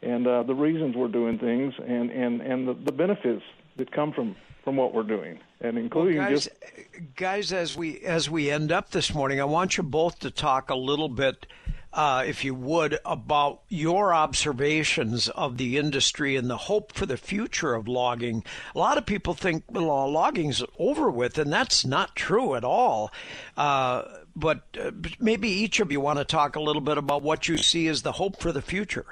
and 0.00 0.26
uh, 0.28 0.44
the 0.44 0.54
reasons 0.54 0.94
we're 0.94 1.08
doing 1.08 1.36
things, 1.38 1.74
and 1.84 2.10
and 2.10 2.40
and 2.40 2.68
the, 2.68 2.74
the 2.74 2.92
benefits 2.92 3.42
that 3.78 3.90
come 3.90 4.12
from 4.12 4.36
from 4.62 4.76
what 4.76 4.94
we're 4.94 5.02
doing, 5.02 5.40
and 5.60 5.76
including 5.76 6.18
well, 6.18 6.30
guys, 6.30 6.44
just 6.44 7.16
guys, 7.16 7.52
as 7.52 7.76
we 7.76 7.98
as 8.02 8.30
we 8.30 8.48
end 8.48 8.70
up 8.70 8.90
this 8.90 9.12
morning, 9.12 9.40
I 9.40 9.44
want 9.44 9.76
you 9.76 9.82
both 9.82 10.20
to 10.20 10.30
talk 10.30 10.70
a 10.70 10.76
little 10.76 11.08
bit 11.08 11.46
uh, 11.92 12.24
if 12.26 12.44
you 12.44 12.54
would, 12.54 12.98
about 13.04 13.62
your 13.68 14.14
observations 14.14 15.28
of 15.28 15.56
the 15.56 15.76
industry 15.76 16.36
and 16.36 16.48
the 16.48 16.56
hope 16.56 16.92
for 16.92 17.06
the 17.06 17.16
future 17.16 17.74
of 17.74 17.88
logging. 17.88 18.44
A 18.74 18.78
lot 18.78 18.98
of 18.98 19.06
people 19.06 19.34
think 19.34 19.64
well, 19.68 20.10
logging's 20.10 20.62
over 20.78 21.10
with, 21.10 21.38
and 21.38 21.52
that's 21.52 21.84
not 21.84 22.14
true 22.14 22.54
at 22.54 22.64
all. 22.64 23.10
Uh, 23.56 24.02
but 24.36 24.62
uh, 24.80 24.92
maybe 25.18 25.48
each 25.48 25.80
of 25.80 25.90
you 25.90 26.00
want 26.00 26.18
to 26.18 26.24
talk 26.24 26.56
a 26.56 26.60
little 26.60 26.82
bit 26.82 26.98
about 26.98 27.22
what 27.22 27.48
you 27.48 27.58
see 27.58 27.88
as 27.88 28.02
the 28.02 28.12
hope 28.12 28.40
for 28.40 28.52
the 28.52 28.62
future. 28.62 29.06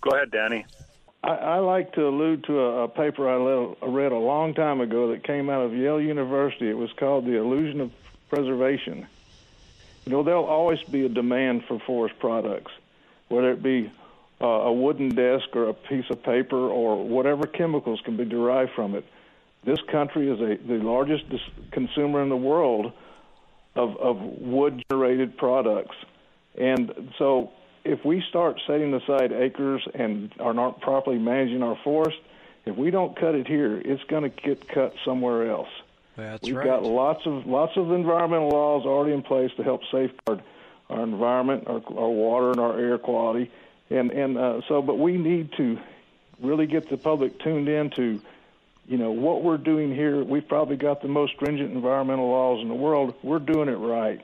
Go 0.00 0.10
ahead, 0.10 0.30
Danny. 0.30 0.64
I, 1.24 1.30
I 1.30 1.58
like 1.58 1.92
to 1.94 2.06
allude 2.06 2.44
to 2.44 2.60
a, 2.60 2.84
a 2.84 2.88
paper 2.88 3.28
I 3.28 3.86
read 3.86 4.12
a 4.12 4.18
long 4.18 4.54
time 4.54 4.80
ago 4.80 5.10
that 5.10 5.24
came 5.24 5.50
out 5.50 5.62
of 5.62 5.74
Yale 5.74 6.00
University. 6.00 6.68
It 6.68 6.76
was 6.76 6.92
called 6.92 7.26
The 7.26 7.36
Illusion 7.36 7.80
of 7.80 7.90
Preservation 8.30 9.08
you 10.08 10.14
know, 10.14 10.22
there'll 10.22 10.46
always 10.46 10.82
be 10.84 11.04
a 11.04 11.08
demand 11.10 11.64
for 11.68 11.78
forest 11.80 12.18
products, 12.18 12.72
whether 13.28 13.52
it 13.52 13.62
be 13.62 13.92
uh, 14.40 14.46
a 14.46 14.72
wooden 14.72 15.10
desk 15.14 15.54
or 15.54 15.68
a 15.68 15.74
piece 15.74 16.06
of 16.08 16.22
paper 16.22 16.56
or 16.56 17.06
whatever 17.06 17.46
chemicals 17.46 18.00
can 18.02 18.16
be 18.16 18.24
derived 18.24 18.70
from 18.74 18.94
it. 18.94 19.04
This 19.64 19.80
country 19.92 20.30
is 20.30 20.40
a, 20.40 20.56
the 20.66 20.82
largest 20.82 21.28
dis- 21.28 21.40
consumer 21.72 22.22
in 22.22 22.30
the 22.30 22.38
world 22.38 22.92
of, 23.74 23.98
of 23.98 24.18
wood 24.18 24.82
generated 24.90 25.36
products. 25.36 25.96
And 26.56 27.12
so 27.18 27.52
if 27.84 28.02
we 28.02 28.24
start 28.30 28.62
setting 28.66 28.94
aside 28.94 29.30
acres 29.30 29.86
and 29.92 30.32
are 30.40 30.54
not 30.54 30.80
properly 30.80 31.18
managing 31.18 31.62
our 31.62 31.78
forest, 31.84 32.16
if 32.64 32.76
we 32.78 32.90
don't 32.90 33.14
cut 33.14 33.34
it 33.34 33.46
here, 33.46 33.76
it's 33.76 34.04
going 34.04 34.22
to 34.22 34.30
get 34.30 34.66
cut 34.68 34.94
somewhere 35.04 35.50
else. 35.50 35.68
That's 36.18 36.42
We've 36.42 36.56
right. 36.56 36.66
got 36.66 36.82
lots 36.82 37.24
of 37.26 37.46
lots 37.46 37.76
of 37.76 37.92
environmental 37.92 38.48
laws 38.48 38.84
already 38.84 39.14
in 39.14 39.22
place 39.22 39.52
to 39.56 39.62
help 39.62 39.82
safeguard 39.92 40.42
our 40.90 41.04
environment, 41.04 41.68
our, 41.68 41.80
our 41.96 42.10
water, 42.10 42.50
and 42.50 42.58
our 42.58 42.76
air 42.76 42.98
quality. 42.98 43.52
And 43.88 44.10
and 44.10 44.36
uh, 44.36 44.60
so, 44.66 44.82
but 44.82 44.98
we 44.98 45.16
need 45.16 45.52
to 45.58 45.78
really 46.42 46.66
get 46.66 46.90
the 46.90 46.96
public 46.96 47.38
tuned 47.38 47.68
in 47.68 47.90
to, 47.90 48.20
you 48.88 48.98
know, 48.98 49.12
what 49.12 49.44
we're 49.44 49.58
doing 49.58 49.94
here. 49.94 50.24
We've 50.24 50.46
probably 50.46 50.76
got 50.76 51.02
the 51.02 51.08
most 51.08 51.34
stringent 51.36 51.72
environmental 51.72 52.28
laws 52.28 52.62
in 52.62 52.68
the 52.68 52.74
world. 52.74 53.14
We're 53.22 53.38
doing 53.38 53.68
it 53.68 53.76
right. 53.76 54.20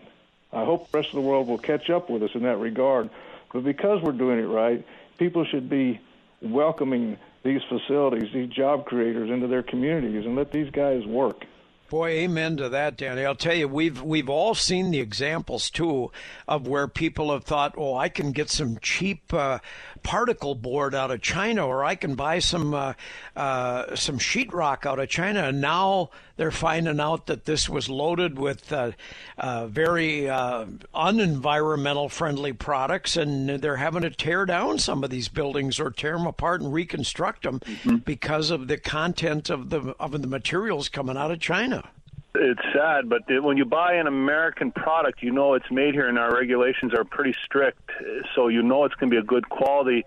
I 0.52 0.64
hope 0.64 0.90
the 0.90 0.98
rest 0.98 1.11
of 1.11 1.14
the 1.14 1.28
world 1.28 1.46
will 1.46 1.59
catch 1.59 1.90
up 1.90 2.11
with 2.11 2.24
us 2.24 2.30
in 2.35 2.42
that 2.42 2.57
regard. 2.57 3.09
But 3.52 3.62
because 3.62 4.02
we're 4.02 4.12
doing 4.12 4.40
it 4.40 4.48
right, 4.48 4.85
people 5.16 5.44
should 5.44 5.70
be 5.70 6.00
welcoming 6.42 7.18
these 7.44 7.62
facilities, 7.68 8.33
these 8.33 8.48
job 8.48 8.85
creators 8.85 9.30
into 9.30 9.46
their 9.46 9.62
communities, 9.62 10.26
and 10.26 10.35
let 10.35 10.50
these 10.50 10.70
guys 10.70 11.07
work. 11.07 11.46
Boy, 11.90 12.09
amen 12.11 12.57
to 12.57 12.70
that, 12.70 12.97
Danny. 12.97 13.25
I'll 13.25 13.35
tell 13.35 13.55
you, 13.55 13.68
we've 13.68 14.01
we've 14.03 14.31
all 14.31 14.55
seen 14.55 14.90
the 14.90 15.01
examples 15.01 15.68
too 15.68 16.11
of 16.49 16.66
where 16.66 16.88
people 16.88 17.31
have 17.31 17.44
thought, 17.44 17.75
"Oh, 17.77 17.94
I 17.94 18.09
can 18.09 18.33
get 18.33 18.49
some 18.49 18.79
cheap 18.81 19.33
uh, 19.35 19.59
particle 20.03 20.55
board 20.55 20.94
out 20.94 21.11
of 21.11 21.20
China, 21.20 21.66
or 21.66 21.85
I 21.85 21.94
can 21.94 22.14
buy 22.14 22.38
some 22.38 22.73
uh, 22.73 22.94
uh, 23.37 23.94
some 23.94 24.18
sheetrock 24.18 24.87
out 24.87 24.99
of 24.99 25.09
China," 25.11 25.44
and 25.44 25.61
now 25.61 26.11
they're 26.37 26.51
finding 26.51 27.01
out 27.01 27.27
that 27.27 27.44
this 27.44 27.68
was 27.68 27.88
loaded 27.88 28.38
with 28.38 28.73
uh, 28.73 28.92
uh, 29.38 29.66
very 29.66 30.29
uh, 30.29 30.66
unenvironmental 30.94 32.11
friendly 32.11 32.53
products, 32.53 33.16
and 33.16 33.49
they're 33.49 33.77
having 33.77 34.03
to 34.03 34.11
tear 34.11 34.44
down 34.44 34.79
some 34.79 35.05
of 35.05 35.11
these 35.11 35.29
buildings 35.29 35.79
or 35.79 35.90
tear 35.90 36.16
them 36.16 36.27
apart 36.27 36.61
and 36.61 36.73
reconstruct 36.73 37.44
them 37.44 37.61
mm-hmm. 37.61 37.97
because 37.97 38.51
of 38.51 38.68
the 38.68 38.79
content 38.79 39.51
of 39.51 39.70
the 39.70 39.94
of 40.01 40.20
the 40.20 40.27
materials 40.27 40.88
coming 40.88 41.16
out 41.16 41.31
of 41.31 41.40
China. 41.40 41.88
It's 42.37 42.61
sad, 42.75 43.09
but 43.09 43.23
when 43.44 43.57
you 43.57 43.64
buy 43.64 43.94
an 43.94 44.09
American 44.09 44.73
product, 44.73 45.23
you 45.23 45.31
know 45.31 45.55
it's 45.55 45.70
made 45.70 45.94
here, 45.94 46.09
and 46.09 46.18
our 46.18 46.35
regulations 46.35 46.92
are 46.92 47.05
pretty 47.05 47.35
strict, 47.44 47.92
so 48.35 48.49
you 48.49 48.61
know 48.61 48.85
it's 48.85 48.94
going 48.97 49.09
to 49.09 49.14
be 49.14 49.20
a 49.20 49.25
good 49.25 49.49
quality. 49.49 50.05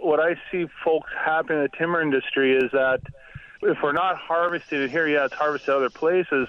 What 0.00 0.18
I 0.18 0.34
see 0.50 0.66
folks 0.84 1.10
happening 1.16 1.58
in 1.58 1.62
the 1.70 1.76
timber 1.78 2.02
industry 2.02 2.56
is 2.56 2.72
that 2.72 3.00
if 3.62 3.78
we're 3.82 3.92
not 3.92 4.16
harvesting 4.16 4.82
it 4.82 4.90
here, 4.90 5.08
yeah, 5.08 5.26
it's 5.26 5.34
harvested 5.34 5.70
other 5.70 5.90
places. 5.90 6.48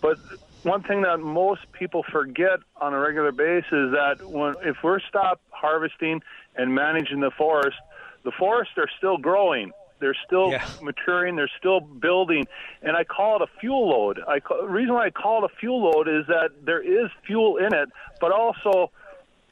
But 0.00 0.18
one 0.62 0.82
thing 0.82 1.02
that 1.02 1.20
most 1.20 1.70
people 1.72 2.02
forget 2.02 2.60
on 2.80 2.92
a 2.92 2.98
regular 2.98 3.32
basis 3.32 3.72
is 3.72 3.92
that 3.92 4.26
when 4.26 4.54
if 4.62 4.76
we're 4.82 5.00
stopped 5.00 5.42
harvesting 5.50 6.22
and 6.56 6.74
managing 6.74 7.20
the 7.20 7.30
forest, 7.30 7.76
the 8.24 8.32
forests 8.32 8.74
are 8.76 8.88
still 8.98 9.16
growing. 9.16 9.72
They're 10.00 10.16
still 10.26 10.50
yeah. 10.50 10.66
maturing. 10.82 11.36
They're 11.36 11.50
still 11.58 11.80
building, 11.80 12.46
and 12.82 12.96
I 12.96 13.04
call 13.04 13.36
it 13.36 13.42
a 13.42 13.58
fuel 13.60 13.90
load. 13.90 14.20
I 14.26 14.40
call, 14.40 14.62
the 14.62 14.68
reason 14.68 14.94
why 14.94 15.06
I 15.06 15.10
call 15.10 15.44
it 15.44 15.50
a 15.52 15.56
fuel 15.56 15.90
load 15.90 16.08
is 16.08 16.26
that 16.26 16.64
there 16.64 16.80
is 16.80 17.10
fuel 17.26 17.58
in 17.58 17.74
it, 17.74 17.90
but 18.18 18.32
also 18.32 18.90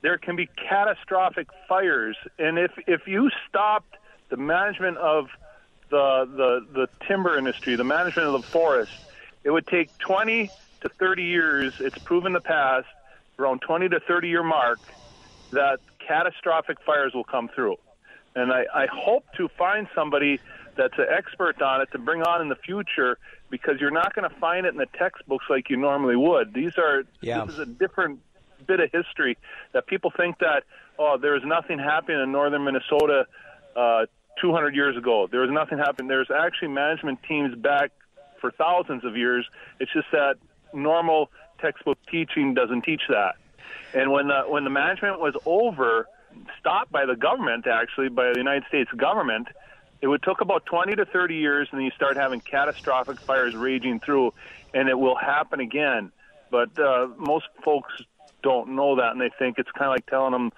there 0.00 0.16
can 0.16 0.36
be 0.36 0.48
catastrophic 0.68 1.48
fires. 1.68 2.16
And 2.38 2.58
if 2.58 2.72
if 2.86 3.06
you 3.06 3.30
stopped 3.48 3.96
the 4.30 4.38
management 4.38 4.96
of 4.98 5.26
the, 5.90 6.28
the, 6.36 6.66
the 6.72 7.06
timber 7.06 7.38
industry, 7.38 7.76
the 7.76 7.84
management 7.84 8.28
of 8.28 8.32
the 8.40 8.48
forest, 8.48 8.92
it 9.44 9.50
would 9.50 9.66
take 9.66 9.96
20 9.98 10.50
to 10.82 10.88
30 10.88 11.24
years. 11.24 11.74
It's 11.80 11.98
proven 11.98 12.28
in 12.28 12.32
the 12.34 12.40
past, 12.40 12.86
around 13.38 13.62
20 13.62 13.88
to 13.90 14.00
30 14.00 14.28
year 14.28 14.42
mark, 14.42 14.80
that 15.52 15.80
catastrophic 16.06 16.78
fires 16.84 17.14
will 17.14 17.24
come 17.24 17.48
through. 17.54 17.76
And 18.34 18.52
I, 18.52 18.66
I 18.74 18.86
hope 18.86 19.24
to 19.36 19.48
find 19.48 19.88
somebody 19.94 20.38
that's 20.76 20.98
an 20.98 21.06
expert 21.10 21.60
on 21.60 21.80
it 21.80 21.90
to 21.92 21.98
bring 21.98 22.22
on 22.22 22.40
in 22.40 22.48
the 22.48 22.56
future 22.56 23.18
because 23.50 23.80
you're 23.80 23.90
not 23.90 24.14
going 24.14 24.28
to 24.28 24.36
find 24.36 24.64
it 24.66 24.70
in 24.70 24.78
the 24.78 24.86
textbooks 24.98 25.46
like 25.50 25.70
you 25.70 25.76
normally 25.76 26.16
would. 26.16 26.54
These 26.54 26.78
are 26.78 27.02
yeah. 27.20 27.44
this 27.44 27.54
is 27.54 27.60
a 27.60 27.66
different 27.66 28.20
bit 28.66 28.80
of 28.80 28.90
history 28.92 29.36
that 29.72 29.86
people 29.86 30.12
think 30.16 30.38
that 30.38 30.64
oh 30.98 31.16
there's 31.20 31.42
nothing 31.44 31.78
happening 31.78 32.20
in 32.20 32.32
northern 32.32 32.64
Minnesota 32.64 33.26
uh, 33.74 34.06
200 34.40 34.74
years 34.74 34.96
ago. 34.96 35.28
There 35.30 35.40
was 35.40 35.50
nothing 35.50 35.78
happening. 35.78 36.08
There's 36.08 36.30
actually 36.30 36.68
management 36.68 37.20
teams 37.26 37.54
back 37.54 37.90
for 38.40 38.50
thousands 38.50 39.04
of 39.04 39.16
years. 39.16 39.46
It's 39.80 39.92
just 39.92 40.06
that 40.12 40.36
normal 40.72 41.30
textbook 41.60 41.98
teaching 42.10 42.54
doesn't 42.54 42.82
teach 42.82 43.02
that. 43.08 43.36
And 43.94 44.12
when 44.12 44.28
the 44.28 44.42
when 44.46 44.64
the 44.64 44.70
management 44.70 45.20
was 45.20 45.34
over, 45.46 46.08
stopped 46.60 46.92
by 46.92 47.06
the 47.06 47.16
government, 47.16 47.66
actually 47.66 48.08
by 48.08 48.32
the 48.32 48.38
United 48.38 48.64
States 48.68 48.90
government, 48.92 49.48
it 50.00 50.06
would 50.06 50.22
took 50.22 50.40
about 50.40 50.66
20 50.66 50.96
to 50.96 51.04
30 51.04 51.36
years, 51.36 51.68
and 51.70 51.78
then 51.78 51.84
you 51.84 51.90
start 51.92 52.16
having 52.16 52.40
catastrophic 52.40 53.18
fires 53.20 53.56
raging 53.56 54.00
through, 54.00 54.32
and 54.74 54.88
it 54.88 54.98
will 54.98 55.16
happen 55.16 55.60
again. 55.60 56.12
But 56.50 56.78
uh, 56.78 57.08
most 57.16 57.46
folks 57.64 57.92
don't 58.42 58.76
know 58.76 58.96
that, 58.96 59.12
and 59.12 59.20
they 59.20 59.30
think 59.38 59.58
it's 59.58 59.70
kind 59.72 59.86
of 59.86 59.94
like 59.94 60.06
telling 60.06 60.32
them 60.32 60.52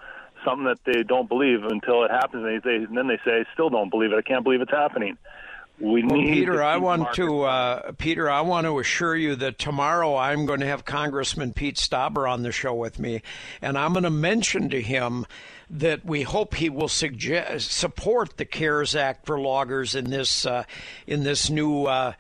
something 0.44 0.66
that 0.66 0.78
they 0.84 1.02
don't 1.02 1.28
believe 1.28 1.64
until 1.64 2.04
it 2.04 2.10
happens. 2.10 2.44
And, 2.44 2.62
they, 2.62 2.84
and 2.84 2.96
then 2.96 3.06
they 3.08 3.18
say, 3.24 3.40
I 3.40 3.44
still 3.52 3.70
don't 3.70 3.90
believe 3.90 4.12
it. 4.12 4.16
I 4.16 4.22
can't 4.22 4.44
believe 4.44 4.60
it's 4.60 4.70
happening. 4.70 5.16
We 5.80 6.04
well, 6.04 6.20
need 6.20 6.34
Peter, 6.34 6.62
I 6.62 6.76
want 6.76 7.02
market. 7.02 7.24
to 7.24 7.42
uh, 7.42 7.92
Peter, 7.92 8.28
I 8.28 8.42
want 8.42 8.66
to 8.66 8.78
assure 8.78 9.16
you 9.16 9.34
that 9.36 9.58
tomorrow 9.58 10.14
I'm 10.14 10.44
going 10.44 10.60
to 10.60 10.66
have 10.66 10.84
Congressman 10.84 11.54
Pete 11.54 11.76
Stauber 11.76 12.30
on 12.30 12.42
the 12.42 12.52
show 12.52 12.74
with 12.74 12.98
me, 12.98 13.22
and 13.62 13.78
I'm 13.78 13.94
going 13.94 14.02
to 14.04 14.10
mention 14.10 14.68
to 14.70 14.82
him 14.82 15.24
that 15.70 16.04
we 16.04 16.20
hope 16.22 16.54
he 16.54 16.68
will 16.68 16.88
suggest, 16.88 17.72
support 17.72 18.36
the 18.36 18.44
CARES 18.44 18.94
Act 18.94 19.24
for 19.24 19.40
loggers 19.40 19.94
in 19.94 20.10
this 20.10 20.44
uh, 20.44 20.64
in 21.06 21.22
this 21.22 21.48
new. 21.48 21.84
Uh, 21.84 22.12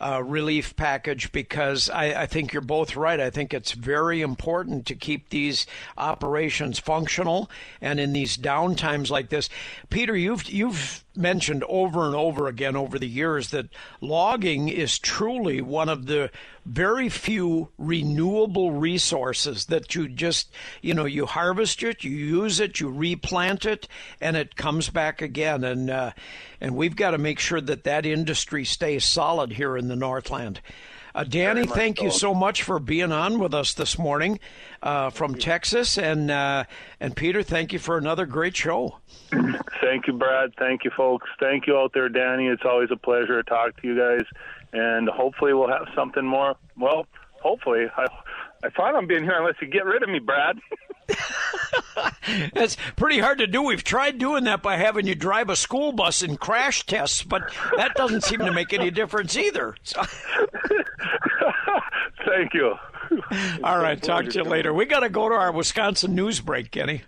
uh, 0.00 0.22
relief 0.22 0.74
package 0.76 1.30
because 1.32 1.88
I, 1.88 2.22
I, 2.22 2.26
think 2.26 2.52
you're 2.52 2.62
both 2.62 2.96
right. 2.96 3.20
I 3.20 3.30
think 3.30 3.54
it's 3.54 3.72
very 3.72 4.22
important 4.22 4.86
to 4.86 4.94
keep 4.94 5.28
these 5.28 5.66
operations 5.96 6.78
functional 6.78 7.48
and 7.80 8.00
in 8.00 8.12
these 8.12 8.36
downtimes 8.36 9.10
like 9.10 9.28
this. 9.28 9.48
Peter, 9.90 10.16
you've 10.16 10.50
you've 10.50 11.03
mentioned 11.16 11.64
over 11.68 12.06
and 12.06 12.14
over 12.14 12.48
again 12.48 12.76
over 12.76 12.98
the 12.98 13.08
years 13.08 13.50
that 13.50 13.68
logging 14.00 14.68
is 14.68 14.98
truly 14.98 15.60
one 15.60 15.88
of 15.88 16.06
the 16.06 16.30
very 16.66 17.08
few 17.08 17.68
renewable 17.78 18.72
resources 18.72 19.66
that 19.66 19.94
you 19.94 20.08
just, 20.08 20.50
you 20.80 20.94
know, 20.94 21.04
you 21.04 21.26
harvest 21.26 21.82
it, 21.82 22.04
you 22.04 22.10
use 22.10 22.58
it, 22.60 22.80
you 22.80 22.88
replant 22.88 23.64
it, 23.64 23.86
and 24.20 24.36
it 24.36 24.56
comes 24.56 24.88
back 24.88 25.20
again. 25.20 25.62
And 25.62 25.90
uh, 25.90 26.12
and 26.60 26.74
we've 26.74 26.96
got 26.96 27.10
to 27.10 27.18
make 27.18 27.38
sure 27.38 27.60
that 27.60 27.84
that 27.84 28.06
industry 28.06 28.64
stays 28.64 29.04
solid 29.04 29.52
here 29.52 29.76
in 29.76 29.88
the 29.88 29.96
Northland. 29.96 30.60
Uh, 31.14 31.22
Danny, 31.22 31.64
thank 31.64 31.98
so. 31.98 32.04
you 32.04 32.10
so 32.10 32.34
much 32.34 32.64
for 32.64 32.80
being 32.80 33.12
on 33.12 33.38
with 33.38 33.54
us 33.54 33.72
this 33.74 33.96
morning 33.98 34.40
uh, 34.82 35.10
from 35.10 35.36
Texas, 35.36 35.96
and 35.96 36.28
uh, 36.30 36.64
and 36.98 37.14
Peter, 37.14 37.42
thank 37.42 37.72
you 37.72 37.78
for 37.78 37.96
another 37.96 38.26
great 38.26 38.56
show. 38.56 38.98
Thank 39.80 40.06
you, 40.06 40.12
Brad. 40.14 40.54
Thank 40.58 40.84
you, 40.84 40.90
folks. 40.96 41.28
Thank 41.38 41.66
you 41.66 41.76
out 41.76 41.92
there, 41.92 42.08
Danny. 42.08 42.46
It's 42.46 42.64
always 42.64 42.90
a 42.90 42.96
pleasure 42.96 43.42
to 43.42 43.48
talk 43.48 43.80
to 43.80 43.86
you 43.86 43.96
guys, 43.96 44.24
and 44.72 45.08
hopefully 45.08 45.52
we'll 45.54 45.68
have 45.68 45.86
something 45.94 46.24
more. 46.24 46.56
Well, 46.76 47.06
hopefully, 47.42 47.86
I 47.96 48.06
I 48.64 48.70
plan 48.70 48.96
on 48.96 49.06
being 49.06 49.24
here 49.24 49.38
unless 49.38 49.56
you 49.60 49.68
get 49.68 49.84
rid 49.84 50.02
of 50.02 50.08
me, 50.08 50.20
Brad. 50.20 50.58
That's 52.54 52.78
pretty 52.96 53.18
hard 53.18 53.38
to 53.38 53.46
do. 53.46 53.60
We've 53.62 53.84
tried 53.84 54.18
doing 54.18 54.44
that 54.44 54.62
by 54.62 54.78
having 54.78 55.06
you 55.06 55.14
drive 55.14 55.50
a 55.50 55.56
school 55.56 55.92
bus 55.92 56.22
in 56.22 56.38
crash 56.38 56.86
tests, 56.86 57.22
but 57.22 57.42
that 57.76 57.94
doesn't 57.94 58.24
seem 58.24 58.38
to 58.40 58.52
make 58.52 58.72
any 58.72 58.90
difference 58.90 59.36
either. 59.36 59.76
So. 59.84 60.02
Thank 62.26 62.54
you. 62.54 62.74
All 63.62 63.78
right, 63.78 64.02
talk 64.02 64.24
to 64.26 64.32
you 64.32 64.44
later. 64.44 64.72
We 64.72 64.86
got 64.86 65.00
to 65.00 65.10
go 65.10 65.28
to 65.28 65.34
our 65.34 65.52
Wisconsin 65.52 66.14
news 66.14 66.40
break, 66.40 66.70
Kenny. 66.70 67.02